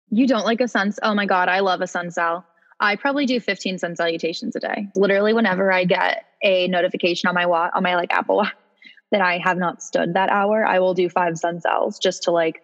You 0.08 0.26
don't 0.26 0.46
like 0.46 0.60
a 0.62 0.68
sun? 0.68 0.94
Oh 1.02 1.14
my 1.14 1.26
god, 1.26 1.50
I 1.50 1.60
love 1.60 1.82
a 1.82 1.86
sun 1.86 2.10
sal. 2.10 2.46
I 2.80 2.96
probably 2.96 3.26
do 3.26 3.40
15 3.40 3.78
sun 3.78 3.94
salutations 3.96 4.56
a 4.56 4.60
day. 4.60 4.88
Literally, 4.94 5.34
whenever 5.34 5.70
I 5.70 5.84
get 5.84 6.24
a 6.42 6.68
notification 6.68 7.28
on 7.28 7.34
my 7.34 7.44
watch, 7.44 7.72
on 7.74 7.82
my 7.82 7.94
like 7.96 8.12
Apple 8.12 8.36
Watch 8.36 8.54
that 9.12 9.20
I 9.20 9.38
have 9.38 9.56
not 9.58 9.82
stood 9.82 10.14
that 10.14 10.30
hour, 10.30 10.64
I 10.64 10.80
will 10.80 10.94
do 10.94 11.08
five 11.08 11.38
sun 11.38 11.60
sals 11.60 12.00
just 12.00 12.24
to 12.24 12.30
like, 12.30 12.60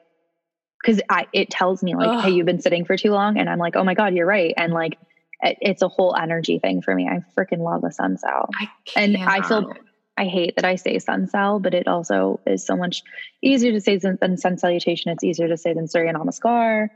because 0.82 1.01
I 1.09 1.26
it 1.32 1.51
tells 1.51 1.82
me 1.82 1.95
like, 1.95 2.11
Ugh. 2.11 2.24
hey, 2.24 2.30
you've 2.30 2.47
been 2.47 2.61
sitting 2.61 2.84
for 2.84 2.97
too 2.97 3.11
long, 3.12 3.38
and 3.38 3.49
I'm 3.49 3.59
like, 3.59 3.76
oh 3.76 3.84
my 3.84 3.95
god, 3.95 4.14
you're 4.14 4.26
right, 4.26 4.55
and 4.57 4.72
like, 4.72 4.99
it, 5.40 5.57
it's 5.61 5.82
a 5.82 5.88
whole 5.88 6.16
energy 6.16 6.59
thing 6.59 6.82
for 6.82 6.95
me. 6.95 7.09
I 7.09 7.20
freaking 7.38 7.59
love 7.59 7.84
a 7.84 7.93
sun 7.93 8.16
sal. 8.16 8.51
I 8.59 8.68
And 8.97 9.16
I 9.16 9.43
feel- 9.43 9.72
I 10.18 10.26
hate 10.26 10.57
that 10.57 10.66
I 10.66 10.76
say 10.76 10.99
sun 10.99 11.26
sal, 11.26 11.59
but 11.59 11.72
it 11.72 11.88
also 11.88 12.40
is 12.47 12.66
so 12.66 12.76
much 12.76 13.03
easier 13.43 13.72
to 13.72 13.80
say 13.80 13.97
than, 13.97 14.18
than 14.20 14.36
sun 14.36 14.59
salutation. 14.59 15.11
It's 15.11 15.24
easier 15.24 15.49
to 15.49 15.57
say 15.57 15.72
than 15.72 15.88
Surya 15.88 16.12
Namaskar, 16.12 16.88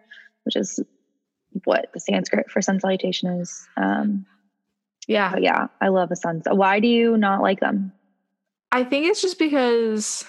which 0.44 0.54
is 0.54 0.78
what 1.64 1.86
the 1.94 2.00
Sanskrit 2.00 2.50
for 2.50 2.60
sun 2.60 2.78
salutation 2.78 3.40
is. 3.40 3.66
Um, 3.76 4.26
yeah. 5.08 5.36
yeah, 5.38 5.68
I 5.80 5.88
love 5.88 6.10
a 6.10 6.16
sun. 6.16 6.42
Why 6.46 6.80
do 6.80 6.88
you 6.88 7.16
not 7.16 7.40
like 7.40 7.60
them? 7.60 7.92
I 8.76 8.84
think 8.84 9.06
it's 9.06 9.22
just 9.22 9.38
because 9.38 10.26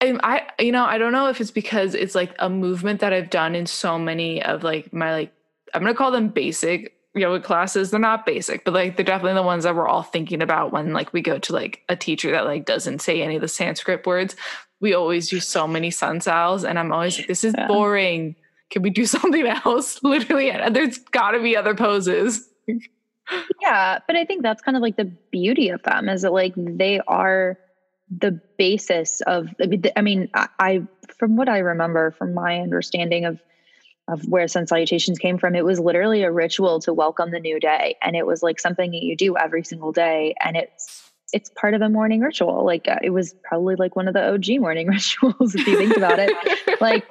I, 0.00 0.18
I 0.22 0.62
you 0.62 0.72
know 0.72 0.86
I 0.86 0.96
don't 0.96 1.12
know 1.12 1.28
if 1.28 1.38
it's 1.38 1.50
because 1.50 1.94
it's 1.94 2.14
like 2.14 2.34
a 2.38 2.48
movement 2.48 3.00
that 3.00 3.12
I've 3.12 3.28
done 3.28 3.54
in 3.54 3.66
so 3.66 3.98
many 3.98 4.42
of 4.42 4.64
like 4.64 4.90
my 4.90 5.12
like 5.12 5.34
I'm 5.74 5.82
gonna 5.82 5.94
call 5.94 6.10
them 6.10 6.28
basic 6.28 6.94
yoga 7.14 7.44
classes. 7.44 7.90
They're 7.90 8.00
not 8.00 8.24
basic, 8.24 8.64
but 8.64 8.72
like 8.72 8.96
they're 8.96 9.04
definitely 9.04 9.34
the 9.34 9.42
ones 9.42 9.64
that 9.64 9.74
we're 9.74 9.86
all 9.86 10.02
thinking 10.02 10.40
about 10.40 10.72
when 10.72 10.94
like 10.94 11.12
we 11.12 11.20
go 11.20 11.38
to 11.40 11.52
like 11.52 11.82
a 11.90 11.94
teacher 11.94 12.30
that 12.30 12.46
like 12.46 12.64
doesn't 12.64 13.02
say 13.02 13.20
any 13.20 13.36
of 13.36 13.42
the 13.42 13.48
Sanskrit 13.48 14.06
words. 14.06 14.34
We 14.80 14.94
always 14.94 15.28
do 15.28 15.40
so 15.40 15.68
many 15.68 15.90
sun 15.90 16.20
sals, 16.20 16.66
and 16.66 16.78
I'm 16.78 16.90
always 16.90 17.18
like, 17.18 17.28
this 17.28 17.44
is 17.44 17.54
boring. 17.68 18.34
Can 18.70 18.80
we 18.80 18.88
do 18.88 19.04
something 19.16 19.46
else? 19.46 20.00
Literally, 20.02 20.50
there's 20.70 20.96
got 20.96 21.32
to 21.32 21.42
be 21.42 21.54
other 21.54 21.74
poses. 21.74 22.48
Yeah, 23.60 23.98
but 24.06 24.16
I 24.16 24.24
think 24.24 24.42
that's 24.42 24.62
kind 24.62 24.76
of 24.76 24.82
like 24.82 24.96
the 24.96 25.10
beauty 25.30 25.68
of 25.68 25.82
them 25.82 26.08
is 26.08 26.22
that 26.22 26.32
like 26.32 26.54
they 26.56 27.00
are 27.06 27.58
the 28.10 28.40
basis 28.58 29.20
of. 29.22 29.48
I 29.96 30.02
mean, 30.02 30.30
I 30.34 30.82
from 31.18 31.36
what 31.36 31.48
I 31.48 31.58
remember, 31.58 32.10
from 32.10 32.34
my 32.34 32.60
understanding 32.60 33.24
of 33.24 33.40
of 34.08 34.26
where 34.26 34.48
sun 34.48 34.66
salutations 34.66 35.18
came 35.18 35.38
from, 35.38 35.54
it 35.54 35.64
was 35.64 35.78
literally 35.78 36.22
a 36.24 36.30
ritual 36.32 36.80
to 36.80 36.92
welcome 36.92 37.30
the 37.30 37.40
new 37.40 37.60
day, 37.60 37.96
and 38.02 38.16
it 38.16 38.26
was 38.26 38.42
like 38.42 38.58
something 38.58 38.90
that 38.90 39.02
you 39.02 39.16
do 39.16 39.36
every 39.36 39.64
single 39.64 39.92
day, 39.92 40.34
and 40.44 40.56
it's 40.56 41.12
it's 41.32 41.50
part 41.50 41.74
of 41.74 41.80
a 41.80 41.88
morning 41.88 42.20
ritual. 42.20 42.64
Like 42.64 42.88
uh, 42.88 42.98
it 43.02 43.10
was 43.10 43.34
probably 43.44 43.76
like 43.76 43.96
one 43.96 44.08
of 44.08 44.14
the 44.14 44.32
OG 44.34 44.60
morning 44.60 44.86
rituals 44.88 45.54
if 45.54 45.66
you 45.66 45.76
think 45.76 45.96
about 45.96 46.18
it. 46.18 46.32
like 46.80 47.06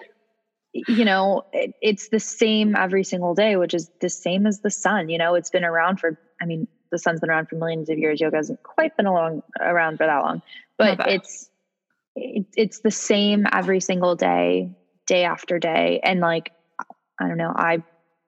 you 0.74 1.05
know 1.05 1.43
it, 1.51 1.74
it's 1.82 2.09
the 2.09 2.19
same 2.19 2.76
every 2.76 3.03
single 3.03 3.36
day 3.36 3.55
which 3.55 3.74
is 3.74 3.89
the 3.99 4.09
same 4.09 4.47
as 4.47 4.61
the 4.61 4.69
sun 4.69 5.09
you 5.09 5.17
know 5.17 5.36
it's 5.36 5.49
been 5.49 5.65
around 5.65 5.99
for 5.99 6.17
i 6.41 6.45
mean 6.45 6.67
the 6.91 6.97
sun's 6.97 7.22
been 7.22 7.30
around 7.30 7.47
for 7.47 7.55
millions 7.55 7.89
of 7.89 7.97
years. 7.97 8.19
Yoga 8.19 8.36
hasn't 8.36 8.61
quite 8.63 8.95
been 8.97 9.05
along 9.05 9.43
around 9.59 9.97
for 9.97 10.05
that 10.05 10.19
long 10.19 10.41
but 10.78 11.07
it's 11.07 11.49
it, 12.15 12.45
it's 12.55 12.80
the 12.80 12.91
same 12.91 13.47
every 13.51 13.80
single 13.80 14.15
day 14.15 14.69
day 15.07 15.24
after 15.24 15.59
day. 15.59 15.99
And 16.03 16.19
like 16.19 16.51
i 17.19 17.28
don't 17.28 17.38
know 17.38 17.53
i 17.55 17.84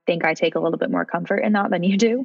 think 0.06 0.26
i 0.26 0.34
take 0.34 0.56
a 0.56 0.60
little 0.60 0.78
bit 0.78 0.92
more 0.92 1.06
comfort 1.06 1.38
in 1.38 1.54
that 1.54 1.70
than 1.70 1.84
you 1.84 1.98
do. 1.98 2.24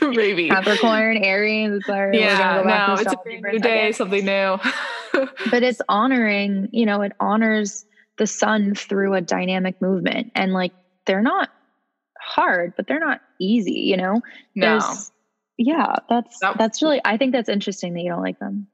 Maybe. 0.02 0.48
capricorn 0.50 1.18
aries 1.18 1.84
sorry, 1.86 2.12
we're 2.12 2.20
yeah, 2.20 2.62
go 2.62 2.68
no, 2.68 2.94
it's 3.00 3.12
a 3.12 3.52
new 3.52 3.58
day, 3.58 3.92
something 3.92 4.24
new. 4.24 4.58
but 5.50 5.62
it's 5.62 5.80
honoring 5.88 6.68
you 6.72 6.86
know 6.86 7.02
it 7.02 7.12
honors 7.20 7.84
the 8.18 8.26
sun 8.26 8.74
through 8.74 9.14
a 9.14 9.20
dynamic 9.20 9.80
movement 9.80 10.30
and 10.34 10.52
like 10.52 10.72
they're 11.06 11.22
not 11.22 11.50
hard 12.20 12.72
but 12.76 12.86
they're 12.86 12.98
not 13.00 13.20
easy 13.40 13.72
you 13.72 13.96
know 13.96 14.20
no. 14.54 14.66
There's- 14.78 15.12
yeah 15.56 15.96
that's 16.08 16.38
That- 16.40 16.58
that's 16.58 16.82
really 16.82 17.00
i 17.04 17.16
think 17.16 17.32
that's 17.32 17.48
interesting 17.48 17.94
that 17.94 18.00
you 18.02 18.10
don't 18.10 18.22
like 18.22 18.38
them 18.38 18.66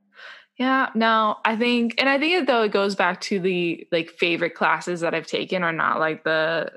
Yeah, 0.57 0.91
no, 0.95 1.39
I 1.45 1.57
think, 1.57 1.95
and 1.99 2.09
I 2.09 2.17
think 2.17 2.33
it, 2.43 2.47
though 2.47 2.63
it 2.63 2.71
goes 2.71 2.95
back 2.95 3.21
to 3.23 3.41
the 3.41 3.85
like 3.91 4.09
favorite 4.11 4.55
classes 4.55 5.01
that 5.01 5.13
I've 5.13 5.27
taken 5.27 5.65
are 5.65 5.73
not 5.73 5.99
like 5.99 6.23
the 6.23 6.71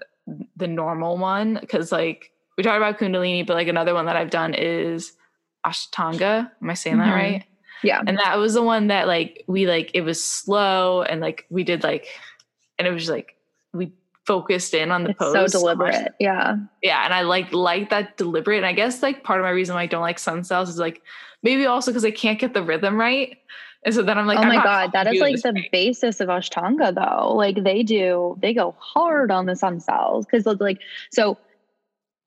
the 0.55 0.65
normal 0.67 1.15
one 1.19 1.59
because 1.61 1.91
like 1.91 2.31
we 2.57 2.63
talked 2.63 2.77
about 2.77 2.97
Kundalini, 2.97 3.45
but 3.45 3.53
like 3.53 3.67
another 3.67 3.93
one 3.93 4.07
that 4.07 4.15
I've 4.15 4.31
done 4.31 4.55
is 4.55 5.13
Ashtanga. 5.63 6.49
Am 6.59 6.69
I 6.69 6.73
saying 6.73 6.97
that 6.97 7.09
Mhm. 7.13 7.15
right? 7.15 7.43
yeah 7.83 8.01
And 8.07 8.17
that 8.17 8.39
was 8.39 8.55
the 8.55 8.63
one 8.63 8.87
that 8.87 9.05
like 9.05 9.43
we 9.47 9.67
like 9.67 9.91
it 9.93 10.01
was 10.01 10.25
slow 10.25 11.03
and 11.03 11.21
like 11.21 11.45
we 11.51 11.63
did 11.63 11.83
like, 11.83 12.07
and 12.77 12.87
it 12.87 12.91
was 12.91 13.03
just 13.03 13.11
like 13.11 13.35
we 13.73 13.91
focused 14.25 14.73
in 14.73 14.91
on 14.91 15.03
the 15.03 15.11
it's 15.11 15.19
pose 15.19 15.51
so 15.53 15.59
deliberate 15.59 16.13
yeah 16.19 16.57
yeah 16.81 17.05
and 17.05 17.13
i 17.13 17.21
like 17.21 17.51
like 17.53 17.89
that 17.89 18.17
deliberate 18.17 18.57
and 18.57 18.65
i 18.65 18.73
guess 18.73 19.01
like 19.01 19.23
part 19.23 19.39
of 19.39 19.43
my 19.43 19.49
reason 19.49 19.73
why 19.75 19.83
i 19.83 19.85
don't 19.85 20.01
like 20.01 20.19
sun 20.19 20.41
sals 20.41 20.67
is 20.67 20.77
like 20.77 21.01
maybe 21.43 21.65
also 21.65 21.91
because 21.91 22.03
i 22.03 22.11
can't 22.11 22.39
get 22.39 22.53
the 22.53 22.61
rhythm 22.63 22.99
right 22.99 23.37
And 23.85 23.93
so 23.95 24.01
then 24.03 24.17
I'm 24.17 24.25
like, 24.27 24.39
oh 24.39 24.41
I'm 24.41 24.49
my 24.49 24.61
god, 24.61 24.91
that 24.93 25.07
is 25.07 25.21
like 25.21 25.39
the 25.41 25.53
right. 25.53 25.71
basis 25.71 26.19
of 26.19 26.27
Ashtanga 26.27 26.93
though. 26.93 27.33
Like 27.35 27.63
they 27.63 27.83
do, 27.83 28.35
they 28.41 28.53
go 28.53 28.75
hard 28.79 29.31
on 29.31 29.45
the 29.45 29.55
sun 29.55 29.79
sals 29.79 30.25
because 30.25 30.45
like 30.59 30.81
so. 31.11 31.37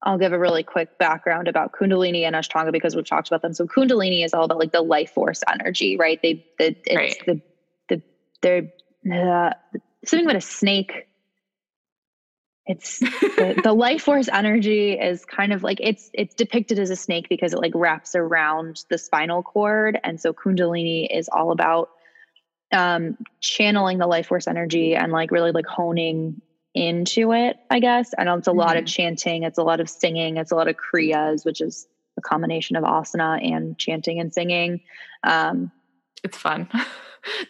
I'll 0.03 0.17
give 0.17 0.33
a 0.33 0.39
really 0.39 0.63
quick 0.63 0.97
background 0.97 1.49
about 1.49 1.73
Kundalini 1.73 2.23
and 2.23 2.35
Ashtanga 2.35 2.73
because 2.73 2.97
we've 2.97 3.05
talked 3.05 3.29
about 3.29 3.43
them. 3.43 3.53
So 3.53 3.67
Kundalini 3.67 4.25
is 4.25 4.33
all 4.33 4.45
about 4.45 4.59
like 4.59 4.73
the 4.73 4.81
life 4.81 5.11
force 5.11 5.43
energy, 5.53 5.99
right? 5.99 6.19
They, 6.23 6.47
the, 6.59 6.75
it's 6.87 6.97
Right. 6.97 7.27
the, 7.27 7.43
the, 7.89 8.03
they're 8.41 8.73
uh, 9.13 9.53
something 10.05 10.27
about 10.27 10.37
a 10.37 10.41
snake. 10.41 11.09
It's 12.67 12.99
the, 13.01 13.61
the 13.63 13.73
life 13.73 14.03
force 14.03 14.29
energy 14.29 14.93
is 14.93 15.25
kind 15.25 15.53
of 15.53 15.63
like 15.63 15.79
it's 15.81 16.11
it's 16.13 16.35
depicted 16.35 16.79
as 16.79 16.91
a 16.91 16.97
snake 16.97 17.29
because 17.29 17.53
it 17.53 17.59
like 17.59 17.73
wraps 17.75 18.15
around 18.15 18.85
the 18.89 18.99
spinal 18.99 19.43
cord. 19.43 19.99
And 20.03 20.21
so 20.21 20.33
kundalini 20.33 21.07
is 21.11 21.29
all 21.29 21.53
about 21.53 21.91
um 22.73 23.17
channeling 23.41 23.99
the 23.99 24.07
life 24.07 24.29
force 24.29 24.47
energy 24.47 24.95
and 24.95 25.11
like 25.11 25.33
really 25.33 25.51
like 25.51 25.67
honing 25.67 26.41
into 26.73 27.33
it 27.33 27.57
i 27.69 27.81
guess. 27.81 28.15
And 28.17 28.29
it's 28.29 28.47
a 28.47 28.53
lot 28.53 28.77
of 28.77 28.87
chanting 28.87 29.43
it's 29.43 29.59
a 29.59 29.65
lot 29.65 29.81
of 29.81 29.91
singing 29.91 30.37
it's 30.37 30.53
a 30.53 30.55
lot 30.55 30.69
of 30.69 30.77
kriyas 30.77 31.45
which 31.45 31.61
is 31.61 31.89
a 32.17 32.21
combination 32.21 32.77
of 32.77 32.85
asana 32.85 33.45
and 33.45 33.77
chanting 33.77 34.21
and 34.21 34.33
singing. 34.33 34.81
Um 35.25 35.73
It's 36.23 36.37
fun. 36.37 36.69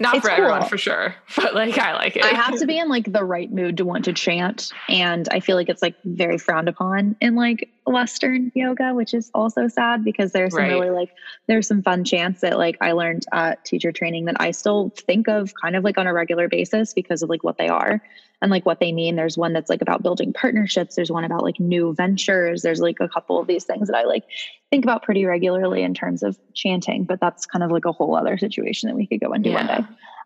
Not 0.01 0.16
It's 0.16 0.27
for 0.27 0.33
everyone 0.33 0.64
for 0.68 0.77
sure, 0.77 1.14
but 1.37 1.55
like 1.55 1.79
I 1.79 1.93
like 1.95 2.16
it. 2.16 2.25
I 2.25 2.31
have 2.31 2.59
to 2.59 2.66
be 2.66 2.77
in 2.77 2.89
like 2.89 3.12
the 3.12 3.23
right 3.25 3.51
mood 3.53 3.77
to 3.77 3.85
want 3.85 4.05
to 4.07 4.12
chant. 4.12 4.73
And 4.89 5.29
I 5.31 5.39
feel 5.39 5.55
like 5.55 5.68
it's 5.68 5.81
like 5.81 5.95
very 6.05 6.39
frowned 6.39 6.68
upon 6.68 7.14
in 7.21 7.37
like 7.37 7.71
Western 7.87 8.51
yoga, 8.57 8.95
which 8.95 9.14
is 9.14 9.31
also 9.33 9.68
sad 9.68 10.03
because 10.03 10.33
there's 10.33 10.55
some 10.55 10.64
Right. 10.64 10.73
really 10.73 10.91
like, 10.91 11.11
there's 11.47 11.68
some 11.68 11.83
fun 11.83 12.03
chants 12.03 12.41
that 12.41 12.59
like 12.59 12.79
I 12.81 12.93
learned 12.93 13.27
at 13.33 13.64
teacher 13.64 13.93
training 13.93 14.25
that 14.25 14.37
I 14.41 14.51
still 14.51 14.93
think 14.97 15.29
of 15.29 15.53
kind 15.62 15.77
of 15.77 15.85
like 15.85 15.99
on 15.99 16.09
a 16.09 16.12
regular 16.12 16.49
basis 16.49 16.93
because 16.93 17.23
of 17.23 17.29
like 17.31 17.45
what 17.45 17.57
they 17.57 17.68
are 17.68 18.03
and 18.43 18.51
like 18.51 18.64
what 18.64 18.80
they 18.80 18.93
mean. 18.93 19.16
There's 19.16 19.36
one 19.36 19.53
that's 19.53 19.68
like 19.68 19.82
about 19.82 20.03
building 20.03 20.32
partnerships. 20.32 20.97
There's 20.97 21.11
one 21.11 21.24
about 21.24 21.43
like 21.43 21.61
new 21.61 21.95
ventures. 21.95 22.62
There's 22.62 22.80
like 22.80 22.99
a 23.01 23.09
couple 23.09 23.38
of 23.38 23.47
these 23.47 23.64
things 23.64 23.88
that 23.88 23.97
I 23.97 24.05
like 24.05 24.24
think 24.70 24.84
about 24.84 25.03
pretty 25.03 25.24
regularly 25.24 25.82
in 25.82 25.95
terms 25.95 26.22
of 26.22 26.38
chanting, 26.55 27.05
but 27.05 27.20
that's 27.20 27.47
kind 27.47 27.62
of 27.62 27.70
like 27.70 27.84
a 27.84 27.93
whole 27.93 28.16
other 28.16 28.38
situation 28.38 28.88
that 28.88 28.97
we 28.97 29.07
could 29.07 29.20
go 29.20 29.32
into 29.32 29.53
one 29.53 29.66
day. 29.66 29.80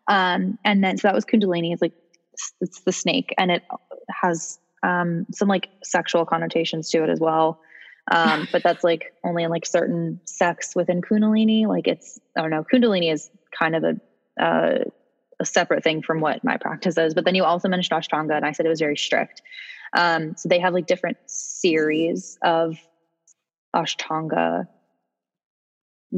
Um, 0.07 0.57
and 0.63 0.83
then 0.83 0.97
so 0.97 1.07
that 1.07 1.15
was 1.15 1.25
Kundalini. 1.25 1.73
It's 1.73 1.81
like 1.81 1.93
it's, 2.33 2.53
it's 2.61 2.81
the 2.81 2.91
snake, 2.91 3.33
and 3.37 3.51
it 3.51 3.63
has 4.09 4.59
um, 4.83 5.25
some 5.31 5.47
like 5.47 5.69
sexual 5.83 6.25
connotations 6.25 6.89
to 6.91 7.03
it 7.03 7.09
as 7.09 7.19
well. 7.19 7.59
Um, 8.11 8.47
but 8.51 8.61
that's 8.61 8.83
like 8.83 9.13
only 9.23 9.43
in 9.43 9.49
like 9.49 9.65
certain 9.65 10.19
sects 10.25 10.75
within 10.75 11.01
Kundalini. 11.01 11.65
Like 11.65 11.87
it's 11.87 12.19
I 12.37 12.41
don't 12.41 12.51
know. 12.51 12.63
Kundalini 12.71 13.11
is 13.11 13.29
kind 13.57 13.75
of 13.75 13.83
a 13.83 14.43
uh, 14.43 14.83
a 15.39 15.45
separate 15.45 15.83
thing 15.83 16.01
from 16.01 16.21
what 16.21 16.43
my 16.43 16.57
practice 16.57 16.97
is. 16.97 17.13
But 17.13 17.25
then 17.25 17.35
you 17.35 17.43
also 17.43 17.67
mentioned 17.67 18.01
Ashtanga, 18.01 18.35
and 18.35 18.45
I 18.45 18.51
said 18.51 18.65
it 18.65 18.69
was 18.69 18.79
very 18.79 18.97
strict. 18.97 19.41
Um, 19.93 20.35
so 20.35 20.49
they 20.49 20.59
have 20.59 20.73
like 20.73 20.87
different 20.87 21.17
series 21.27 22.37
of 22.41 22.77
Ashtanga 23.75 24.67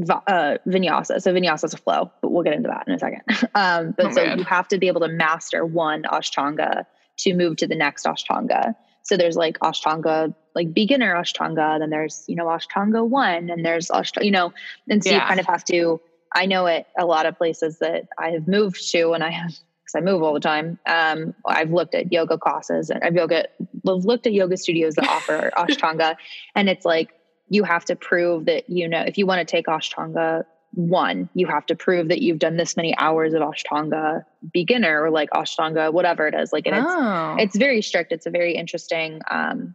uh, 0.08 0.58
vinyasa. 0.66 1.20
So 1.20 1.32
vinyasa 1.32 1.64
is 1.64 1.74
a 1.74 1.78
flow, 1.78 2.10
but 2.22 2.30
we'll 2.30 2.44
get 2.44 2.54
into 2.54 2.68
that 2.68 2.86
in 2.86 2.94
a 2.94 2.98
second. 2.98 3.22
Um, 3.54 3.94
but 3.96 4.06
Oh, 4.06 4.10
so 4.10 4.24
man. 4.24 4.38
you 4.38 4.44
have 4.44 4.68
to 4.68 4.78
be 4.78 4.88
able 4.88 5.00
to 5.00 5.08
master 5.08 5.64
one 5.64 6.02
Ashtanga 6.04 6.84
to 7.18 7.34
move 7.34 7.56
to 7.56 7.66
the 7.66 7.74
next 7.74 8.04
Ashtanga. 8.04 8.74
So 9.02 9.16
there's 9.16 9.36
like 9.36 9.58
Ashtanga, 9.60 10.34
like 10.54 10.72
beginner 10.72 11.14
Ashtanga, 11.14 11.78
then 11.78 11.90
there's, 11.90 12.24
you 12.28 12.36
know, 12.36 12.46
Ashtanga 12.46 13.08
one, 13.08 13.50
and 13.50 13.64
there's 13.64 13.88
Ashtanga, 13.88 14.24
you 14.24 14.30
know, 14.30 14.52
and 14.88 15.02
so 15.02 15.10
you 15.10 15.20
kind 15.20 15.40
of 15.40 15.46
have 15.46 15.64
to, 15.64 16.00
I 16.34 16.46
know 16.46 16.66
it 16.66 16.86
a 16.98 17.06
lot 17.06 17.26
of 17.26 17.36
places 17.36 17.78
that 17.78 18.08
I 18.18 18.30
have 18.30 18.48
moved 18.48 18.90
to 18.92 19.12
and 19.12 19.24
I 19.24 19.30
have, 19.30 19.50
because 19.50 19.94
I 19.96 20.00
move 20.00 20.22
all 20.22 20.34
the 20.34 20.40
time. 20.40 20.78
Um, 20.86 21.34
I've 21.46 21.70
looked 21.70 21.94
at 21.94 22.12
yoga 22.12 22.38
classes 22.38 22.90
and 22.90 23.02
I've 23.02 23.14
yoga, 23.14 23.46
I've 23.60 24.04
looked 24.04 24.26
at 24.26 24.32
yoga 24.32 24.56
studios 24.56 24.94
that 24.94 25.08
offer 25.08 25.50
Ashtanga, 25.56 26.16
and 26.54 26.68
it's 26.68 26.84
like, 26.84 27.10
you 27.50 27.64
have 27.64 27.84
to 27.86 27.96
prove 27.96 28.44
that, 28.44 28.68
you 28.68 28.86
know, 28.86 29.00
if 29.00 29.16
you 29.16 29.26
want 29.26 29.40
to 29.40 29.50
take 29.50 29.66
Ashtanga 29.66 30.44
one, 30.74 31.28
you 31.34 31.46
have 31.46 31.66
to 31.66 31.74
prove 31.74 32.08
that 32.08 32.20
you've 32.20 32.38
done 32.38 32.56
this 32.56 32.76
many 32.76 32.96
hours 32.98 33.32
of 33.34 33.42
Ashtanga 33.42 34.24
beginner 34.52 35.02
or 35.02 35.10
like 35.10 35.30
Ashtanga, 35.30 35.92
whatever 35.92 36.28
it 36.28 36.34
is. 36.34 36.52
Like, 36.52 36.66
and 36.66 36.76
it's, 36.76 36.86
oh. 36.88 37.36
it's 37.38 37.56
very 37.56 37.82
strict. 37.82 38.12
It's 38.12 38.26
a 38.26 38.30
very 38.30 38.54
interesting. 38.54 39.20
Um, 39.30 39.74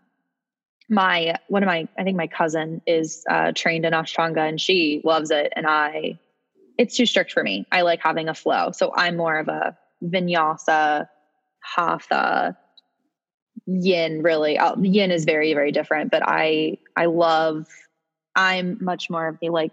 my 0.89 1.35
one 1.47 1.63
of 1.63 1.67
my, 1.67 1.87
I 1.97 2.03
think 2.03 2.17
my 2.17 2.27
cousin 2.27 2.81
is 2.85 3.23
uh, 3.29 3.53
trained 3.55 3.85
in 3.85 3.93
Ashtanga 3.93 4.47
and 4.47 4.59
she 4.59 5.01
loves 5.03 5.31
it, 5.31 5.51
and 5.55 5.65
I, 5.65 6.19
it's 6.77 6.95
too 6.95 7.05
strict 7.05 7.31
for 7.31 7.43
me. 7.43 7.65
I 7.71 7.81
like 7.81 8.01
having 8.01 8.29
a 8.29 8.33
flow, 8.33 8.71
so 8.71 8.91
I'm 8.95 9.17
more 9.17 9.37
of 9.37 9.47
a 9.47 9.77
Vinyasa, 10.03 11.07
Hatha, 11.59 12.57
Yin. 13.65 14.21
Really, 14.21 14.57
uh, 14.57 14.75
Yin 14.79 15.11
is 15.11 15.25
very 15.25 15.53
very 15.53 15.71
different, 15.71 16.11
but 16.11 16.23
I 16.25 16.77
I 16.95 17.05
love. 17.05 17.67
I'm 18.35 18.79
much 18.81 19.11
more 19.11 19.27
of 19.27 19.37
the 19.41 19.49
like 19.49 19.71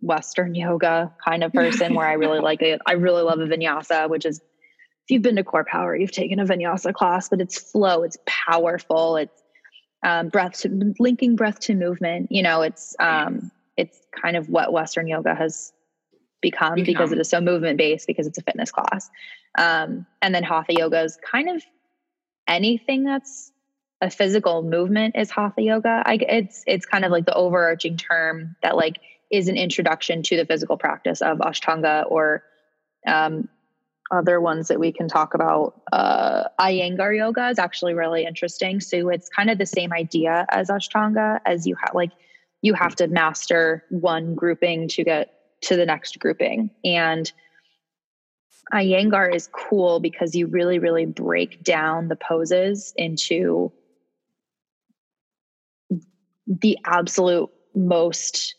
Western 0.00 0.54
yoga 0.64 1.12
kind 1.24 1.42
of 1.42 1.52
person 1.52 1.94
where 1.94 2.06
I 2.06 2.14
really 2.14 2.40
like 2.40 2.62
it. 2.62 2.80
I 2.86 2.92
really 2.92 3.22
love 3.22 3.40
a 3.40 3.46
vinyasa, 3.46 4.08
which 4.08 4.26
is 4.26 4.38
if 4.38 5.10
you've 5.10 5.22
been 5.22 5.36
to 5.36 5.44
Core 5.44 5.66
Power, 5.70 5.94
you've 5.94 6.12
taken 6.12 6.38
a 6.38 6.46
vinyasa 6.46 6.94
class, 6.94 7.28
but 7.28 7.40
it's 7.40 7.58
flow, 7.58 8.04
it's 8.04 8.16
powerful, 8.26 9.16
it's 9.16 9.42
um, 10.02 10.28
breath 10.28 10.60
to 10.60 10.94
linking 10.98 11.36
breath 11.36 11.60
to 11.60 11.74
movement. 11.74 12.30
You 12.30 12.42
know, 12.42 12.62
it's 12.62 12.96
um, 13.00 13.50
it's 13.76 13.98
kind 14.18 14.36
of 14.36 14.48
what 14.48 14.72
Western 14.72 15.06
yoga 15.06 15.34
has 15.34 15.73
become, 16.44 16.82
because 16.84 17.10
it 17.10 17.18
is 17.18 17.28
so 17.28 17.40
movement 17.40 17.78
based 17.78 18.06
because 18.06 18.26
it's 18.28 18.38
a 18.38 18.42
fitness 18.42 18.70
class. 18.70 19.10
Um, 19.56 20.06
and 20.22 20.34
then 20.34 20.44
Hatha 20.44 20.74
yoga 20.74 21.02
is 21.02 21.18
kind 21.32 21.48
of 21.48 21.64
anything 22.46 23.04
that's 23.04 23.50
a 24.00 24.10
physical 24.10 24.62
movement 24.62 25.16
is 25.16 25.30
Hatha 25.30 25.62
yoga. 25.62 26.02
I, 26.04 26.14
it's 26.20 26.62
it's 26.66 26.86
kind 26.86 27.04
of 27.04 27.10
like 27.10 27.26
the 27.26 27.34
overarching 27.34 27.96
term 27.96 28.56
that 28.62 28.76
like 28.76 29.00
is 29.30 29.48
an 29.48 29.56
introduction 29.56 30.22
to 30.24 30.36
the 30.36 30.44
physical 30.44 30.76
practice 30.76 31.22
of 31.22 31.38
Ashtanga 31.38 32.04
or 32.10 32.44
um, 33.06 33.48
other 34.10 34.40
ones 34.40 34.68
that 34.68 34.78
we 34.78 34.92
can 34.92 35.08
talk 35.08 35.34
about. 35.34 35.80
Uh, 35.90 36.44
Iyengar 36.60 37.16
yoga 37.16 37.48
is 37.48 37.58
actually 37.58 37.94
really 37.94 38.26
interesting. 38.26 38.80
So 38.80 39.08
it's 39.08 39.28
kind 39.28 39.50
of 39.50 39.58
the 39.58 39.66
same 39.66 39.92
idea 39.92 40.44
as 40.50 40.68
Ashtanga, 40.68 41.40
as 41.46 41.66
you 41.66 41.74
have 41.82 41.94
like 41.94 42.12
you 42.60 42.74
have 42.74 42.94
to 42.96 43.08
master 43.08 43.84
one 43.90 44.34
grouping 44.34 44.88
to 44.88 45.04
get 45.04 45.33
to 45.64 45.76
the 45.76 45.86
next 45.86 46.18
grouping. 46.18 46.70
And 46.84 47.30
Iyengar 48.72 49.34
is 49.34 49.48
cool 49.48 50.00
because 50.00 50.34
you 50.34 50.46
really, 50.46 50.78
really 50.78 51.06
break 51.06 51.62
down 51.62 52.08
the 52.08 52.16
poses 52.16 52.92
into 52.96 53.72
the 56.46 56.78
absolute 56.84 57.50
most 57.74 58.54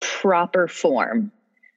proper 0.00 0.68
form 0.68 1.32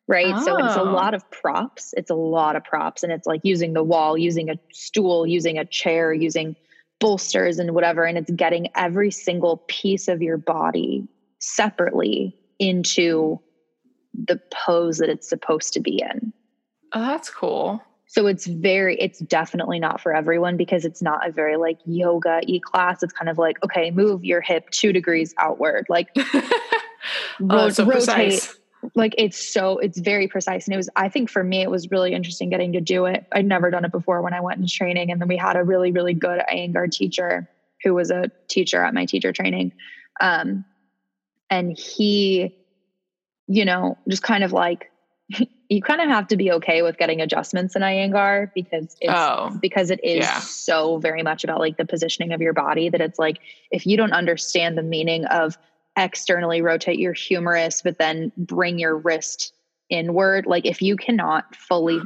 right 0.07 0.37
so 0.39 0.57
it's 0.57 0.75
a 0.75 0.81
Oh. 0.81 0.83
lot 0.83 1.13
of 1.13 1.29
props 1.31 1.93
it's 1.95 2.11
a 2.11 2.15
lot 2.15 2.55
of 2.55 2.63
props 2.63 3.03
and 3.03 3.11
it's 3.11 3.25
like 3.25 3.39
using 3.43 3.73
the 3.73 3.83
wall 3.83 4.17
using 4.17 4.49
a 4.49 4.55
stool 4.71 5.25
using 5.25 5.57
a 5.57 5.65
chair 5.65 6.11
using 6.13 6.55
bolsters 6.99 7.57
and 7.59 7.73
whatever 7.73 8.03
and 8.03 8.17
it's 8.17 8.31
getting 8.31 8.67
every 8.75 9.09
single 9.09 9.63
piece 9.67 10.07
of 10.07 10.21
your 10.21 10.37
body 10.37 11.07
separately 11.39 12.35
into 12.59 13.39
the 14.13 14.39
pose 14.51 14.97
that 14.97 15.09
it's 15.09 15.27
supposed 15.27 15.73
to 15.73 15.79
be 15.79 16.01
in 16.01 16.33
oh, 16.93 16.99
that's 16.99 17.29
cool. 17.29 17.81
so 18.07 18.27
it's 18.27 18.47
very, 18.47 18.99
it's 18.99 19.19
definitely 19.19 19.79
not 19.79 20.01
for 20.01 20.15
everyone 20.15 20.57
because 20.57 20.85
it's 20.85 21.01
not 21.01 21.27
a 21.27 21.31
very 21.31 21.57
like 21.57 21.79
yoga 21.85 22.41
e 22.47 22.59
class. 22.59 23.03
It's 23.03 23.13
kind 23.13 23.29
of 23.29 23.37
like, 23.37 23.63
okay, 23.63 23.91
move 23.91 24.25
your 24.25 24.41
hip 24.41 24.69
two 24.71 24.91
degrees 24.91 25.33
outward, 25.37 25.85
like 25.89 26.09
oh, 26.17 26.49
ro- 27.39 27.69
so 27.69 27.85
rotate. 27.85 28.05
precise. 28.05 28.55
Like 28.95 29.13
it's 29.17 29.37
so, 29.37 29.77
it's 29.77 29.99
very 29.99 30.27
precise. 30.27 30.65
And 30.65 30.73
it 30.73 30.77
was, 30.77 30.89
I 30.95 31.09
think 31.09 31.29
for 31.29 31.43
me, 31.43 31.61
it 31.61 31.69
was 31.69 31.91
really 31.91 32.13
interesting 32.13 32.49
getting 32.49 32.71
to 32.73 32.81
do 32.81 33.05
it. 33.05 33.25
I'd 33.33 33.45
never 33.45 33.69
done 33.69 33.83
it 33.83 33.91
before 33.91 34.21
when 34.21 34.33
I 34.33 34.39
went 34.39 34.59
into 34.59 34.73
training. 34.73 35.11
And 35.11 35.19
then 35.19 35.27
we 35.27 35.35
had 35.35 35.57
a 35.57 35.63
really, 35.63 35.91
really 35.91 36.13
good 36.13 36.41
Iyengar 36.51 36.89
teacher 36.89 37.49
who 37.83 37.93
was 37.93 38.09
a 38.09 38.31
teacher 38.47 38.83
at 38.83 38.93
my 38.93 39.05
teacher 39.05 39.33
training. 39.33 39.73
Um, 40.21 40.63
and 41.49 41.77
he, 41.77 42.55
you 43.49 43.65
know, 43.65 43.97
just 44.07 44.23
kind 44.23 44.43
of 44.43 44.53
like, 44.53 44.89
you 45.69 45.81
kind 45.81 46.01
of 46.01 46.07
have 46.07 46.27
to 46.27 46.37
be 46.37 46.51
okay 46.51 46.81
with 46.81 46.97
getting 46.97 47.19
adjustments 47.19 47.75
in 47.75 47.81
Iyengar 47.81 48.51
because 48.55 48.95
it's 49.01 49.11
Oh. 49.13 49.57
because 49.61 49.91
it 49.91 49.99
is 50.03 50.25
Yeah. 50.25 50.39
so 50.39 50.97
very 50.99 51.23
much 51.23 51.43
about 51.43 51.59
like 51.59 51.77
the 51.77 51.85
positioning 51.85 52.31
of 52.31 52.41
your 52.41 52.53
body 52.53 52.89
that 52.89 53.01
it's 53.01 53.19
like 53.19 53.39
if 53.71 53.85
you 53.85 53.97
don't 53.97 54.13
understand 54.13 54.77
the 54.77 54.83
meaning 54.83 55.25
of 55.25 55.57
externally 55.97 56.61
rotate 56.61 56.97
your 56.99 57.13
humerus 57.13 57.81
but 57.83 57.97
then 57.97 58.31
bring 58.37 58.79
your 58.79 58.95
wrist 58.97 59.53
inward 59.89 60.45
like 60.45 60.65
if 60.65 60.81
you 60.81 60.95
cannot 60.95 61.55
fully 61.55 61.99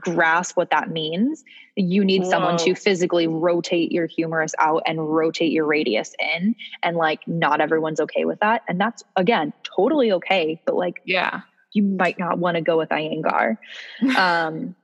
grasp 0.00 0.56
what 0.56 0.70
that 0.70 0.90
means 0.90 1.44
you 1.76 2.04
need 2.04 2.24
someone 2.24 2.56
to 2.56 2.74
physically 2.74 3.26
rotate 3.26 3.92
your 3.92 4.06
humerus 4.06 4.54
out 4.58 4.82
and 4.86 5.14
rotate 5.14 5.52
your 5.52 5.66
radius 5.66 6.14
in 6.18 6.54
and 6.82 6.96
like 6.96 7.20
not 7.26 7.60
everyone's 7.60 8.00
okay 8.00 8.24
with 8.24 8.40
that 8.40 8.62
and 8.68 8.80
that's 8.80 9.02
again 9.16 9.52
totally 9.76 10.12
okay 10.12 10.60
but 10.64 10.74
like 10.74 11.00
Yeah. 11.04 11.40
you 11.72 11.82
might 11.82 12.18
not 12.18 12.38
want 12.38 12.56
to 12.56 12.60
go 12.62 12.76
with 12.78 12.88
Iyengar. 12.88 13.56
Um, 14.16 14.74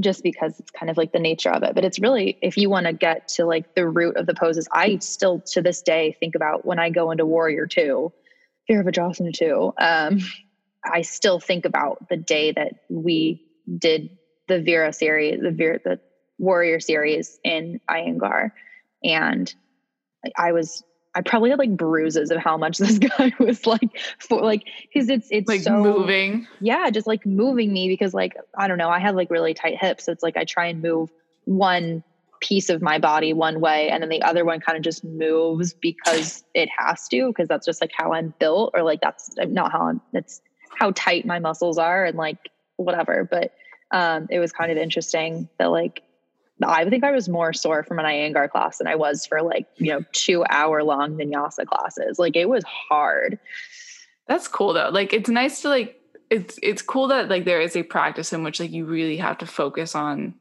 just 0.00 0.22
because 0.22 0.58
it's 0.60 0.70
kind 0.70 0.90
of 0.90 0.96
like 0.96 1.12
the 1.12 1.18
nature 1.18 1.50
of 1.50 1.64
it. 1.64 1.74
But 1.74 1.84
it's 1.84 1.98
really, 1.98 2.38
if 2.40 2.56
you 2.56 2.70
want 2.70 2.86
to 2.86 2.92
get 2.92 3.28
to 3.30 3.44
like 3.44 3.74
the 3.74 3.88
root 3.88 4.16
of 4.16 4.26
the 4.26 4.34
poses, 4.34 4.68
I 4.72 4.98
still 4.98 5.40
to 5.52 5.60
this 5.62 5.82
day 5.82 6.16
think 6.20 6.36
about 6.36 6.64
when 6.64 6.78
I 6.78 6.90
go 6.90 7.10
into 7.10 7.26
Warrior 7.26 7.66
2, 7.66 8.12
Virabhadrasana 8.70 9.32
2, 9.32 9.72
um, 9.78 10.18
I 10.84 11.02
still 11.02 11.40
think 11.40 11.64
about 11.64 12.08
the 12.08 12.16
day 12.16 12.52
that 12.52 12.74
we 12.88 13.42
did 13.76 14.10
the 14.48 14.60
Vera 14.60 14.92
series, 14.92 15.40
the 15.40 15.50
Vera, 15.50 15.78
the 15.84 16.00
Warrior 16.38 16.80
series 16.80 17.38
in 17.44 17.80
Iyengar. 17.88 18.52
And 19.04 19.54
I 20.36 20.52
was 20.52 20.82
I 21.14 21.20
probably 21.22 21.50
had 21.50 21.58
like 21.58 21.76
bruises 21.76 22.30
of 22.30 22.38
how 22.38 22.56
much 22.56 22.78
this 22.78 22.98
guy 22.98 23.32
was 23.38 23.66
like 23.66 23.90
for 24.18 24.40
like 24.42 24.64
because 24.92 25.08
it's 25.08 25.28
it's 25.30 25.48
like 25.48 25.62
so, 25.62 25.82
moving. 25.82 26.46
Yeah, 26.60 26.90
just 26.90 27.06
like 27.06 27.24
moving 27.26 27.72
me 27.72 27.88
because 27.88 28.14
like 28.14 28.34
I 28.56 28.68
don't 28.68 28.78
know, 28.78 28.90
I 28.90 28.98
have 28.98 29.14
like 29.14 29.30
really 29.30 29.54
tight 29.54 29.78
hips. 29.78 30.04
So 30.04 30.12
it's 30.12 30.22
like 30.22 30.36
I 30.36 30.44
try 30.44 30.66
and 30.66 30.82
move 30.82 31.10
one 31.44 32.02
piece 32.40 32.68
of 32.68 32.80
my 32.80 33.00
body 33.00 33.32
one 33.32 33.60
way 33.60 33.88
and 33.88 34.00
then 34.00 34.10
the 34.10 34.22
other 34.22 34.44
one 34.44 34.60
kind 34.60 34.78
of 34.78 34.84
just 34.84 35.02
moves 35.02 35.74
because 35.74 36.44
it 36.54 36.68
has 36.76 37.08
to 37.08 37.26
because 37.26 37.48
that's 37.48 37.66
just 37.66 37.80
like 37.80 37.90
how 37.92 38.12
I'm 38.12 38.32
built 38.38 38.70
or 38.74 38.84
like 38.84 39.00
that's 39.00 39.34
not 39.36 39.72
how 39.72 39.88
I'm 39.88 40.00
that's 40.12 40.40
how 40.78 40.92
tight 40.92 41.26
my 41.26 41.40
muscles 41.40 41.78
are 41.78 42.04
and 42.04 42.16
like 42.16 42.38
whatever. 42.76 43.26
But 43.28 43.52
um 43.90 44.26
it 44.30 44.38
was 44.38 44.52
kind 44.52 44.70
of 44.70 44.78
interesting 44.78 45.48
that 45.58 45.70
like 45.70 46.02
I 46.66 46.88
think 46.88 47.04
I 47.04 47.12
was 47.12 47.28
more 47.28 47.52
sore 47.52 47.84
from 47.84 47.98
an 47.98 48.04
Iyengar 48.04 48.50
class 48.50 48.78
than 48.78 48.88
I 48.88 48.96
was 48.96 49.24
for 49.24 49.42
like, 49.42 49.66
you 49.76 49.92
know, 49.92 50.04
two 50.12 50.44
hour 50.50 50.82
long 50.82 51.16
vinyasa 51.16 51.66
classes. 51.66 52.18
Like 52.18 52.34
it 52.34 52.48
was 52.48 52.64
hard. 52.64 53.38
That's 54.26 54.48
cool 54.48 54.72
though. 54.72 54.88
Like 54.88 55.12
it's 55.12 55.28
nice 55.28 55.62
to 55.62 55.68
like 55.68 56.00
it's 56.30 56.58
it's 56.62 56.82
cool 56.82 57.06
that 57.08 57.28
like 57.28 57.44
there 57.44 57.60
is 57.60 57.76
a 57.76 57.82
practice 57.82 58.32
in 58.32 58.42
which 58.42 58.60
like 58.60 58.72
you 58.72 58.84
really 58.84 59.16
have 59.18 59.38
to 59.38 59.46
focus 59.46 59.94
on 59.94 60.34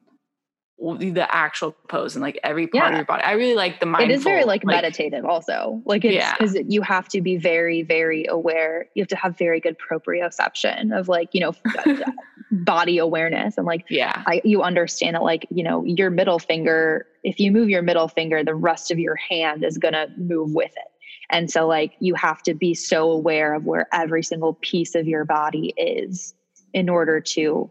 the 0.79 1.27
actual 1.29 1.75
pose 1.87 2.15
and 2.15 2.21
like 2.21 2.39
every 2.43 2.67
part 2.67 2.85
yeah. 2.85 2.89
of 2.89 2.95
your 2.95 3.05
body. 3.05 3.23
I 3.23 3.31
really 3.31 3.55
like 3.55 3.79
the 3.79 3.87
mindful. 3.87 4.11
It 4.11 4.15
is 4.15 4.23
very 4.23 4.43
like, 4.43 4.63
like 4.63 4.81
meditative 4.81 5.25
also. 5.25 5.81
Like 5.85 6.05
it's 6.05 6.31
because 6.37 6.55
yeah. 6.55 6.61
you 6.67 6.81
have 6.83 7.07
to 7.09 7.21
be 7.21 7.37
very, 7.37 7.81
very 7.81 8.25
aware. 8.27 8.87
You 8.93 9.01
have 9.01 9.07
to 9.09 9.15
have 9.15 9.37
very 9.37 9.59
good 9.59 9.77
proprioception 9.79 10.97
of 10.97 11.07
like, 11.07 11.29
you 11.33 11.41
know, 11.41 11.53
uh, 11.79 11.81
uh, 12.05 12.11
body 12.51 12.99
awareness. 12.99 13.57
And 13.57 13.65
like, 13.65 13.85
yeah, 13.89 14.21
I, 14.27 14.41
you 14.43 14.61
understand 14.61 15.15
it. 15.15 15.23
Like, 15.23 15.47
you 15.49 15.63
know, 15.63 15.83
your 15.83 16.11
middle 16.11 16.37
finger, 16.37 17.07
if 17.23 17.39
you 17.39 17.51
move 17.51 17.69
your 17.69 17.81
middle 17.81 18.07
finger, 18.07 18.43
the 18.43 18.55
rest 18.55 18.91
of 18.91 18.99
your 18.99 19.15
hand 19.15 19.63
is 19.63 19.79
going 19.79 19.95
to 19.95 20.07
move 20.15 20.53
with 20.53 20.71
it. 20.71 20.91
And 21.29 21.49
so 21.51 21.67
like 21.67 21.93
you 21.99 22.13
have 22.15 22.41
to 22.43 22.53
be 22.53 22.73
so 22.73 23.11
aware 23.11 23.53
of 23.53 23.65
where 23.65 23.87
every 23.91 24.23
single 24.23 24.53
piece 24.61 24.95
of 24.95 25.07
your 25.07 25.25
body 25.25 25.73
is 25.75 26.33
in 26.73 26.87
order 26.87 27.19
to 27.19 27.69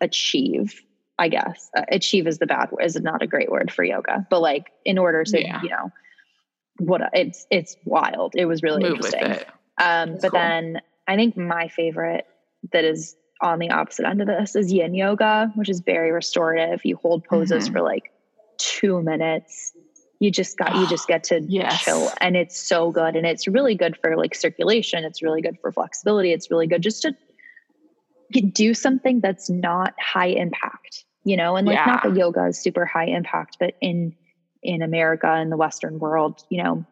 achieve 0.00 0.80
I 1.18 1.28
guess 1.28 1.70
uh, 1.76 1.82
achieve 1.90 2.26
is 2.26 2.38
the 2.38 2.46
bad 2.46 2.70
word 2.72 2.84
is 2.84 2.96
not 2.96 3.22
a 3.22 3.26
great 3.26 3.50
word 3.50 3.72
for 3.72 3.84
yoga, 3.84 4.26
but 4.30 4.40
like 4.40 4.72
in 4.84 4.98
order 4.98 5.24
to, 5.24 5.40
yeah. 5.40 5.62
you 5.62 5.68
know, 5.68 5.90
what 6.78 7.02
it's, 7.12 7.46
it's 7.50 7.76
wild. 7.84 8.34
It 8.36 8.46
was 8.46 8.62
really 8.62 8.82
Move 8.82 8.96
interesting. 8.96 9.46
Um, 9.80 10.18
but 10.20 10.30
cool. 10.30 10.40
then 10.40 10.80
I 11.06 11.16
think 11.16 11.36
my 11.36 11.68
favorite 11.68 12.26
that 12.72 12.84
is 12.84 13.16
on 13.40 13.58
the 13.58 13.70
opposite 13.70 14.06
end 14.06 14.20
of 14.20 14.26
this 14.26 14.56
is 14.56 14.72
yin 14.72 14.94
yoga, 14.94 15.52
which 15.54 15.68
is 15.68 15.80
very 15.80 16.10
restorative. 16.10 16.80
You 16.84 16.96
hold 16.96 17.24
poses 17.24 17.64
mm-hmm. 17.64 17.74
for 17.74 17.82
like 17.82 18.12
two 18.58 19.02
minutes. 19.02 19.72
You 20.20 20.30
just 20.30 20.56
got, 20.56 20.74
you 20.76 20.86
just 20.88 21.06
get 21.06 21.24
to 21.24 21.40
yes. 21.48 21.82
chill 21.82 22.10
and 22.20 22.36
it's 22.36 22.58
so 22.58 22.90
good. 22.90 23.16
And 23.16 23.26
it's 23.26 23.46
really 23.46 23.74
good 23.74 23.96
for 23.96 24.16
like 24.16 24.34
circulation. 24.34 25.04
It's 25.04 25.22
really 25.22 25.42
good 25.42 25.58
for 25.60 25.70
flexibility. 25.70 26.32
It's 26.32 26.50
really 26.50 26.66
good 26.66 26.82
just 26.82 27.02
to 27.02 27.14
do 28.40 28.74
something 28.74 29.20
that's 29.20 29.48
not 29.48 29.94
high 30.00 30.28
impact, 30.28 31.04
you 31.24 31.36
know, 31.36 31.56
and 31.56 31.66
like 31.66 31.76
yeah. 31.76 31.86
not 31.86 32.02
that 32.02 32.16
yoga 32.16 32.46
is 32.46 32.58
super 32.58 32.84
high 32.84 33.06
impact, 33.06 33.56
but 33.60 33.74
in 33.80 34.14
in 34.62 34.82
America 34.82 35.36
in 35.36 35.50
the 35.50 35.56
Western 35.56 35.98
world, 35.98 36.42
you 36.48 36.62
know, 36.62 36.84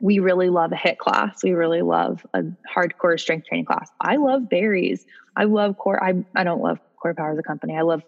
we 0.00 0.18
really 0.18 0.48
love 0.48 0.72
a 0.72 0.76
HIIT 0.76 0.98
class. 0.98 1.42
We 1.42 1.52
really 1.52 1.82
love 1.82 2.26
a 2.34 2.42
hardcore 2.74 3.18
strength 3.20 3.46
training 3.46 3.66
class. 3.66 3.90
I 4.00 4.16
love 4.16 4.48
berries. 4.48 5.04
I 5.36 5.44
love 5.44 5.76
core. 5.78 6.02
I 6.02 6.24
I 6.34 6.44
don't 6.44 6.62
love 6.62 6.78
core 7.00 7.14
power 7.14 7.32
as 7.32 7.38
a 7.38 7.42
company. 7.42 7.76
I 7.76 7.82
love 7.82 8.02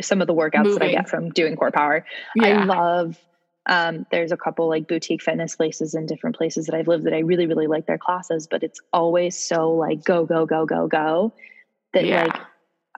some 0.00 0.20
of 0.20 0.26
the 0.26 0.34
workouts 0.34 0.64
Moving. 0.64 0.78
that 0.78 0.88
I 0.88 0.92
get 0.92 1.08
from 1.08 1.30
doing 1.30 1.56
CorePower. 1.56 2.04
Yeah. 2.34 2.62
I 2.62 2.64
love 2.64 3.18
um, 3.66 4.06
there's 4.10 4.32
a 4.32 4.36
couple 4.36 4.68
like 4.68 4.88
boutique 4.88 5.22
fitness 5.22 5.56
places 5.56 5.94
in 5.94 6.06
different 6.06 6.36
places 6.36 6.66
that 6.66 6.74
I've 6.74 6.88
lived 6.88 7.04
that 7.04 7.14
I 7.14 7.20
really, 7.20 7.46
really 7.46 7.66
like 7.66 7.86
their 7.86 7.98
classes, 7.98 8.46
but 8.46 8.62
it's 8.62 8.80
always 8.92 9.38
so 9.38 9.72
like 9.72 10.04
go, 10.04 10.26
go, 10.26 10.46
go, 10.46 10.66
go, 10.66 10.86
go 10.86 11.32
that 11.94 12.04
yeah. 12.04 12.24
like 12.24 12.36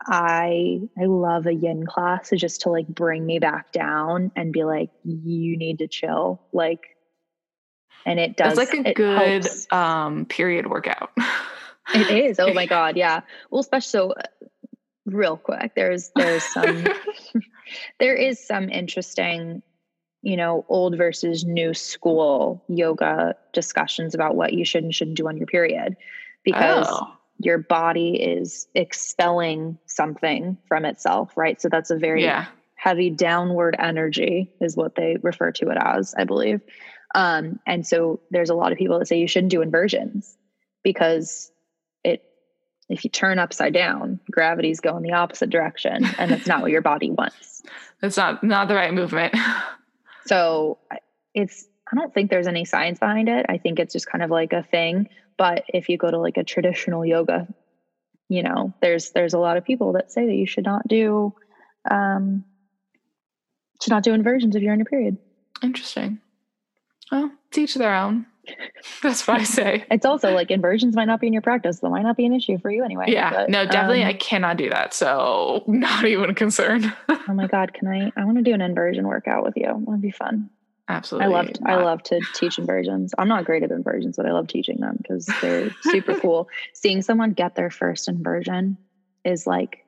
I 0.00 0.80
I 0.98 1.04
love 1.04 1.46
a 1.46 1.54
yin 1.54 1.86
class 1.86 2.30
just 2.36 2.62
to 2.62 2.70
like 2.70 2.86
bring 2.86 3.24
me 3.24 3.38
back 3.38 3.72
down 3.72 4.30
and 4.36 4.52
be 4.52 4.64
like, 4.64 4.90
you 5.04 5.56
need 5.56 5.78
to 5.78 5.88
chill. 5.88 6.42
Like 6.52 6.96
and 8.04 8.20
it 8.20 8.36
does 8.36 8.58
it's 8.58 8.72
like 8.72 8.86
a 8.86 8.92
good 8.92 9.44
helps. 9.44 9.72
um 9.72 10.26
period 10.26 10.68
workout. 10.68 11.10
it 11.94 12.10
is. 12.10 12.38
Oh 12.38 12.52
my 12.52 12.66
God. 12.66 12.96
Yeah. 12.96 13.20
Well, 13.50 13.60
especially 13.60 13.88
so 13.88 14.12
uh, 14.12 14.22
real 15.06 15.36
quick, 15.36 15.74
there's 15.74 16.10
there's 16.14 16.44
some 16.44 16.84
there 17.98 18.14
is 18.14 18.44
some 18.44 18.68
interesting 18.68 19.62
you 20.22 20.36
know, 20.36 20.64
old 20.68 20.96
versus 20.96 21.44
new 21.44 21.72
school 21.72 22.64
yoga 22.68 23.36
discussions 23.52 24.12
about 24.12 24.34
what 24.34 24.54
you 24.54 24.64
should 24.64 24.82
and 24.82 24.92
shouldn't 24.92 25.16
do 25.16 25.28
on 25.28 25.36
your 25.36 25.46
period 25.46 25.96
because 26.42 26.88
oh 26.90 27.16
your 27.38 27.58
body 27.58 28.16
is 28.16 28.66
expelling 28.74 29.78
something 29.86 30.56
from 30.68 30.84
itself, 30.84 31.36
right? 31.36 31.60
So 31.60 31.68
that's 31.68 31.90
a 31.90 31.96
very 31.96 32.22
yeah. 32.24 32.46
heavy 32.74 33.10
downward 33.10 33.76
energy, 33.78 34.52
is 34.60 34.76
what 34.76 34.94
they 34.94 35.16
refer 35.22 35.52
to 35.52 35.70
it 35.70 35.78
as, 35.80 36.14
I 36.16 36.24
believe. 36.24 36.60
Um, 37.14 37.60
and 37.66 37.86
so 37.86 38.20
there's 38.30 38.50
a 38.50 38.54
lot 38.54 38.72
of 38.72 38.78
people 38.78 38.98
that 38.98 39.06
say 39.06 39.18
you 39.18 39.28
shouldn't 39.28 39.50
do 39.50 39.62
inversions 39.62 40.36
because 40.82 41.50
it, 42.04 42.24
if 42.88 43.04
you 43.04 43.10
turn 43.10 43.38
upside 43.38 43.74
down, 43.74 44.20
gravity's 44.30 44.80
going 44.80 45.02
the 45.02 45.12
opposite 45.12 45.50
direction, 45.50 46.04
and 46.18 46.30
that's 46.30 46.46
not 46.46 46.62
what 46.62 46.70
your 46.70 46.82
body 46.82 47.10
wants. 47.10 47.62
That's 48.02 48.18
not 48.18 48.44
not 48.44 48.68
the 48.68 48.74
right 48.74 48.92
movement. 48.92 49.34
so 50.26 50.76
it's 51.32 51.66
I 51.90 51.96
don't 51.96 52.12
think 52.12 52.30
there's 52.30 52.48
any 52.48 52.64
science 52.64 52.98
behind 52.98 53.28
it. 53.28 53.46
I 53.48 53.58
think 53.58 53.78
it's 53.78 53.92
just 53.92 54.06
kind 54.06 54.24
of 54.24 54.30
like 54.30 54.52
a 54.52 54.62
thing. 54.62 55.08
But 55.36 55.64
if 55.68 55.88
you 55.88 55.98
go 55.98 56.10
to 56.10 56.18
like 56.18 56.36
a 56.36 56.44
traditional 56.44 57.04
yoga, 57.04 57.46
you 58.28 58.42
know, 58.42 58.72
there's 58.80 59.10
there's 59.10 59.34
a 59.34 59.38
lot 59.38 59.56
of 59.56 59.64
people 59.64 59.92
that 59.92 60.10
say 60.10 60.26
that 60.26 60.34
you 60.34 60.46
should 60.46 60.64
not 60.64 60.88
do 60.88 61.32
um 61.90 62.44
should 63.82 63.90
not 63.90 64.02
do 64.02 64.14
inversions 64.14 64.56
if 64.56 64.62
you're 64.62 64.74
in 64.74 64.80
a 64.80 64.86
period. 64.86 65.18
Interesting. 65.62 66.20
Well, 67.12 67.30
teach 67.50 67.74
their 67.74 67.94
own. 67.94 68.26
That's 69.02 69.26
what 69.26 69.40
I 69.40 69.44
say. 69.44 69.84
it's 69.90 70.06
also 70.06 70.32
like 70.32 70.50
inversions 70.50 70.96
might 70.96 71.06
not 71.06 71.20
be 71.20 71.26
in 71.26 71.32
your 71.32 71.42
practice. 71.42 71.80
That 71.80 71.90
might 71.90 72.02
not 72.02 72.16
be 72.16 72.26
an 72.26 72.32
issue 72.32 72.58
for 72.58 72.70
you 72.70 72.84
anyway. 72.84 73.06
Yeah. 73.08 73.30
But, 73.30 73.50
no, 73.50 73.64
definitely 73.64 74.02
um, 74.02 74.08
I 74.08 74.12
cannot 74.14 74.56
do 74.56 74.70
that. 74.70 74.94
So 74.94 75.62
not 75.66 76.04
even 76.04 76.30
a 76.30 76.34
concern. 76.34 76.92
oh 77.08 77.34
my 77.34 77.46
God. 77.46 77.74
Can 77.74 77.88
I 77.88 78.12
I 78.16 78.24
want 78.24 78.38
to 78.38 78.42
do 78.42 78.54
an 78.54 78.60
inversion 78.60 79.06
workout 79.06 79.44
with 79.44 79.56
you. 79.56 79.72
Would 79.86 80.02
be 80.02 80.10
fun. 80.10 80.50
Absolutely. 80.88 81.34
I 81.34 81.36
love 81.36 81.48
I 81.64 81.76
love 81.76 82.02
to 82.04 82.20
teach 82.34 82.58
inversions. 82.58 83.12
I'm 83.18 83.28
not 83.28 83.44
great 83.44 83.64
at 83.64 83.72
inversions, 83.72 84.16
but 84.16 84.26
I 84.26 84.32
love 84.32 84.46
teaching 84.46 84.78
them 84.78 84.96
because 84.98 85.26
they're 85.40 85.70
super 85.82 86.14
cool. 86.20 86.48
Seeing 86.74 87.02
someone 87.02 87.32
get 87.32 87.56
their 87.56 87.70
first 87.70 88.08
inversion 88.08 88.78
is 89.24 89.46
like 89.46 89.84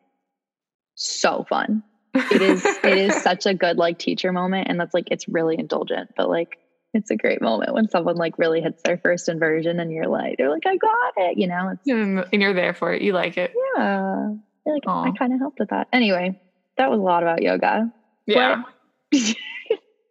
so 0.96 1.46
fun. 1.48 1.84
It 2.14 2.42
is 2.42 2.64
it 2.64 2.98
is 2.98 3.14
such 3.22 3.46
a 3.46 3.54
good 3.54 3.76
like 3.76 3.98
teacher 3.98 4.32
moment 4.32 4.66
and 4.68 4.80
that's 4.80 4.92
like 4.92 5.08
it's 5.12 5.28
really 5.28 5.56
indulgent, 5.56 6.10
but 6.16 6.28
like 6.28 6.58
it's 6.94 7.10
a 7.10 7.16
great 7.16 7.40
moment 7.40 7.74
when 7.74 7.88
someone 7.88 8.16
like 8.16 8.36
really 8.36 8.60
hits 8.60 8.82
their 8.82 8.98
first 8.98 9.28
inversion 9.28 9.78
and 9.78 9.92
you're 9.92 10.08
like 10.08 10.36
they're 10.36 10.50
like 10.50 10.66
I 10.66 10.76
got 10.76 11.12
it, 11.16 11.38
you 11.38 11.46
know. 11.46 11.76
and 11.86 12.42
you're 12.42 12.54
there 12.54 12.74
for 12.74 12.92
it. 12.92 13.02
You 13.02 13.12
like 13.12 13.36
it. 13.36 13.52
Yeah. 13.76 14.30
You're 14.66 14.74
like 14.74 14.84
Aww. 14.84 15.14
I 15.14 15.16
kind 15.16 15.32
of 15.32 15.38
helped 15.38 15.60
with 15.60 15.70
that. 15.70 15.86
Anyway, 15.92 16.40
that 16.76 16.90
was 16.90 16.98
a 16.98 17.02
lot 17.02 17.22
about 17.22 17.40
yoga. 17.40 17.92
Yeah. 18.26 18.64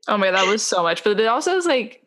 Oh 0.08 0.18
my, 0.18 0.32
that 0.32 0.48
was 0.48 0.64
so 0.64 0.84
much. 0.84 1.04
But 1.04 1.20
it 1.20 1.26
also 1.26 1.56
is 1.56 1.66
like 1.66 2.04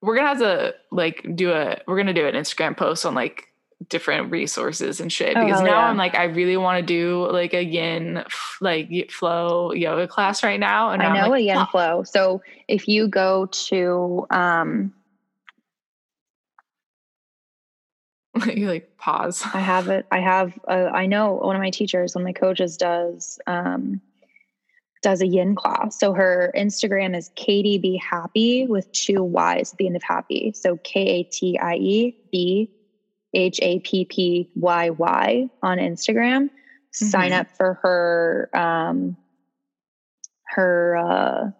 we're 0.00 0.16
gonna 0.16 0.28
have 0.28 0.38
to 0.38 0.74
like 0.90 1.24
do 1.34 1.52
a 1.52 1.78
we're 1.86 1.96
gonna 1.96 2.12
do 2.12 2.26
an 2.26 2.34
Instagram 2.34 2.76
post 2.76 3.06
on 3.06 3.14
like 3.14 3.48
different 3.88 4.30
resources 4.30 5.00
and 5.00 5.12
shit 5.12 5.36
oh, 5.36 5.44
because 5.44 5.60
now 5.60 5.70
yeah. 5.70 5.88
I'm 5.88 5.96
like 5.96 6.14
I 6.14 6.24
really 6.24 6.56
want 6.56 6.80
to 6.80 6.86
do 6.86 7.28
like 7.30 7.54
a 7.54 7.64
yin 7.64 8.24
like 8.60 9.10
flow 9.10 9.72
yoga 9.72 10.06
class 10.06 10.42
right 10.42 10.60
now 10.60 10.90
and 10.90 11.02
I 11.02 11.20
know 11.20 11.30
like, 11.30 11.40
a 11.40 11.44
yin 11.44 11.56
oh. 11.56 11.66
flow 11.66 12.02
so 12.04 12.42
if 12.68 12.86
you 12.88 13.08
go 13.08 13.46
to 13.46 14.26
um 14.30 14.92
you 18.54 18.68
like 18.68 18.96
pause 18.98 19.42
I 19.52 19.60
have 19.60 19.88
it 19.88 20.06
I 20.10 20.20
have 20.20 20.58
uh, 20.68 20.90
I 20.92 21.06
know 21.06 21.34
one 21.34 21.56
of 21.56 21.62
my 21.62 21.70
teachers 21.70 22.14
one 22.14 22.22
of 22.22 22.26
my 22.26 22.32
coaches 22.32 22.76
does 22.76 23.40
um 23.46 24.00
does 25.02 25.20
a 25.20 25.26
yin 25.26 25.54
class. 25.54 25.98
So 25.98 26.12
her 26.14 26.52
Instagram 26.56 27.16
is 27.16 27.30
Katie 27.34 27.78
Be 27.78 27.96
Happy 27.96 28.66
with 28.66 28.90
two 28.92 29.22
Y's 29.22 29.72
at 29.72 29.78
the 29.78 29.86
end 29.86 29.96
of 29.96 30.02
happy. 30.02 30.52
So 30.54 30.78
K 30.84 31.00
A 31.00 31.22
T 31.24 31.58
I 31.58 31.74
E 31.74 32.16
B 32.30 32.70
H 33.34 33.58
A 33.62 33.80
P 33.80 34.04
P 34.04 34.50
Y 34.54 34.90
Y 34.90 35.48
on 35.62 35.78
Instagram. 35.78 36.50
Sign 36.92 37.30
Mhm. 37.32 37.40
up 37.40 37.46
for 37.56 37.74
her 37.82 38.50
um, 38.54 39.16
her 40.44 40.96
uh, 40.96 41.50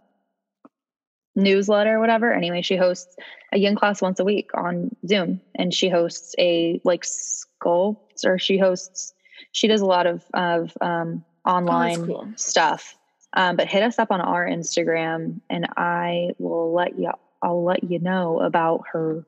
newsletter 1.34 1.97
or 1.97 2.01
whatever. 2.01 2.32
Anyway, 2.32 2.62
she 2.62 2.76
hosts 2.76 3.16
a 3.53 3.59
yin 3.59 3.74
class 3.74 4.03
once 4.03 4.20
a 4.20 4.24
week 4.24 4.51
on 4.55 4.95
Zoom, 5.07 5.40
and 5.55 5.72
she 5.72 5.88
hosts 5.88 6.34
a 6.38 6.80
like 6.84 7.05
sculpt 7.05 8.24
or 8.24 8.38
she 8.38 8.59
hosts 8.59 9.14
she 9.53 9.66
does 9.66 9.80
a 9.80 9.86
lot 9.86 10.07
of 10.07 10.24
of 10.34 10.76
um, 10.80 11.24
online 11.47 12.07
cool. 12.07 12.28
stuff. 12.36 12.95
Um, 13.35 13.57
but 13.57 13.66
hit 13.68 13.83
us 13.83 13.99
up 13.99 14.11
on 14.11 14.20
our 14.20 14.47
Instagram, 14.47 15.41
and 15.49 15.66
I 15.76 16.30
will 16.39 16.72
let 16.74 16.99
you. 16.99 17.11
I'll 17.43 17.64
let 17.64 17.83
you 17.85 17.99
know 17.99 18.41
about 18.41 18.85
her 18.93 19.24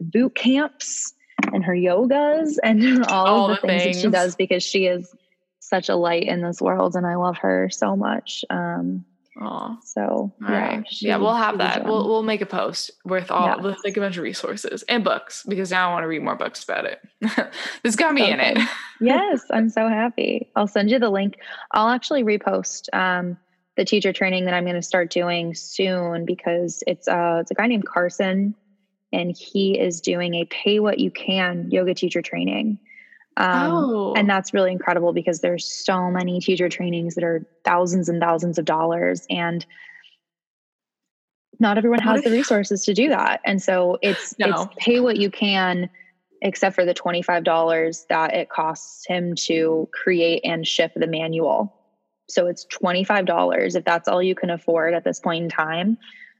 boot 0.00 0.34
camps 0.34 1.14
and 1.52 1.64
her 1.64 1.72
yogas 1.74 2.56
and 2.62 3.04
all, 3.06 3.26
All 3.26 3.50
of 3.50 3.60
the 3.60 3.66
the 3.66 3.68
things, 3.78 3.96
that 3.96 4.02
she 4.02 4.10
does 4.10 4.34
because 4.36 4.62
she 4.62 4.86
is 4.86 5.14
such 5.60 5.88
a 5.88 5.94
light 5.96 6.24
in 6.24 6.42
this 6.42 6.60
world, 6.60 6.94
and 6.96 7.06
I 7.06 7.14
love 7.14 7.38
her 7.38 7.70
so 7.70 7.96
much. 7.96 8.44
Um, 8.50 9.04
Aw. 9.40 9.76
so 9.82 10.00
All 10.02 10.32
yeah, 10.42 10.76
right. 10.76 10.86
she- 10.88 11.06
yeah, 11.08 11.16
we'll 11.16 11.32
have 11.34 11.58
that. 11.58 11.84
We'll 11.84 12.06
we'll 12.08 12.22
make 12.22 12.40
a 12.40 12.46
post 12.46 12.90
with 13.04 13.30
all 13.30 13.46
Yeah. 13.46 13.56
with 13.56 13.78
like 13.84 13.96
a 13.96 14.00
bunch 14.00 14.16
of 14.16 14.22
resources 14.22 14.82
and 14.88 15.02
books 15.02 15.44
because 15.48 15.70
now 15.70 15.88
I 15.90 15.92
want 15.92 16.04
to 16.04 16.08
read 16.08 16.22
more 16.22 16.36
books 16.36 16.62
about 16.62 16.84
it. 16.84 17.00
this 17.82 17.96
got 17.96 18.14
me 18.14 18.30
in 18.30 18.38
it. 18.40 18.58
Yes, 19.00 19.40
I'm 19.50 19.68
so 19.70 19.88
happy. 19.88 20.50
I'll 20.54 20.68
send 20.68 20.90
you 20.90 20.98
the 21.00 21.10
link. 21.10 21.38
I'll 21.72 21.88
actually 21.88 22.22
repost 22.24 22.88
um, 22.94 23.36
the 23.76 23.84
teacher 23.84 24.12
training 24.12 24.44
that 24.44 24.54
I'm 24.54 24.64
going 24.64 24.76
to 24.76 24.82
start 24.82 25.10
doing 25.10 25.54
soon 25.54 26.24
because 26.24 26.82
it's 26.86 27.08
uh 27.08 27.38
it's 27.40 27.50
a 27.50 27.54
guy 27.54 27.66
named 27.66 27.86
Carson, 27.86 28.54
and 29.12 29.36
he 29.36 29.78
is 29.78 30.00
doing 30.00 30.34
a 30.34 30.44
pay 30.46 30.80
what 30.80 30.98
you 30.98 31.10
can 31.10 31.70
yoga 31.70 31.94
teacher 31.94 32.22
training. 32.22 32.78
Um, 33.36 33.72
oh, 33.72 34.14
And 34.14 34.30
that's 34.30 34.54
really 34.54 34.70
incredible 34.70 35.12
because 35.12 35.40
there's 35.40 35.66
so 35.66 36.08
many 36.08 36.40
teacher 36.40 36.68
trainings 36.68 37.16
that 37.16 37.24
are 37.24 37.44
thousands 37.64 38.08
and 38.08 38.20
thousands 38.20 38.58
of 38.58 38.64
dollars, 38.64 39.26
and 39.28 39.66
not 41.58 41.76
everyone 41.78 42.00
has 42.00 42.22
the 42.22 42.30
resources 42.30 42.84
to 42.84 42.94
do 42.94 43.08
that. 43.08 43.40
And 43.44 43.60
so 43.60 43.98
it's 44.02 44.38
No. 44.38 44.50
it's 44.50 44.66
pay 44.78 45.00
what 45.00 45.16
you 45.16 45.30
can, 45.30 45.90
except 46.42 46.76
for 46.76 46.84
the 46.84 46.94
twenty 46.94 47.22
five 47.22 47.42
dollars 47.42 48.06
that 48.08 48.34
it 48.34 48.50
costs 48.50 49.04
him 49.06 49.34
to 49.46 49.88
create 49.92 50.40
and 50.44 50.64
ship 50.66 50.92
the 50.94 51.06
manual. 51.08 51.73
So 52.28 52.46
it's 52.46 52.64
twenty 52.64 53.04
five 53.04 53.26
dollars 53.26 53.74
if 53.74 53.84
that's 53.84 54.08
all 54.08 54.22
you 54.22 54.34
can 54.34 54.50
afford 54.50 54.94
at 54.94 55.04
this 55.04 55.20
point 55.20 55.44
in 55.44 55.50
time. 55.50 55.98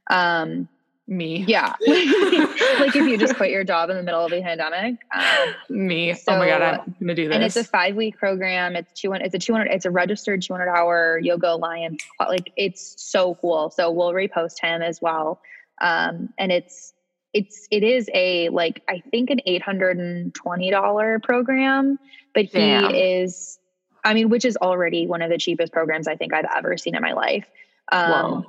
Um, 0.09 0.67
me. 1.07 1.45
yeah, 1.47 1.73
like 1.87 2.95
if 2.95 2.95
you 2.95 3.17
just 3.17 3.35
quit 3.35 3.51
your 3.51 3.63
job 3.63 3.91
in 3.91 3.95
the 3.97 4.03
middle 4.03 4.25
of 4.25 4.33
a 4.33 4.41
pandemic. 4.41 4.97
Um, 5.13 5.55
me. 5.69 6.15
oh 6.27 6.37
my 6.37 6.47
god, 6.47 6.61
I'm 6.63 6.95
gonna 6.99 7.13
do 7.13 7.27
this. 7.27 7.35
and 7.35 7.43
it's 7.43 7.55
a 7.55 7.63
five 7.63 7.95
week 7.95 8.17
program. 8.17 8.75
It's 8.75 8.99
two. 8.99 9.13
It's 9.13 9.35
a 9.35 9.39
two 9.39 9.53
hundred. 9.53 9.71
It's 9.71 9.85
a 9.85 9.91
registered 9.91 10.41
two 10.41 10.53
hundred 10.53 10.69
hour 10.69 11.19
yoga 11.21 11.53
alliance. 11.53 12.03
Like 12.19 12.51
it's 12.57 12.95
so 12.97 13.35
cool. 13.35 13.69
So 13.69 13.91
we'll 13.91 14.13
repost 14.13 14.59
him 14.59 14.81
as 14.81 14.99
well. 15.01 15.39
Um, 15.81 16.29
and 16.39 16.51
it's 16.51 16.93
it's 17.33 17.67
it 17.69 17.83
is 17.83 18.09
a 18.13 18.49
like 18.49 18.81
I 18.89 19.03
think 19.11 19.29
an 19.29 19.41
eight 19.45 19.61
hundred 19.61 19.99
and 19.99 20.33
twenty 20.33 20.71
dollar 20.71 21.19
program, 21.19 21.99
but 22.33 22.45
he 22.45 22.57
Damn. 22.57 22.95
is. 22.95 23.59
I 24.05 24.13
mean, 24.13 24.29
which 24.29 24.45
is 24.45 24.55
already 24.57 25.07
one 25.07 25.21
of 25.21 25.29
the 25.29 25.37
cheapest 25.37 25.73
programs 25.73 26.07
I 26.07 26.15
think 26.15 26.33
I've 26.33 26.45
ever 26.55 26.77
seen 26.77 26.95
in 26.95 27.01
my 27.01 27.13
life. 27.13 27.49
Um, 27.91 28.09
Whoa. 28.09 28.43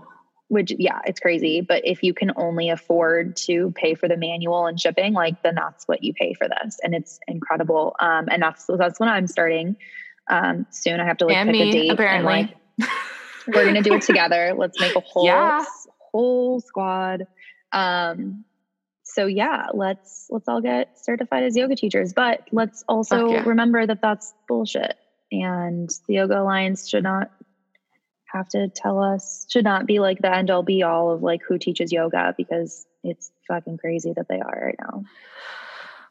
which 0.49 0.73
yeah 0.79 1.01
it's 1.05 1.21
crazy 1.21 1.61
but 1.61 1.83
if 1.85 2.03
you 2.03 2.15
can 2.15 2.31
only 2.37 2.71
afford 2.71 3.37
to 3.37 3.71
pay 3.73 3.95
for 3.95 4.09
the 4.09 4.17
manual 4.17 4.67
and 4.67 4.81
shipping 4.81 5.13
like 5.13 5.43
then 5.43 5.55
that's 5.55 5.87
what 5.87 6.03
you 6.03 6.15
pay 6.15 6.33
for 6.35 6.49
this 6.49 6.79
and 6.83 6.95
it's 6.95 7.19
incredible 7.29 7.95
um 8.01 8.29
and 8.31 8.41
that's 8.43 8.65
that's 8.79 8.99
when 8.99 9.11
i'm 9.11 9.27
starting 9.27 9.77
um 10.31 10.65
soon 10.71 11.01
i 11.01 11.05
have 11.05 11.19
to 11.19 11.27
like 11.27 11.37
and 11.37 11.51
pick 11.51 11.61
a 11.61 11.71
date 11.73 11.91
apparently. 11.93 12.33
and 12.33 12.49
like 12.79 12.89
we're 13.49 13.65
gonna 13.67 13.83
do 13.83 13.93
it 13.93 14.03
together 14.03 14.55
let's 14.57 14.81
make 14.81 14.95
a 14.97 15.01
whole 15.01 15.27
Yeah. 15.27 15.65
whole 16.13 16.61
squad 16.61 17.27
um 17.73 18.45
so 19.03 19.27
yeah 19.27 19.67
let's 19.75 20.29
let's 20.31 20.49
all 20.49 20.63
get 20.63 20.97
certified 20.97 21.43
as 21.43 21.57
yoga 21.57 21.77
teachers 21.77 22.13
but 22.15 22.43
let's 22.53 22.85
also 22.89 23.29
yeah. 23.33 23.43
remember 23.45 23.85
that 23.87 24.01
that's 24.01 24.33
bullshit 24.49 24.97
and 25.33 25.91
the 26.07 26.15
yoga 26.15 26.41
alliance 26.41 26.89
should 26.89 27.03
not 27.03 27.31
have 28.27 28.49
to 28.49 28.69
tell 28.69 29.03
us 29.03 29.47
should 29.49 29.65
not 29.65 29.87
be 29.87 29.99
like 29.99 30.19
the 30.21 30.35
end 30.35 30.51
all 30.51 30.63
be 30.63 30.83
all 30.83 31.13
of 31.13 31.23
like 31.23 31.41
who 31.49 31.59
teaches 31.59 31.93
yoga 31.93 32.35
because 32.37 32.87
it's 33.05 33.31
fucking 33.49 33.79
crazy 33.79 34.13
that 34.15 34.27
they 34.29 34.41
are 34.41 34.63
right 34.67 34.79
now. 34.81 35.05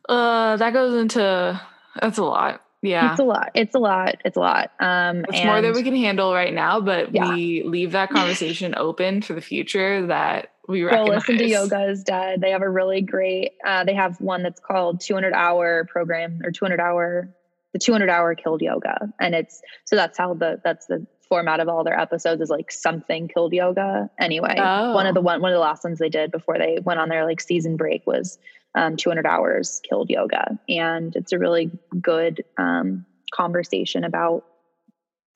uh, 0.10 0.58
that 0.58 0.74
goes 0.74 0.94
into 1.00 1.60
that's 2.02 2.18
a 2.18 2.24
lot. 2.24 2.62
Yeah. 2.82 3.12
It's 3.12 3.20
a 3.20 3.24
lot. 3.24 3.52
It's 3.56 3.74
a 3.74 3.80
lot. 3.80 4.16
It's 4.26 4.38
a 4.38 4.40
lot. 4.40 4.72
Um 4.80 5.26
It's 5.30 5.44
more 5.44 5.62
than 5.62 5.74
we 5.74 5.82
can 5.84 5.96
handle 5.96 6.34
right 6.34 6.54
now, 6.54 6.80
but 6.82 7.14
Yeah. 7.14 7.30
we 7.30 7.64
leave 7.64 7.94
that 7.94 8.10
conversation 8.12 8.76
open 8.78 9.22
for 9.22 9.34
the 9.34 9.42
future 9.42 10.06
that 10.08 10.52
we 10.68 10.84
recognize. 10.84 11.08
listen 11.28 11.38
to 11.38 11.48
Yoga 11.48 11.86
is 11.90 12.04
Dead. 12.04 12.42
They 12.42 12.52
have 12.52 12.62
a 12.62 12.70
really 12.70 13.02
great 13.02 13.54
uh 13.66 13.84
they 13.86 13.94
have 13.96 14.20
one 14.22 14.44
that's 14.44 14.60
called 14.60 15.02
200 15.02 15.34
hour 15.34 15.86
program 15.86 16.42
or 16.44 16.52
200 16.52 16.80
hour 16.80 17.30
the 17.76 17.80
200 17.80 18.10
hour 18.10 18.34
killed 18.36 18.62
yoga. 18.62 18.96
And 19.20 19.36
it's 19.36 19.62
so 19.84 19.98
that's 19.98 20.18
how 20.18 20.34
the 20.34 20.62
that's 20.64 20.86
the 20.86 21.06
format 21.28 21.60
of 21.60 21.68
all 21.68 21.84
their 21.84 22.00
episodes 22.00 22.42
is 22.42 22.50
like 22.50 22.72
something 22.72 23.28
killed 23.28 23.52
yoga 23.52 24.10
anyway. 24.18 24.56
One 24.58 25.06
Oh. 25.06 25.10
of 25.10 25.14
the 25.14 25.20
one 25.20 25.42
one 25.42 25.52
of 25.52 25.56
the 25.56 25.60
last 25.60 25.84
ones 25.84 26.00
they 26.00 26.08
did 26.08 26.32
before 26.32 26.58
they 26.58 26.78
went 26.82 27.02
on 27.02 27.10
their 27.10 27.26
like 27.26 27.42
season 27.42 27.76
break 27.76 28.08
was 28.08 28.40
um, 28.76 28.96
200 28.96 29.26
hours 29.26 29.82
killed 29.90 30.10
yoga. 30.10 30.58
And 30.70 31.14
it's 31.18 31.34
a 31.34 31.38
really 31.40 31.70
good 32.02 32.46
um, 32.58 33.06
conversation 33.34 34.06
about 34.06 34.46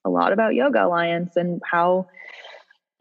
a 0.05 0.09
lot 0.09 0.31
about 0.31 0.55
yoga 0.55 0.85
alliance 0.85 1.35
and 1.35 1.61
how 1.69 2.07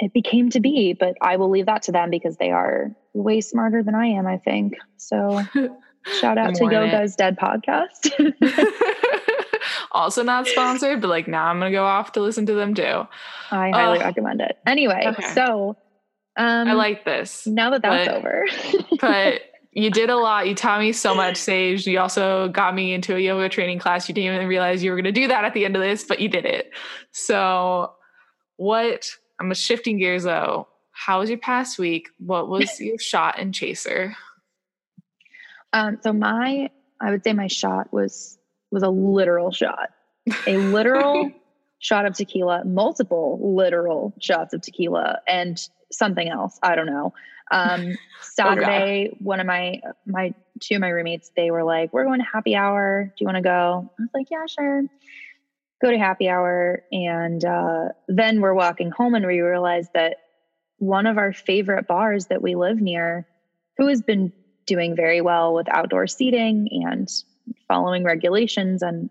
it 0.00 0.12
became 0.12 0.50
to 0.50 0.58
be. 0.60 0.94
But 0.98 1.14
i 1.22 1.36
will 1.36 1.50
leave 1.50 1.66
that 1.66 1.82
to 1.82 1.92
them 1.92 2.10
because 2.10 2.36
they 2.38 2.50
are 2.50 2.90
way 3.14 3.40
smarter 3.40 3.84
than 3.84 3.94
i 3.94 4.06
am 4.06 4.26
i 4.26 4.38
think. 4.38 4.74
So 4.96 5.42
shout 6.20 6.38
out 6.38 6.54
to 6.56 6.64
in 6.64 6.70
it. 6.70 6.74
yoga's 6.74 7.14
dead 7.16 7.36
podcast 7.38 8.10
also 9.92 10.22
not 10.22 10.46
sponsored, 10.54 11.00
but 11.00 11.08
like 11.08 11.28
now 11.28 11.46
I'm 11.46 11.58
gonna 11.58 11.70
go 11.70 11.84
off 11.84 12.12
to 12.12 12.20
listen 12.20 12.46
to 12.46 12.54
them 12.54 12.74
too. 12.74 13.06
i 13.50 13.70
highly 13.70 13.98
Ugh. 13.98 14.04
recommend 14.04 14.40
it 14.40 14.58
anyway 14.66 15.04
Okay. 15.06 15.34
so 15.34 15.76
um 16.36 16.68
I 16.68 16.72
like 16.72 17.04
this. 17.04 17.46
now 17.46 17.70
that 17.70 17.82
that's 17.82 18.08
but- 18.08 18.16
over 18.16 18.44
but 19.00 19.42
you 19.72 19.90
did 20.00 20.08
a 20.10 20.16
lot. 20.16 20.48
You 20.48 20.54
taught 20.54 20.80
me 20.80 20.92
so 20.92 21.14
much, 21.14 21.36
Sage. 21.36 21.86
You 21.86 22.00
also 22.00 22.48
got 22.48 22.74
me 22.74 22.92
into 22.94 23.14
a 23.14 23.18
yoga 23.18 23.48
training 23.48 23.78
class. 23.78 24.08
You 24.08 24.14
didn't 24.14 24.34
even 24.34 24.48
realize 24.48 24.82
you 24.82 24.90
were 24.92 25.02
to 25.02 25.12
do 25.12 25.28
that 25.28 25.44
at 25.44 25.52
the 25.54 25.64
end 25.64 25.76
of 25.76 25.82
this, 25.82 26.04
but 26.04 26.20
you 26.20 26.28
did 26.28 26.46
it. 26.46 26.70
So, 27.12 27.92
what 28.56 29.10
I'm 29.40 29.52
shifting 29.54 29.98
gears 29.98 30.24
though. 30.24 30.68
How 30.92 31.20
was 31.20 31.28
your 31.28 31.38
past 31.38 31.78
week? 31.78 32.08
What 32.18 32.48
was 32.48 32.80
your 32.80 32.98
shot 32.98 33.38
and 33.38 33.54
chaser? 33.54 34.16
Um, 35.72 35.98
so 36.02 36.12
my, 36.12 36.70
I 37.00 37.10
would 37.10 37.22
say 37.22 37.32
my 37.34 37.46
shot 37.46 37.92
was 37.92 38.37
was 38.70 38.82
a 38.82 38.88
literal 38.88 39.50
shot, 39.50 39.90
a 40.46 40.56
literal 40.56 41.30
shot 41.78 42.06
of 42.06 42.14
tequila, 42.14 42.64
multiple 42.64 43.54
literal 43.56 44.14
shots 44.20 44.54
of 44.54 44.62
tequila, 44.62 45.20
and 45.26 45.58
something 45.92 46.28
else. 46.28 46.58
I 46.62 46.74
don't 46.74 46.86
know. 46.86 47.12
Um, 47.50 47.96
Saturday, 48.20 49.16
one 49.20 49.40
of 49.40 49.46
my 49.46 49.80
my 50.06 50.34
two 50.60 50.76
of 50.76 50.80
my 50.80 50.88
roommates, 50.88 51.30
they 51.36 51.50
were 51.50 51.64
like, 51.64 51.92
"We're 51.92 52.04
going 52.04 52.20
to 52.20 52.26
happy 52.30 52.54
hour. 52.54 53.04
Do 53.04 53.14
you 53.22 53.26
want 53.26 53.36
to 53.36 53.42
go?" 53.42 53.90
I 53.98 54.02
was 54.02 54.10
like, 54.14 54.28
"Yeah, 54.30 54.46
sure." 54.46 54.82
Go 55.80 55.92
to 55.92 55.98
happy 55.98 56.28
hour, 56.28 56.82
and 56.90 57.44
uh, 57.44 57.90
then 58.08 58.40
we're 58.40 58.54
walking 58.54 58.90
home, 58.90 59.14
and 59.14 59.26
we 59.26 59.40
realized 59.40 59.90
that 59.94 60.16
one 60.78 61.06
of 61.06 61.18
our 61.18 61.32
favorite 61.32 61.86
bars 61.86 62.26
that 62.26 62.42
we 62.42 62.56
live 62.56 62.80
near, 62.80 63.28
who 63.76 63.86
has 63.86 64.02
been 64.02 64.32
doing 64.66 64.94
very 64.94 65.20
well 65.20 65.54
with 65.54 65.68
outdoor 65.68 66.06
seating 66.06 66.68
and 66.84 67.08
following 67.66 68.04
regulations 68.04 68.82
and 68.82 69.10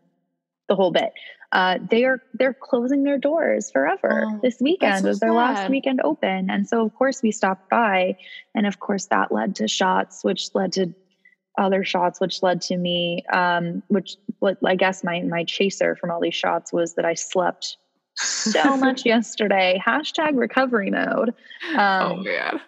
the 0.70 0.76
whole 0.76 0.92
bit. 0.92 1.12
Uh, 1.54 1.78
they 1.90 2.04
are 2.04 2.22
they're 2.34 2.54
closing 2.54 3.04
their 3.04 3.18
doors 3.18 3.72
forever. 3.72 4.26
Oh, 4.28 4.40
this 4.44 4.58
weekend 4.60 5.04
so 5.04 5.08
was 5.08 5.20
their 5.22 5.32
last 5.32 5.70
weekend 5.70 6.02
open, 6.04 6.50
and 6.50 6.68
so 6.68 6.84
of 6.86 6.94
course 6.96 7.22
we 7.24 7.32
stopped 7.32 7.70
by, 7.70 8.18
and 8.54 8.68
of 8.68 8.80
course 8.82 9.06
that 9.08 9.32
led 9.32 9.56
to 9.56 9.68
shots, 9.68 10.26
which 10.26 10.54
led 10.54 10.74
to 10.74 10.94
other 11.58 11.86
shots, 11.86 12.20
which 12.20 12.44
led 12.44 12.62
to 12.64 12.76
me, 12.76 13.24
um, 13.32 13.82
which 13.88 14.18
what 14.40 14.58
I 14.66 14.76
guess 14.76 15.06
my 15.06 15.22
my 15.22 15.46
chaser 15.46 15.96
from 15.96 16.12
all 16.12 16.20
these 16.20 16.36
shots 16.36 16.74
was 16.74 16.96
that 16.96 17.06
I 17.06 17.14
slept 17.14 17.78
so 18.16 18.76
much 18.86 19.06
yesterday. 19.06 19.82
Hashtag 19.84 20.38
recovery 20.38 20.92
mode. 20.92 21.34
oh 21.76 21.80
Um, 21.80 22.24
my 22.26 22.32
god. 22.52 22.62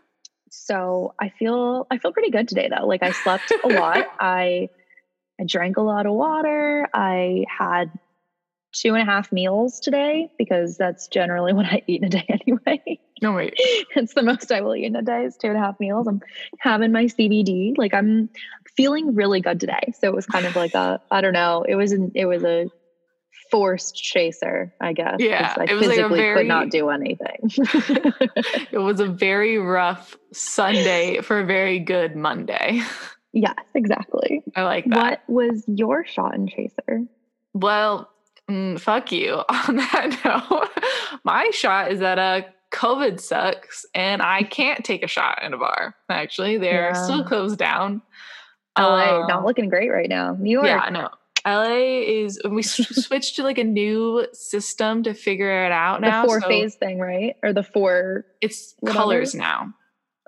so 0.49 1.13
I 1.19 1.29
feel 1.37 1.85
I 1.91 1.97
feel 1.97 2.13
pretty 2.13 2.31
good 2.31 2.47
today 2.47 2.69
though. 2.73 2.87
Like 2.87 3.03
I 3.03 3.11
slept 3.11 3.51
a 3.63 3.67
lot. 3.67 4.05
I 4.21 4.69
I 5.39 5.43
drank 5.45 5.77
a 5.77 5.81
lot 5.81 6.05
of 6.05 6.13
water. 6.13 6.87
I 6.93 7.45
had 7.47 7.91
two 8.73 8.93
and 8.93 9.01
a 9.01 9.05
half 9.05 9.31
meals 9.31 9.79
today 9.79 10.29
because 10.37 10.77
that's 10.77 11.07
generally 11.07 11.53
what 11.59 11.65
I 11.65 11.81
eat 11.87 12.01
in 12.01 12.07
a 12.07 12.09
day 12.09 12.25
anyway. 12.27 12.99
No 13.21 13.33
wait. 13.33 13.53
it's 13.57 14.13
the 14.13 14.23
most 14.23 14.51
I 14.51 14.61
will 14.61 14.75
eat 14.75 14.85
in 14.85 14.95
a 14.95 15.01
day 15.01 15.25
is 15.25 15.37
two 15.37 15.47
and 15.47 15.57
a 15.57 15.59
half 15.59 15.79
meals. 15.79 16.07
I'm 16.07 16.21
having 16.59 16.91
my 16.91 17.05
CBD. 17.05 17.77
Like 17.77 17.93
I'm 17.93 18.29
feeling 18.75 19.15
really 19.15 19.41
good 19.41 19.59
today. 19.59 19.93
So 19.99 20.07
it 20.07 20.15
was 20.15 20.25
kind 20.25 20.45
of 20.45 20.55
like 20.55 20.73
a, 20.73 21.01
I 21.11 21.21
don't 21.21 21.33
know, 21.33 21.65
it 21.67 21.75
was 21.75 21.91
an, 21.91 22.11
it 22.15 22.25
was 22.25 22.43
a 22.43 22.67
forced 23.51 23.95
chaser, 23.95 24.73
I 24.79 24.93
guess. 24.93 25.15
Yeah, 25.19 25.55
I 25.57 25.63
it 25.63 25.73
was 25.73 25.87
like 25.87 25.97
physically 25.97 26.19
very- 26.19 26.39
could 26.41 26.47
not 26.47 26.69
do 26.69 26.89
anything. 26.89 27.39
it 28.71 28.79
was 28.79 28.99
a 28.99 29.07
very 29.07 29.57
rough 29.57 30.15
Sunday 30.31 31.21
for 31.21 31.39
a 31.39 31.45
very 31.45 31.79
good 31.79 32.15
Monday. 32.15 32.81
Yes, 33.33 33.55
exactly. 33.75 34.43
I 34.55 34.63
like 34.63 34.85
that. 34.85 35.23
What 35.27 35.51
was 35.51 35.63
your 35.67 36.05
shot 36.05 36.35
and 36.35 36.49
chaser? 36.49 37.03
Well, 37.53 38.09
mm, 38.49 38.79
fuck 38.79 39.11
you. 39.11 39.33
On 39.67 39.75
that 39.75 40.19
note, 40.25 40.69
my 41.23 41.49
shot 41.53 41.91
is 41.91 41.99
that 41.99 42.19
uh, 42.19 42.41
COVID 42.71 43.19
sucks 43.19 43.85
and 43.95 44.21
I 44.21 44.43
can't 44.43 44.83
take 44.85 45.03
a 45.03 45.07
shot 45.07 45.41
in 45.43 45.53
a 45.53 45.57
bar. 45.57 45.95
Actually, 46.09 46.57
they're 46.57 46.89
Yeah. 46.89 47.03
still 47.03 47.23
closed 47.23 47.57
down. 47.57 48.01
LA, 48.77 49.21
Um, 49.21 49.27
not 49.27 49.45
looking 49.45 49.67
great 49.69 49.89
right 49.89 50.07
now. 50.09 50.35
New 50.39 50.51
York. 50.51 50.65
Yeah, 50.67 50.89
no. 50.89 51.09
LA 51.45 52.01
is 52.03 52.39
we 52.49 52.61
switched 52.63 53.37
to 53.37 53.43
like 53.43 53.57
a 53.57 53.63
new 53.63 54.27
system 54.33 55.03
to 55.03 55.13
figure 55.13 55.65
it 55.65 55.71
out 55.71 56.01
now. 56.01 56.21
the 56.21 56.27
four 56.27 56.41
so 56.41 56.47
phase 56.47 56.75
thing, 56.75 56.99
right? 56.99 57.35
Or 57.41 57.53
the 57.53 57.63
four 57.63 58.25
it's 58.41 58.75
colors 58.85 59.33
now. 59.33 59.73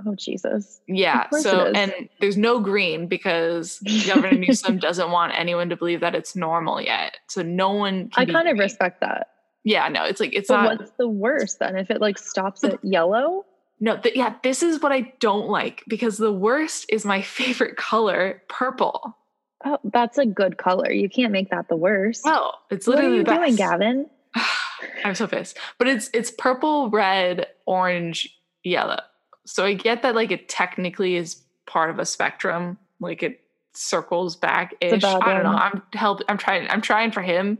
Oh 0.05 0.15
Jesus. 0.15 0.81
Yeah. 0.87 1.29
So 1.29 1.67
and 1.67 2.09
there's 2.19 2.37
no 2.37 2.59
green 2.59 3.07
because 3.07 3.79
Governor 4.07 4.37
Newsom 4.37 4.77
doesn't 4.77 5.11
want 5.11 5.33
anyone 5.37 5.69
to 5.69 5.75
believe 5.75 5.99
that 6.01 6.15
it's 6.15 6.35
normal 6.35 6.81
yet. 6.81 7.17
So 7.27 7.41
no 7.41 7.71
one 7.71 8.09
can 8.09 8.29
I 8.29 8.31
kind 8.31 8.47
of 8.47 8.57
respect 8.57 9.01
that. 9.01 9.27
Yeah, 9.63 9.87
no, 9.89 10.05
it's 10.05 10.19
like 10.19 10.33
it's 10.33 10.47
But 10.47 10.63
not 10.63 10.79
what's 10.79 10.91
the 10.97 11.07
worst 11.07 11.59
then? 11.59 11.75
If 11.77 11.91
it 11.91 12.01
like 12.01 12.17
stops 12.17 12.63
at 12.63 12.83
yellow? 12.83 13.45
No, 13.79 13.97
th- 13.97 14.15
yeah, 14.15 14.35
this 14.43 14.61
is 14.61 14.81
what 14.81 14.91
I 14.91 15.13
don't 15.19 15.47
like 15.47 15.83
because 15.87 16.17
the 16.17 16.31
worst 16.31 16.85
is 16.89 17.05
my 17.05 17.21
favorite 17.21 17.77
color, 17.77 18.41
purple. 18.47 19.17
Oh, 19.63 19.77
that's 19.83 20.17
a 20.17 20.25
good 20.25 20.57
color. 20.57 20.91
You 20.91 21.09
can't 21.09 21.31
make 21.31 21.51
that 21.51 21.67
the 21.67 21.75
worst. 21.75 22.23
Oh, 22.25 22.51
it's 22.71 22.87
what 22.87 22.97
are 22.97 23.03
literally 23.03 23.17
you 23.17 23.23
the 23.23 23.35
doing, 23.35 23.55
best. 23.55 23.57
Gavin? 23.57 24.09
I'm 25.05 25.15
so 25.15 25.27
pissed. 25.27 25.57
But 25.77 25.87
it's 25.87 26.09
it's 26.13 26.31
purple, 26.31 26.89
red, 26.89 27.47
orange, 27.65 28.35
yellow. 28.63 28.99
So 29.45 29.65
I 29.65 29.73
get 29.73 30.01
that 30.03 30.15
like 30.15 30.31
it 30.31 30.49
technically 30.49 31.15
is 31.15 31.41
part 31.65 31.89
of 31.89 31.99
a 31.99 32.05
spectrum, 32.05 32.77
like 32.99 33.23
it 33.23 33.41
circles 33.73 34.35
back 34.35 34.75
ish. 34.81 35.03
I 35.03 35.33
don't 35.33 35.43
know. 35.43 35.57
I'm 35.57 35.81
help 35.93 36.21
I'm 36.29 36.37
trying 36.37 36.69
I'm 36.69 36.81
trying 36.81 37.11
for 37.11 37.21
him. 37.21 37.57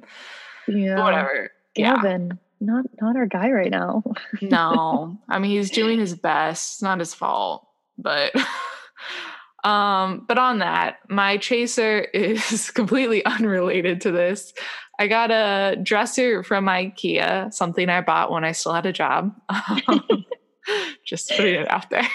Yeah. 0.68 1.02
Whatever. 1.02 1.52
Yeah. 1.76 1.96
Gavin, 1.96 2.38
not 2.60 2.86
not 3.02 3.16
our 3.16 3.26
guy 3.26 3.50
right 3.50 3.72
now. 3.72 4.04
no 4.42 5.18
i 5.30 5.40
mean 5.40 5.52
he's 5.52 5.72
doing 5.72 6.00
his 6.00 6.14
best 6.16 6.76
it's 6.76 6.82
not 6.82 7.00
his 7.00 7.14
fault 7.14 7.68
but 7.98 8.32
um 9.64 10.26
but 10.28 10.38
on 10.38 10.60
that 10.60 10.98
my 11.10 11.38
chaser 11.38 12.00
is 12.14 12.70
completely 12.76 13.24
unrelated 13.26 14.02
to 14.02 14.12
this 14.12 14.54
i 15.00 15.08
got 15.08 15.32
a 15.32 15.76
dresser 15.82 16.44
from 16.44 16.66
ikea 16.66 17.52
something 17.54 17.90
i 17.90 18.02
bought 18.02 18.32
when 18.32 18.44
i 18.44 18.52
still 18.52 18.74
had 18.74 18.86
a 18.86 18.94
job 18.94 19.34
Um, 19.50 20.26
just 21.05 21.30
putting 21.30 21.55
it 21.55 21.72
out 21.72 21.89
there 21.89 22.07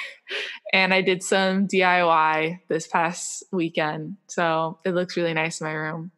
and 0.72 0.92
i 0.94 1.00
did 1.00 1.22
some 1.22 1.66
diy 1.68 2.58
this 2.68 2.86
past 2.86 3.44
weekend 3.52 4.16
so 4.26 4.78
it 4.84 4.90
looks 4.90 5.16
really 5.16 5.34
nice 5.34 5.60
in 5.60 5.66
my 5.66 5.72
room 5.72 6.10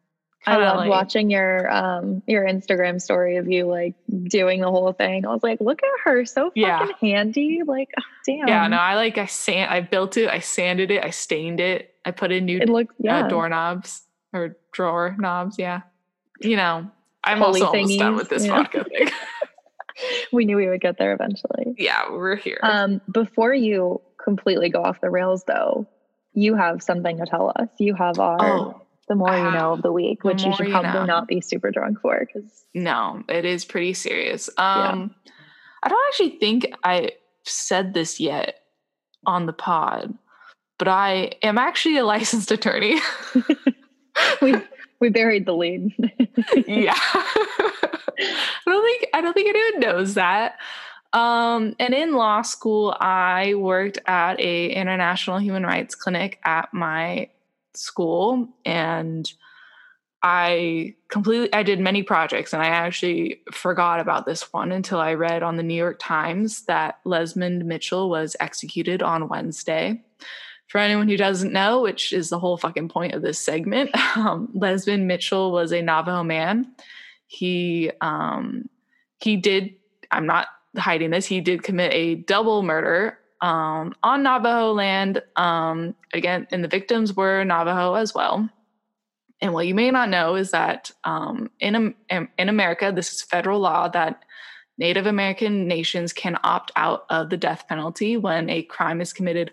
I 0.47 0.51
Kinda 0.53 0.65
love 0.67 0.77
like- 0.77 0.89
watching 0.89 1.29
your 1.29 1.69
um 1.69 2.23
your 2.25 2.45
Instagram 2.45 3.01
story 3.01 3.35
of 3.35 3.51
you 3.51 3.65
like 3.65 3.93
doing 4.23 4.61
the 4.61 4.69
whole 4.71 4.93
thing. 4.93 5.25
I 5.25 5.33
was 5.33 5.43
like, 5.43 5.59
look 5.59 5.81
at 5.83 5.89
her, 6.05 6.23
so 6.23 6.45
fucking 6.45 6.63
Yeah. 6.63 6.87
handy. 7.01 7.59
Like, 7.67 7.89
oh, 7.99 8.03
damn. 8.25 8.47
yeah 8.47 8.65
no 8.67 8.77
i 8.77 8.95
like 8.95 9.17
i 9.17 9.25
sand 9.25 9.69
i 9.69 9.81
built 9.81 10.15
it 10.15 10.29
i 10.29 10.39
sanded 10.39 10.91
it 10.91 11.03
i 11.03 11.09
stained 11.09 11.59
it 11.59 11.93
i 12.05 12.11
put 12.11 12.31
in 12.31 12.45
new 12.45 12.57
It 12.57 12.69
looks 12.69 12.95
yeah. 12.99 13.25
uh, 13.25 13.27
doorknobs 13.27 14.03
or 14.31 14.55
drawer 14.71 15.13
knobs. 15.19 15.57
Yeah. 15.59 15.81
You 16.39 16.55
know, 16.55 16.89
I'm 17.21 17.39
Pulley 17.39 17.61
also 17.61 17.77
almost 17.77 17.99
done 17.99 18.15
with 18.15 18.29
this 18.29 18.45
yeah. 18.45 18.55
vodka 18.55 18.85
thing. 18.85 19.09
we 20.33 20.45
knew 20.45 20.57
we 20.57 20.67
would 20.67 20.81
get 20.81 20.97
there 20.97 21.13
eventually. 21.13 21.75
yeah, 21.77 22.09
we're 22.11 22.35
here. 22.35 22.59
Um, 22.63 23.01
before 23.11 23.53
you 23.53 24.01
completely 24.23 24.69
go 24.69 24.81
off 24.83 25.01
the 25.01 25.09
rails 25.09 25.43
though, 25.47 25.87
you 26.33 26.55
have 26.55 26.81
something 26.83 27.17
to 27.17 27.25
tell 27.25 27.51
us. 27.55 27.67
You 27.79 27.95
have 27.95 28.19
our 28.19 28.37
oh, 28.41 28.81
the 29.07 29.15
more 29.15 29.35
you 29.35 29.51
know 29.51 29.73
of 29.73 29.81
the 29.81 29.91
week, 29.91 30.21
The 30.21 30.27
which 30.29 30.41
you 30.41 30.49
More 30.49 30.57
should 30.57 30.67
You 30.67 30.71
probably 30.73 30.91
Know. 30.91 31.05
not 31.05 31.27
be 31.27 31.41
super 31.41 31.71
drunk 31.71 31.99
for 32.01 32.19
because 32.25 32.63
no, 32.73 33.23
it 33.27 33.45
is 33.45 33.65
pretty 33.65 33.93
serious. 33.93 34.49
Um, 34.57 35.15
I 35.81 35.89
don't 35.89 36.07
actually 36.09 36.37
think 36.37 36.71
I 36.83 37.11
said 37.43 37.93
this 37.93 38.19
yet 38.19 38.59
on 39.25 39.47
the 39.47 39.53
pod, 39.53 40.13
but 40.77 40.87
I 40.87 41.31
am 41.41 41.57
actually 41.57 41.97
a 41.97 42.05
licensed 42.05 42.51
attorney. 42.51 42.99
we 44.41 44.55
we 44.99 45.09
buried 45.09 45.45
the 45.47 45.53
lead. 45.55 45.91
yeah. 46.67 46.93
I 48.19 48.61
don't 48.65 48.83
think 48.83 49.07
I 49.13 49.21
don't 49.21 49.33
think 49.33 49.49
anyone 49.49 49.79
knows 49.79 50.13
that. 50.15 50.57
Um, 51.13 51.75
and 51.79 51.93
in 51.93 52.13
law 52.13 52.43
school, 52.43 52.95
I 52.99 53.55
worked 53.55 53.97
at 54.05 54.39
a 54.39 54.71
international 54.71 55.39
human 55.39 55.65
rights 55.65 55.95
clinic 55.95 56.39
at 56.43 56.73
my 56.73 57.29
school, 57.73 58.47
and 58.65 59.31
I 60.21 60.95
completely 61.07 61.51
I 61.53 61.63
did 61.63 61.79
many 61.79 62.03
projects, 62.03 62.53
and 62.53 62.61
I 62.61 62.67
actually 62.67 63.41
forgot 63.51 63.99
about 63.99 64.25
this 64.25 64.53
one 64.53 64.71
until 64.71 64.99
I 64.99 65.13
read 65.13 65.41
on 65.41 65.55
the 65.55 65.63
New 65.63 65.75
York 65.75 65.97
Times 65.99 66.65
that 66.65 67.03
Lezmond 67.05 67.63
Mitchell 67.63 68.09
was 68.09 68.35
executed 68.39 69.01
on 69.01 69.29
Wednesday. 69.29 70.03
For 70.67 70.77
anyone 70.77 71.07
who 71.07 71.17
doesn't 71.17 71.51
know, 71.51 71.81
which 71.81 72.13
is 72.13 72.29
the 72.29 72.37
whole 72.37 72.55
fucking 72.55 72.89
point 72.89 73.15
of 73.15 73.23
this 73.23 73.39
segment, 73.39 73.89
um, 74.17 74.49
Lezmond 74.55 75.05
Mitchell 75.05 75.51
was 75.51 75.71
a 75.71 75.81
Navajo 75.81 76.23
man. 76.23 76.71
He 77.29 77.91
um, 78.01 78.67
he 79.21 79.37
did. 79.37 79.75
I'm 80.09 80.25
not 80.25 80.47
hiding 80.75 81.11
this. 81.11 81.27
He 81.27 81.41
did 81.41 81.61
commit 81.61 81.93
a 81.93 82.15
double 82.15 82.63
murder 82.63 83.19
um, 83.41 83.93
on 84.01 84.23
Navajo 84.23 84.73
land. 84.73 85.21
Um, 85.35 85.93
again, 86.11 86.47
and 86.51 86.63
the 86.63 86.67
victims 86.67 87.15
were 87.15 87.43
Navajo 87.43 87.93
as 87.93 88.15
well. 88.15 88.49
And 89.41 89.53
what 89.53 89.67
you 89.67 89.75
may 89.75 89.91
not 89.91 90.09
know 90.09 90.33
is 90.33 90.49
that 90.51 90.91
um, 91.03 91.51
in 91.59 91.93
in 92.09 92.49
America, 92.49 92.91
this 92.93 93.13
is 93.13 93.21
federal 93.21 93.59
law 93.59 93.87
that 93.89 94.23
Native 94.79 95.05
American 95.05 95.67
nations 95.67 96.11
can 96.11 96.39
opt 96.43 96.71
out 96.75 97.05
of 97.11 97.29
the 97.29 97.37
death 97.37 97.67
penalty 97.67 98.17
when 98.17 98.49
a 98.49 98.63
crime 98.63 99.01
is 99.01 99.13
committed 99.13 99.51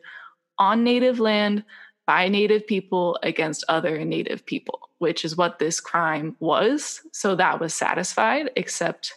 on 0.59 0.83
Native 0.83 1.21
land 1.21 1.63
by 2.07 2.29
Native 2.29 2.67
people 2.67 3.19
against 3.23 3.65
other 3.69 4.03
Native 4.03 4.47
people, 4.47 4.86
which 4.99 5.25
is 5.25 5.37
what 5.37 5.59
this 5.59 5.81
crime 5.81 6.37
was. 6.41 7.03
So 7.13 7.35
that 7.37 7.61
was 7.61 7.75
satisfied, 7.75 8.51
except 8.57 9.15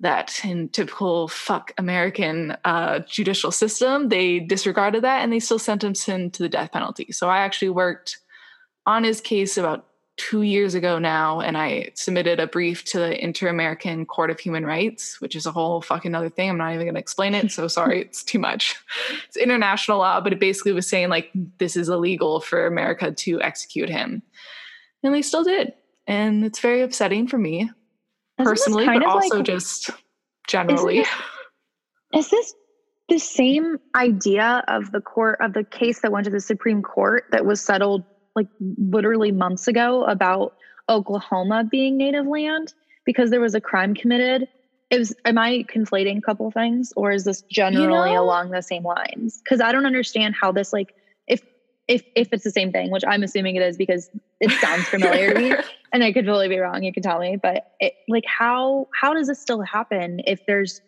that 0.00 0.40
in 0.44 0.68
typical 0.68 1.28
fuck 1.28 1.72
American 1.78 2.56
uh, 2.64 3.00
judicial 3.00 3.50
system, 3.50 4.08
they 4.08 4.40
disregarded 4.40 5.02
that 5.04 5.22
and 5.22 5.32
they 5.32 5.40
still 5.40 5.58
sentenced 5.58 6.06
him 6.06 6.30
to 6.30 6.42
the 6.42 6.48
death 6.48 6.72
penalty. 6.72 7.12
So 7.12 7.28
I 7.30 7.38
actually 7.38 7.70
worked 7.70 8.18
on 8.84 9.04
his 9.04 9.20
case 9.20 9.56
about 9.56 9.86
two 10.16 10.42
years 10.42 10.74
ago 10.74 10.98
now, 10.98 11.40
and 11.40 11.58
I 11.58 11.90
submitted 11.94 12.40
a 12.40 12.46
brief 12.46 12.84
to 12.86 12.98
the 12.98 13.22
Inter 13.22 13.48
American 13.48 14.06
Court 14.06 14.30
of 14.30 14.40
Human 14.40 14.64
Rights, 14.64 15.20
which 15.20 15.36
is 15.36 15.46
a 15.46 15.52
whole 15.52 15.82
fucking 15.82 16.14
other 16.14 16.30
thing. 16.30 16.48
I'm 16.48 16.56
not 16.56 16.72
even 16.72 16.86
going 16.86 16.94
to 16.94 17.00
explain 17.00 17.34
it. 17.34 17.52
So 17.52 17.68
sorry, 17.68 18.00
it's 18.00 18.22
too 18.22 18.38
much. 18.38 18.76
It's 19.28 19.36
international 19.36 19.98
law, 19.98 20.20
but 20.20 20.32
it 20.32 20.40
basically 20.40 20.72
was 20.72 20.88
saying 20.88 21.10
like 21.10 21.30
this 21.58 21.76
is 21.76 21.88
illegal 21.88 22.40
for 22.40 22.66
America 22.66 23.12
to 23.12 23.42
execute 23.42 23.90
him. 23.90 24.22
And 25.02 25.14
they 25.14 25.22
still 25.22 25.44
did. 25.44 25.72
And 26.06 26.44
it's 26.44 26.60
very 26.60 26.82
upsetting 26.82 27.26
for 27.28 27.38
me 27.38 27.62
Isn't 28.38 28.44
personally, 28.50 28.86
but 28.86 29.04
also 29.04 29.36
like- 29.36 29.44
just 29.44 29.90
generally. 30.48 30.98
this- 31.00 31.08
Is 32.14 32.30
this 32.30 32.54
the 33.08 33.18
same 33.18 33.78
idea 33.94 34.64
of 34.68 34.90
the 34.92 35.00
court 35.00 35.38
of 35.40 35.52
the 35.52 35.64
case 35.64 36.00
that 36.00 36.10
went 36.12 36.24
to 36.24 36.30
the 36.30 36.40
Supreme 36.40 36.82
Court 36.82 37.24
that 37.30 37.44
was 37.44 37.60
settled 37.60 38.04
like 38.34 38.48
literally 38.60 39.32
months 39.32 39.66
ago 39.68 40.04
about 40.04 40.54
Oklahoma 40.88 41.64
being 41.64 41.96
native 41.96 42.26
land 42.26 42.74
because 43.04 43.30
there 43.30 43.40
was 43.40 43.54
a 43.54 43.60
crime 43.60 43.94
committed? 43.94 44.48
It 44.90 44.98
was 44.98 45.14
am 45.24 45.38
I 45.38 45.64
conflating 45.64 46.18
a 46.18 46.20
couple 46.20 46.50
things 46.50 46.92
or 46.96 47.10
is 47.10 47.24
this 47.24 47.42
generally 47.42 48.12
know- 48.12 48.22
along 48.24 48.50
the 48.50 48.62
same 48.62 48.84
lines? 48.84 49.40
Because 49.42 49.60
I 49.60 49.72
don't 49.72 49.86
understand 49.86 50.34
how 50.40 50.52
this 50.52 50.72
like 50.72 50.94
if 51.88 52.02
if 52.14 52.28
it's 52.32 52.44
the 52.44 52.50
same 52.50 52.72
thing, 52.72 52.90
which 52.90 53.04
I'm 53.06 53.22
assuming 53.22 53.56
it 53.56 53.62
is 53.62 53.76
because 53.76 54.10
it 54.40 54.50
sounds 54.60 54.84
familiar 54.88 55.32
to 55.32 55.40
me 55.40 55.54
and 55.92 56.04
I 56.04 56.12
could 56.12 56.24
totally 56.24 56.48
be 56.48 56.58
wrong. 56.58 56.82
You 56.82 56.92
can 56.92 57.02
tell 57.02 57.18
me, 57.18 57.36
but 57.40 57.72
it, 57.80 57.94
like, 58.08 58.24
how 58.26 58.88
how 58.98 59.14
does 59.14 59.28
this 59.28 59.40
still 59.40 59.62
happen 59.62 60.20
if 60.26 60.44
there's 60.46 60.80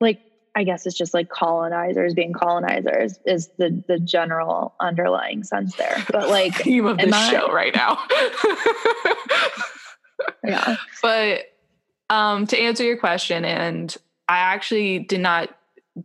like, 0.00 0.20
I 0.54 0.64
guess 0.64 0.86
it's 0.86 0.96
just 0.96 1.14
like 1.14 1.28
colonizers 1.28 2.14
being 2.14 2.32
colonizers 2.32 3.18
is 3.26 3.50
the 3.58 3.82
the 3.88 3.98
general 3.98 4.74
underlying 4.80 5.44
sense 5.44 5.76
there. 5.76 6.04
But 6.10 6.28
like, 6.28 6.54
theme 6.62 6.86
of 6.86 6.98
this 6.98 7.12
I- 7.12 7.30
show 7.30 7.52
right 7.52 7.74
now. 7.74 7.98
yeah, 10.44 10.76
but 11.02 11.40
um, 12.10 12.46
to 12.48 12.58
answer 12.58 12.84
your 12.84 12.98
question, 12.98 13.44
and 13.44 13.94
I 14.28 14.38
actually 14.38 15.00
did 15.00 15.20
not 15.20 15.50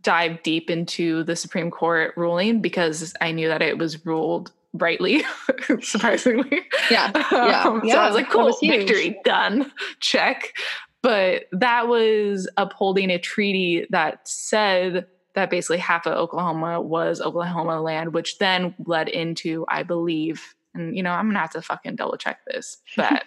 dive 0.02 0.42
deep 0.42 0.68
into 0.70 1.24
the 1.24 1.36
Supreme 1.36 1.70
Court 1.70 2.12
ruling 2.16 2.60
because 2.60 3.14
I 3.20 3.32
knew 3.32 3.48
that 3.48 3.62
it 3.62 3.78
was 3.78 4.04
ruled 4.04 4.52
rightly, 4.74 5.24
surprisingly. 5.80 6.62
Yeah. 6.90 7.10
Yeah. 7.32 7.62
Um, 7.64 7.80
yeah. 7.84 7.94
So 7.94 7.98
I 8.00 8.06
was 8.06 8.14
like, 8.16 8.30
cool, 8.30 8.44
was 8.46 8.58
victory, 8.60 9.18
done, 9.24 9.72
check. 10.00 10.54
But 11.02 11.44
that 11.52 11.88
was 11.88 12.48
upholding 12.56 13.10
a 13.10 13.18
treaty 13.18 13.86
that 13.90 14.28
said 14.28 15.06
that 15.34 15.48
basically 15.50 15.78
half 15.78 16.06
of 16.06 16.14
Oklahoma 16.14 16.80
was 16.80 17.20
Oklahoma 17.20 17.80
land, 17.80 18.12
which 18.12 18.38
then 18.38 18.74
led 18.84 19.08
into, 19.08 19.64
I 19.68 19.84
believe, 19.84 20.54
and 20.74 20.96
you 20.96 21.02
know, 21.02 21.12
I'm 21.12 21.28
gonna 21.28 21.38
have 21.38 21.50
to 21.52 21.62
fucking 21.62 21.96
double 21.96 22.16
check 22.16 22.40
this, 22.46 22.78
but 22.96 23.24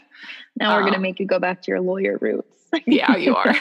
Now 0.58 0.76
we're 0.76 0.84
gonna 0.84 0.98
Um, 0.98 1.02
make 1.02 1.20
you 1.20 1.26
go 1.26 1.40
back 1.40 1.62
to 1.64 1.72
your 1.72 1.80
lawyer 1.82 2.18
roots. 2.22 2.48
yeah, 2.86 3.16
you 3.16 3.36
are. 3.36 3.56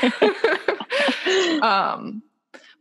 um, 1.62 2.22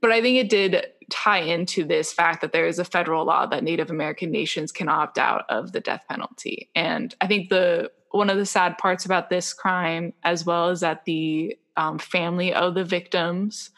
but 0.01 0.11
I 0.11 0.21
think 0.21 0.37
it 0.37 0.49
did 0.49 0.85
tie 1.09 1.39
into 1.39 1.83
this 1.83 2.13
fact 2.13 2.41
that 2.41 2.51
there 2.51 2.67
is 2.67 2.79
a 2.79 2.85
federal 2.85 3.25
law 3.25 3.45
that 3.47 3.63
Native 3.63 3.89
American 3.89 4.31
nations 4.31 4.71
can 4.71 4.87
opt 4.87 5.17
out 5.17 5.45
of 5.49 5.71
the 5.71 5.79
death 5.79 6.03
penalty. 6.07 6.69
And 6.75 7.13
I 7.21 7.27
think 7.27 7.49
the 7.49 7.91
one 8.11 8.29
of 8.29 8.37
the 8.37 8.45
sad 8.45 8.77
parts 8.77 9.05
about 9.05 9.29
this 9.29 9.53
crime, 9.53 10.13
as 10.23 10.45
well 10.45 10.69
as 10.69 10.79
that 10.79 11.05
the 11.05 11.55
um, 11.77 11.99
family 11.99 12.53
of 12.53 12.73
the 12.73 12.83
victims 12.83 13.69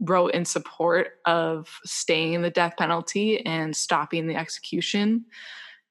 wrote 0.00 0.34
in 0.34 0.44
support 0.44 1.18
of 1.24 1.80
staying 1.84 2.42
the 2.42 2.50
death 2.50 2.74
penalty 2.76 3.44
and 3.46 3.74
stopping 3.74 4.26
the 4.26 4.36
execution. 4.36 5.24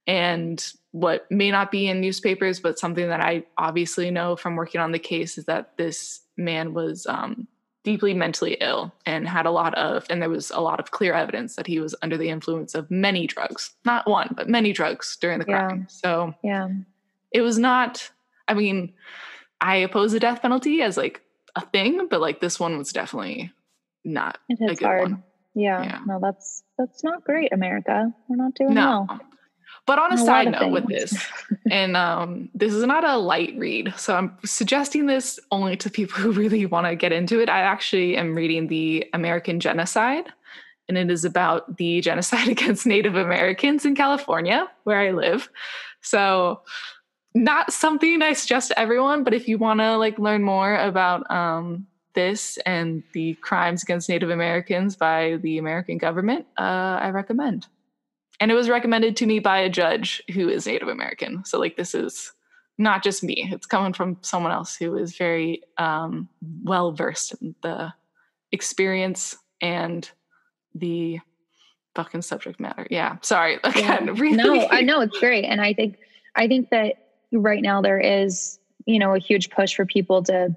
And 0.08 0.64
what 0.92 1.26
may 1.32 1.50
not 1.50 1.72
be 1.72 1.88
in 1.88 2.02
newspapers, 2.02 2.60
but 2.60 2.78
something 2.78 3.08
that 3.08 3.22
I 3.22 3.46
obviously 3.58 4.12
know 4.12 4.36
from 4.36 4.56
working 4.56 4.80
on 4.80 4.92
the 4.92 5.00
case 5.00 5.38
is 5.38 5.46
that 5.46 5.78
this 5.78 6.22
man 6.38 6.74
was 6.74 7.08
um, 7.08 7.48
deeply 7.86 8.14
mentally 8.14 8.58
ill 8.60 8.92
and 9.06 9.26
had 9.28 9.46
a 9.46 9.52
lot 9.52 9.74
of, 9.76 10.06
and 10.10 10.22
there 10.22 10.30
was 10.30 10.52
a 10.52 10.60
lot 10.60 10.80
of 10.82 10.92
clear 10.92 11.14
evidence 11.14 11.56
that 11.56 11.68
he 11.68 11.80
was 11.80 11.96
under 12.02 12.18
the 12.18 12.28
influence 12.30 12.76
of 12.76 12.90
many 12.92 13.28
drugs, 13.28 13.72
not 13.86 14.10
one, 14.10 14.34
but 14.36 14.50
many 14.50 14.74
drugs 14.74 15.16
during 15.22 15.40
the 15.40 15.46
Yeah. 15.48 15.68
crime. 15.68 15.88
So 15.90 16.34
yeah. 16.44 16.68
it 17.32 17.42
was 17.42 17.58
not, 17.58 18.12
I 18.50 18.56
mean, 18.56 18.92
I 19.62 19.78
oppose 19.78 20.12
the 20.12 20.20
death 20.20 20.42
penalty 20.42 20.82
as 20.82 20.98
like 20.98 21.22
a 21.56 21.62
thing, 21.62 22.08
but 22.10 22.20
like 22.20 22.42
this 22.42 22.60
one 22.60 22.78
was 22.78 22.92
definitely 22.92 23.52
not 24.04 24.40
It 24.50 24.60
a 24.60 24.68
hits 24.68 24.80
good 24.80 24.86
hard. 24.86 25.02
one. 25.12 25.24
Yeah. 25.54 25.82
Yeah. 25.84 26.00
No, 26.06 26.20
that's 26.22 26.64
that's 26.78 27.04
not 27.04 27.24
great, 27.24 27.54
America. 27.54 28.12
We're 28.28 28.36
not 28.36 28.56
doing 28.56 28.74
No. 28.74 29.06
well. 29.08 29.22
But 29.86 30.00
on 30.00 30.12
a 30.12 30.16
lot 30.16 30.26
side 30.26 30.52
note 30.52 30.72
with 30.72 30.88
this, 30.88 31.16
and 31.70 31.96
um, 31.96 32.50
this 32.56 32.74
is 32.74 32.84
not 32.84 33.04
a 33.04 33.18
light 33.18 33.54
read, 33.56 33.94
so 33.96 34.16
I'm 34.16 34.36
suggesting 34.44 35.06
this 35.06 35.40
only 35.52 35.78
to 35.78 35.92
people 35.92 36.18
who 36.22 36.32
really 36.32 36.66
want 36.66 36.88
to 36.88 36.96
get 36.96 37.12
into 37.12 37.40
it. 37.40 37.50
I 37.50 37.62
actually 37.62 38.18
am 38.18 38.36
reading 38.36 38.68
the 38.68 39.08
American 39.14 39.60
Genocide, 39.60 40.26
and 40.90 40.98
it 40.98 41.12
is 41.12 41.24
about 41.24 41.78
the 41.78 42.02
genocide 42.02 42.48
against 42.48 42.88
Native 42.88 43.16
Americans 43.16 43.86
in 43.86 43.96
California, 43.96 44.68
where 44.86 45.00
I 45.00 45.12
live. 45.12 45.50
So, 46.02 46.62
not 47.36 47.72
something 47.72 48.24
I 48.24 48.34
suggest 48.34 48.70
to 48.70 48.80
everyone, 48.80 49.24
but 49.24 49.36
if 49.36 49.48
you 49.48 49.60
want 49.60 49.82
to 49.82 49.98
like 49.98 50.18
learn 50.18 50.42
more 50.42 50.76
about 50.78 51.30
um, 51.30 51.86
this 52.16 52.58
and 52.66 53.04
the 53.14 53.34
crimes 53.36 53.84
against 53.84 54.10
Native 54.10 54.32
Americans 54.32 54.96
by 54.96 55.38
the 55.44 55.60
American 55.60 56.00
government, 56.00 56.48
uh, 56.58 56.98
I 57.02 57.10
recommend 57.10 57.68
and 58.40 58.52
it 58.52 58.54
was 58.56 58.70
recommended 58.70 59.16
to 59.18 59.26
me 59.26 59.40
by 59.40 59.60
a 59.60 59.70
judge 59.70 60.22
who 60.34 60.50
is 60.50 60.68
Native 60.68 60.88
American. 60.88 61.44
So 61.46 61.60
like 61.60 61.78
this 61.78 61.96
is 61.96 62.34
not 62.78 63.04
just 63.04 63.24
me; 63.24 63.50
it's 63.52 63.66
coming 63.66 63.94
from 63.94 64.18
someone 64.22 64.52
else 64.52 64.76
who 64.76 64.98
is 64.98 65.16
very 65.18 65.62
um, 65.78 66.28
well 66.64 66.92
versed 66.92 67.34
in 67.42 67.56
the 67.64 67.94
experience 68.52 69.38
and 69.62 70.10
the 70.74 71.20
fucking 71.96 72.22
subject 72.22 72.60
matter. 72.60 72.86
Yeah, 72.90 73.18
sorry. 73.22 73.60
Again, 73.64 74.16
really. 74.16 74.36
No, 74.36 74.68
I 74.70 74.82
know 74.82 75.00
it's 75.02 75.18
great. 75.20 75.46
And 75.46 75.62
I 75.62 75.74
think 75.74 75.98
I 76.36 76.48
think 76.48 76.70
that 76.72 76.96
right 77.32 77.62
now 77.62 77.82
there 77.82 78.00
is, 78.00 78.60
you 78.86 79.00
know, 79.00 79.16
a 79.16 79.20
huge 79.20 79.50
push 79.50 79.74
for 79.76 79.86
people 79.86 80.22
to 80.24 80.56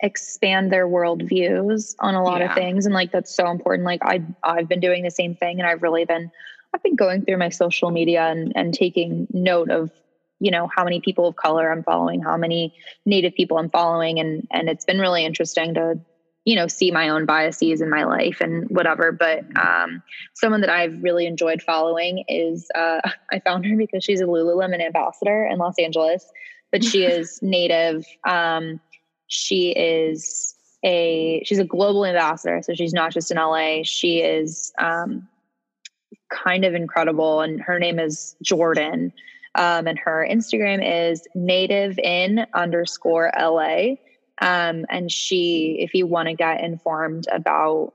expand 0.00 0.72
their 0.72 0.86
worldviews 0.88 1.94
on 2.00 2.14
a 2.14 2.22
lot 2.22 2.40
Yeah. 2.40 2.48
of 2.50 2.54
things. 2.56 2.84
And 2.84 2.94
like 2.94 3.12
that's 3.12 3.34
so 3.34 3.48
important. 3.50 3.86
Like 3.86 4.00
I 4.04 4.22
I've 4.42 4.68
been 4.68 4.80
doing 4.80 5.04
the 5.04 5.10
same 5.10 5.36
thing 5.36 5.60
and 5.60 5.68
I've 5.68 5.82
really 5.82 6.04
been 6.04 6.30
I've 6.74 6.82
been 6.82 6.96
going 6.96 7.24
through 7.24 7.38
my 7.38 7.50
social 7.50 7.92
media 7.92 8.24
and, 8.24 8.52
and 8.56 8.74
taking 8.74 9.28
note 9.32 9.70
of, 9.70 9.92
you 10.40 10.50
know, 10.50 10.68
how 10.74 10.82
many 10.82 11.00
people 11.00 11.28
of 11.28 11.36
color 11.36 11.70
I'm 11.70 11.84
following, 11.84 12.20
how 12.20 12.36
many 12.36 12.74
native 13.06 13.34
people 13.34 13.58
I'm 13.58 13.70
following. 13.70 14.18
And 14.18 14.48
and 14.50 14.68
it's 14.68 14.84
been 14.84 14.98
really 14.98 15.24
interesting 15.24 15.74
to, 15.74 16.00
you 16.44 16.56
know, 16.56 16.66
see 16.66 16.90
my 16.90 17.10
own 17.10 17.26
biases 17.26 17.80
in 17.80 17.88
my 17.88 18.04
life 18.04 18.40
and 18.40 18.68
whatever. 18.70 19.12
But 19.12 19.44
um 19.56 20.02
someone 20.34 20.62
that 20.62 20.70
I've 20.70 21.00
really 21.00 21.26
enjoyed 21.26 21.62
following 21.62 22.24
is 22.26 22.68
uh, 22.74 23.00
I 23.30 23.38
found 23.38 23.64
her 23.66 23.76
because 23.76 24.02
she's 24.02 24.20
a 24.20 24.24
Lululemon 24.24 24.84
ambassador 24.84 25.46
in 25.46 25.58
Los 25.58 25.78
Angeles, 25.78 26.28
but 26.72 26.82
she 26.82 27.04
is 27.06 27.38
native. 27.40 28.04
Um, 28.28 28.80
she 29.28 29.70
is 29.70 30.56
a 30.84 31.40
she's 31.46 31.60
a 31.60 31.64
global 31.64 32.04
ambassador, 32.04 32.62
so 32.62 32.74
she's 32.74 32.92
not 32.92 33.12
just 33.12 33.30
in 33.30 33.36
LA. 33.36 33.84
She 33.84 34.18
is 34.18 34.72
um, 34.80 35.28
kind 36.34 36.64
of 36.64 36.74
incredible, 36.74 37.40
and 37.40 37.60
her 37.62 37.78
name 37.78 37.98
is 37.98 38.36
Jordan. 38.42 39.12
Um, 39.56 39.86
and 39.86 39.98
her 40.00 40.26
Instagram 40.28 40.80
is 40.82 41.22
native 41.34 41.96
in 42.00 42.44
underscore 42.54 43.30
LA. 43.38 43.94
Um, 44.40 44.84
and 44.90 45.10
she, 45.12 45.76
if 45.78 45.94
you 45.94 46.06
want 46.08 46.28
to 46.28 46.34
get 46.34 46.62
informed 46.64 47.26
about 47.32 47.92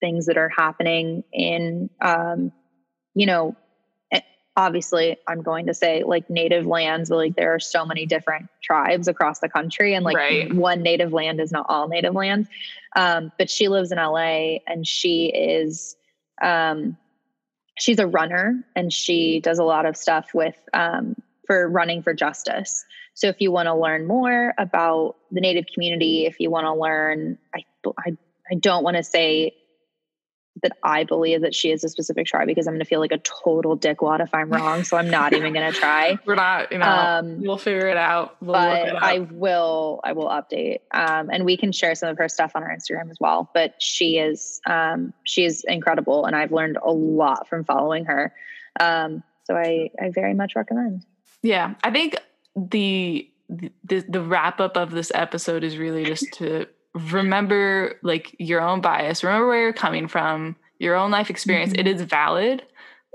things 0.00 0.26
that 0.26 0.36
are 0.36 0.50
happening 0.50 1.24
in 1.32 1.88
um 2.02 2.52
you 3.14 3.24
know 3.26 3.56
eh, 4.12 4.20
obviously 4.56 5.16
i'm 5.26 5.42
going 5.42 5.66
to 5.66 5.74
say 5.74 6.02
like 6.04 6.28
native 6.28 6.66
lands 6.66 7.08
but 7.08 7.16
like 7.16 7.34
there 7.34 7.54
are 7.54 7.58
so 7.58 7.84
many 7.86 8.04
different 8.04 8.46
tribes 8.62 9.08
across 9.08 9.38
the 9.40 9.48
country 9.48 9.94
and 9.94 10.04
like 10.04 10.16
Right. 10.16 10.52
one 10.52 10.82
native 10.82 11.14
land 11.14 11.40
is 11.40 11.50
not 11.50 11.64
all 11.70 11.88
native 11.88 12.14
land 12.14 12.46
um 12.94 13.32
but 13.38 13.48
she 13.48 13.68
lives 13.68 13.90
in 13.90 13.96
la 13.98 14.16
and 14.66 14.86
she 14.86 15.26
is 15.34 15.96
um 16.42 16.96
she's 17.78 17.98
a 17.98 18.06
runner 18.06 18.64
and 18.74 18.92
she 18.92 19.40
does 19.40 19.58
a 19.58 19.64
lot 19.64 19.86
of 19.86 19.96
stuff 19.96 20.30
with 20.34 20.56
um 20.74 21.14
for 21.46 21.68
running 21.68 22.02
for 22.02 22.12
justice. 22.12 22.84
So 23.14 23.28
if 23.28 23.40
you 23.40 23.52
want 23.52 23.66
to 23.66 23.74
learn 23.74 24.06
more 24.06 24.52
about 24.58 25.16
the 25.30 25.40
native 25.40 25.66
community 25.72 26.26
if 26.26 26.40
you 26.40 26.50
want 26.50 26.64
to 26.64 26.74
learn 26.74 27.38
i 27.54 27.64
i, 27.98 28.16
I 28.50 28.54
don't 28.56 28.82
want 28.82 28.96
to 28.96 29.02
say 29.02 29.54
that 30.62 30.72
I 30.82 31.04
believe 31.04 31.42
that 31.42 31.54
she 31.54 31.70
is 31.70 31.84
a 31.84 31.88
specific 31.88 32.26
tribe 32.26 32.46
because 32.46 32.66
I'm 32.66 32.72
going 32.74 32.80
to 32.80 32.86
feel 32.86 33.00
like 33.00 33.12
a 33.12 33.18
total 33.18 33.76
dickwad 33.76 34.20
if 34.20 34.34
I'm 34.34 34.50
wrong. 34.50 34.84
So 34.84 34.96
I'm 34.96 35.10
not 35.10 35.32
even 35.34 35.52
going 35.52 35.70
to 35.70 35.78
try. 35.78 36.18
We're 36.26 36.34
not, 36.34 36.72
you 36.72 36.78
know, 36.78 36.86
Um, 36.86 37.42
we'll 37.42 37.58
figure 37.58 37.88
it 37.88 37.96
out. 37.96 38.36
We'll 38.40 38.54
but 38.54 38.88
it. 38.88 38.94
I 38.94 39.18
will, 39.18 40.00
I 40.02 40.12
will 40.12 40.28
update, 40.28 40.80
um, 40.92 41.30
and 41.30 41.44
we 41.44 41.56
can 41.56 41.72
share 41.72 41.94
some 41.94 42.08
of 42.08 42.18
her 42.18 42.28
stuff 42.28 42.52
on 42.54 42.62
our 42.62 42.74
Instagram 42.74 43.10
as 43.10 43.18
well. 43.20 43.50
But 43.52 43.74
she 43.78 44.18
is, 44.18 44.60
um, 44.66 45.12
she 45.24 45.44
is 45.44 45.64
incredible, 45.68 46.24
and 46.24 46.34
I've 46.34 46.52
learned 46.52 46.78
a 46.82 46.90
lot 46.90 47.48
from 47.48 47.64
following 47.64 48.06
her. 48.06 48.32
Um, 48.80 49.22
so 49.44 49.56
I, 49.56 49.90
I 50.00 50.10
very 50.10 50.34
much 50.34 50.56
recommend. 50.56 51.04
Yeah, 51.42 51.74
I 51.84 51.90
think 51.90 52.16
the 52.56 53.30
the 53.84 54.04
the 54.08 54.20
wrap 54.20 54.60
up 54.60 54.76
of 54.76 54.90
this 54.90 55.12
episode 55.14 55.62
is 55.62 55.78
really 55.78 56.04
just 56.04 56.32
to 56.34 56.66
remember 56.96 57.98
like 58.02 58.34
your 58.38 58.60
own 58.60 58.80
bias, 58.80 59.22
remember 59.22 59.46
where 59.46 59.62
you're 59.62 59.72
coming 59.72 60.08
from, 60.08 60.56
your 60.78 60.94
own 60.94 61.10
life 61.10 61.30
experience. 61.30 61.72
Mhm. 61.72 61.80
It 61.80 61.86
is 61.86 62.02
valid. 62.02 62.62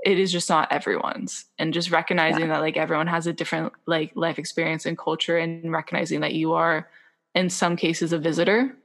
It 0.04 0.18
is 0.18 0.32
just 0.32 0.48
not 0.48 0.70
everyone's. 0.72 1.44
And 1.58 1.72
just 1.72 1.90
recognizing 1.90 2.48
that 2.48 2.60
like 2.60 2.76
everyone 2.76 3.06
has 3.06 3.26
a 3.26 3.32
different 3.32 3.72
like 3.86 4.12
life 4.14 4.38
experience 4.38 4.86
and 4.86 4.98
culture 4.98 5.36
and 5.38 5.70
recognizing 5.72 6.20
that 6.20 6.34
you 6.34 6.52
are 6.52 6.88
in 7.34 7.48
some 7.50 7.76
cases 7.76 8.12
a 8.12 8.18
visitor 8.18 8.76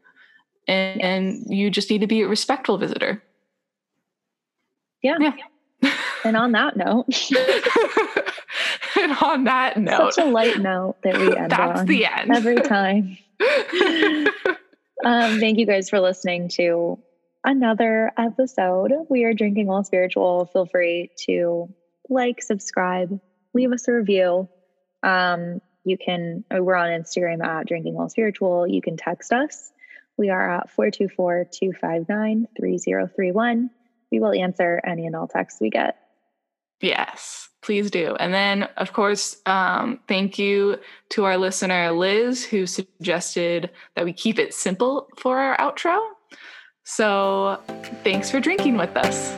and, 0.68 1.02
and 1.02 1.45
you 1.48 1.70
just 1.70 1.89
need 1.89 2.02
to 2.02 2.08
be 2.08 2.22
a 2.22 2.28
respectful 2.28 2.78
visitor. 2.78 3.22
Yeah. 5.02 5.18
Yeah. 5.20 5.34
And 6.24 6.36
on 6.36 6.52
that 6.54 6.76
note, 6.76 7.06
and 8.98 9.12
on 9.22 9.43
that 9.45 9.78
note, 9.78 10.14
such 10.16 10.26
a 10.26 10.30
light 10.30 10.58
note 10.60 10.95
that 11.04 11.18
we 11.18 11.36
end 11.38 11.52
that's 11.52 11.80
on 11.82 11.86
the 11.86 12.06
end. 12.06 12.32
every 12.32 12.56
time. 12.56 13.18
Um, 15.06 15.39
thank 15.39 15.60
you 15.60 15.66
guys 15.66 15.89
for 15.89 16.00
listening 16.00 16.50
to 16.50 16.98
another 17.43 18.12
episode. 18.18 18.91
We 19.10 19.26
are 19.26 19.34
Drinking 19.34 19.68
While 19.68 19.84
Spiritual. 19.84 20.50
Feel 20.52 20.66
free 20.66 21.12
to 21.26 21.74
like, 22.10 22.41
subscribe, 22.41 23.20
leave 23.54 23.72
us 23.72 23.88
a 23.88 23.93
review. 23.93 24.50
Um, 25.04 25.62
you 25.84 25.98
can, 25.98 26.43
we're 26.52 26.76
on 26.76 26.89
Instagram 26.89 27.45
at 27.45 27.68
Drinking 27.68 27.93
While 27.93 28.10
Spiritual. 28.10 28.68
You 28.68 28.82
can 28.82 28.98
text 28.98 29.32
us. 29.32 29.72
We 30.18 30.30
are 30.30 30.58
at 30.58 30.72
424 30.72 31.45
259 31.52 32.48
3031. 32.58 33.70
We 34.12 34.20
will 34.20 34.34
answer 34.34 34.82
any 34.84 35.06
and 35.06 35.16
all 35.16 35.28
texts 35.28 35.62
we 35.62 35.70
get. 35.70 35.98
Yes, 36.82 37.50
please 37.68 37.91
do. 37.91 38.15
And 38.18 38.34
then, 38.34 38.63
of 38.78 38.93
course, 38.93 39.41
um, 39.45 39.99
thank 40.07 40.39
you 40.39 40.78
to 41.09 41.26
our 41.26 41.38
listener, 41.38 41.91
Liz, 41.91 42.45
who 42.45 42.65
suggested 42.65 43.72
that 43.95 44.05
we 44.05 44.13
keep 44.13 44.39
it 44.39 44.53
simple 44.53 45.09
for 45.18 45.38
our 45.38 45.57
outro. 45.57 45.99
So, 46.86 47.59
thanks 48.05 48.32
for 48.32 48.39
drinking 48.39 48.78
with 48.78 48.95
us. 48.95 49.36